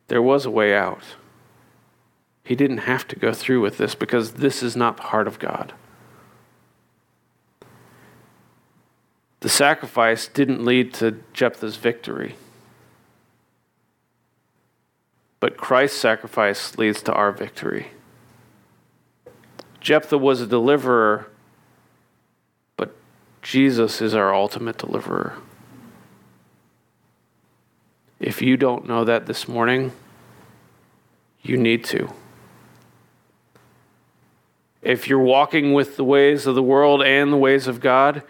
There 0.08 0.22
was 0.22 0.46
a 0.46 0.50
way 0.50 0.74
out. 0.74 1.02
He 2.44 2.54
didn't 2.54 2.78
have 2.78 3.06
to 3.08 3.16
go 3.16 3.32
through 3.32 3.60
with 3.60 3.78
this 3.78 3.94
because 3.94 4.34
this 4.34 4.62
is 4.62 4.76
not 4.76 4.96
the 4.96 5.04
heart 5.04 5.26
of 5.26 5.38
God. 5.38 5.74
The 9.42 9.48
sacrifice 9.48 10.28
didn't 10.28 10.64
lead 10.64 10.94
to 10.94 11.18
Jephthah's 11.32 11.74
victory. 11.74 12.36
But 15.40 15.56
Christ's 15.56 15.98
sacrifice 15.98 16.78
leads 16.78 17.02
to 17.02 17.12
our 17.12 17.32
victory. 17.32 17.88
Jephthah 19.80 20.18
was 20.18 20.40
a 20.40 20.46
deliverer, 20.46 21.28
but 22.76 22.94
Jesus 23.42 24.00
is 24.00 24.14
our 24.14 24.32
ultimate 24.32 24.78
deliverer. 24.78 25.36
If 28.20 28.40
you 28.40 28.56
don't 28.56 28.86
know 28.86 29.04
that 29.04 29.26
this 29.26 29.48
morning, 29.48 29.90
you 31.42 31.56
need 31.56 31.82
to. 31.86 32.12
If 34.82 35.08
you're 35.08 35.18
walking 35.18 35.72
with 35.72 35.96
the 35.96 36.04
ways 36.04 36.46
of 36.46 36.54
the 36.54 36.62
world 36.62 37.02
and 37.02 37.32
the 37.32 37.36
ways 37.36 37.66
of 37.66 37.80
God, 37.80 38.22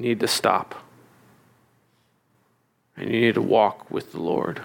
need 0.00 0.20
to 0.20 0.28
stop. 0.28 0.74
And 2.96 3.10
you 3.10 3.20
need 3.20 3.34
to 3.34 3.42
walk 3.42 3.90
with 3.90 4.12
the 4.12 4.20
Lord. 4.20 4.62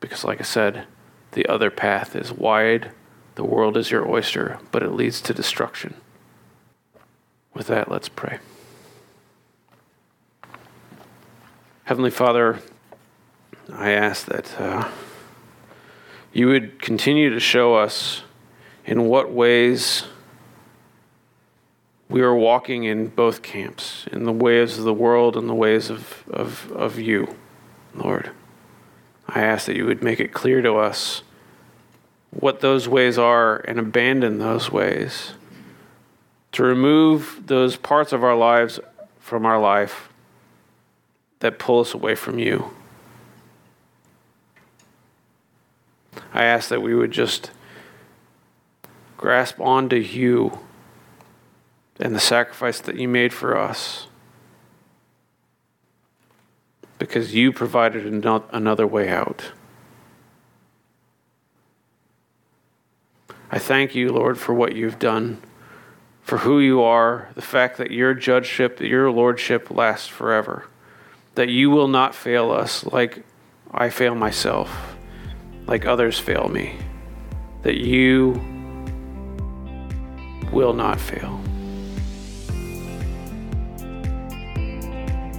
Because, 0.00 0.24
like 0.24 0.40
I 0.40 0.44
said, 0.44 0.86
the 1.32 1.46
other 1.46 1.70
path 1.70 2.14
is 2.14 2.32
wide. 2.32 2.92
The 3.34 3.44
world 3.44 3.76
is 3.76 3.90
your 3.90 4.08
oyster, 4.08 4.58
but 4.70 4.82
it 4.82 4.92
leads 4.92 5.20
to 5.22 5.34
destruction. 5.34 5.94
With 7.54 7.66
that, 7.66 7.90
let's 7.90 8.08
pray. 8.08 8.38
Heavenly 11.84 12.10
Father, 12.10 12.60
I 13.72 13.90
ask 13.90 14.26
that 14.26 14.60
uh, 14.60 14.88
you 16.32 16.48
would 16.48 16.80
continue 16.80 17.30
to 17.30 17.40
show 17.40 17.74
us 17.74 18.22
in 18.84 19.08
what 19.08 19.32
ways 19.32 20.04
we 22.08 22.22
are 22.22 22.34
walking 22.34 22.84
in 22.84 23.08
both 23.08 23.42
camps, 23.42 24.06
in 24.10 24.24
the 24.24 24.32
ways 24.32 24.78
of 24.78 24.84
the 24.84 24.94
world 24.94 25.36
and 25.36 25.48
the 25.48 25.54
ways 25.54 25.90
of, 25.90 26.24
of, 26.30 26.72
of 26.72 26.98
you, 26.98 27.36
Lord. 27.94 28.30
I 29.28 29.42
ask 29.42 29.66
that 29.66 29.76
you 29.76 29.84
would 29.84 30.02
make 30.02 30.20
it 30.20 30.32
clear 30.32 30.62
to 30.62 30.76
us 30.76 31.22
what 32.30 32.60
those 32.60 32.88
ways 32.88 33.18
are 33.18 33.58
and 33.58 33.78
abandon 33.78 34.38
those 34.38 34.72
ways. 34.72 35.34
To 36.52 36.62
remove 36.62 37.42
those 37.46 37.76
parts 37.76 38.12
of 38.12 38.24
our 38.24 38.36
lives 38.36 38.80
from 39.20 39.44
our 39.44 39.60
life 39.60 40.08
that 41.40 41.58
pull 41.58 41.80
us 41.80 41.92
away 41.92 42.14
from 42.14 42.38
you. 42.38 42.70
I 46.32 46.44
ask 46.44 46.70
that 46.70 46.80
we 46.80 46.94
would 46.94 47.10
just 47.10 47.50
grasp 49.18 49.60
onto 49.60 49.96
you 49.96 50.58
and 51.98 52.14
the 52.14 52.20
sacrifice 52.20 52.80
that 52.80 52.96
you 52.96 53.08
made 53.08 53.32
for 53.32 53.56
us 53.56 54.08
because 56.98 57.34
you 57.34 57.52
provided 57.52 58.06
another 58.52 58.86
way 58.86 59.08
out. 59.08 59.52
I 63.50 63.58
thank 63.58 63.94
you, 63.94 64.12
Lord, 64.12 64.36
for 64.38 64.52
what 64.52 64.74
you've 64.74 64.98
done, 64.98 65.40
for 66.22 66.38
who 66.38 66.60
you 66.60 66.82
are, 66.82 67.30
the 67.34 67.42
fact 67.42 67.78
that 67.78 67.90
your 67.90 68.14
judgeship, 68.14 68.80
your 68.80 69.10
lordship 69.10 69.70
lasts 69.70 70.08
forever, 70.08 70.66
that 71.34 71.48
you 71.48 71.70
will 71.70 71.88
not 71.88 72.14
fail 72.14 72.50
us 72.50 72.84
like 72.84 73.24
I 73.70 73.90
fail 73.90 74.14
myself, 74.14 74.96
like 75.66 75.86
others 75.86 76.18
fail 76.18 76.48
me, 76.48 76.78
that 77.62 77.78
you 77.78 78.32
will 80.52 80.74
not 80.74 81.00
fail. 81.00 81.47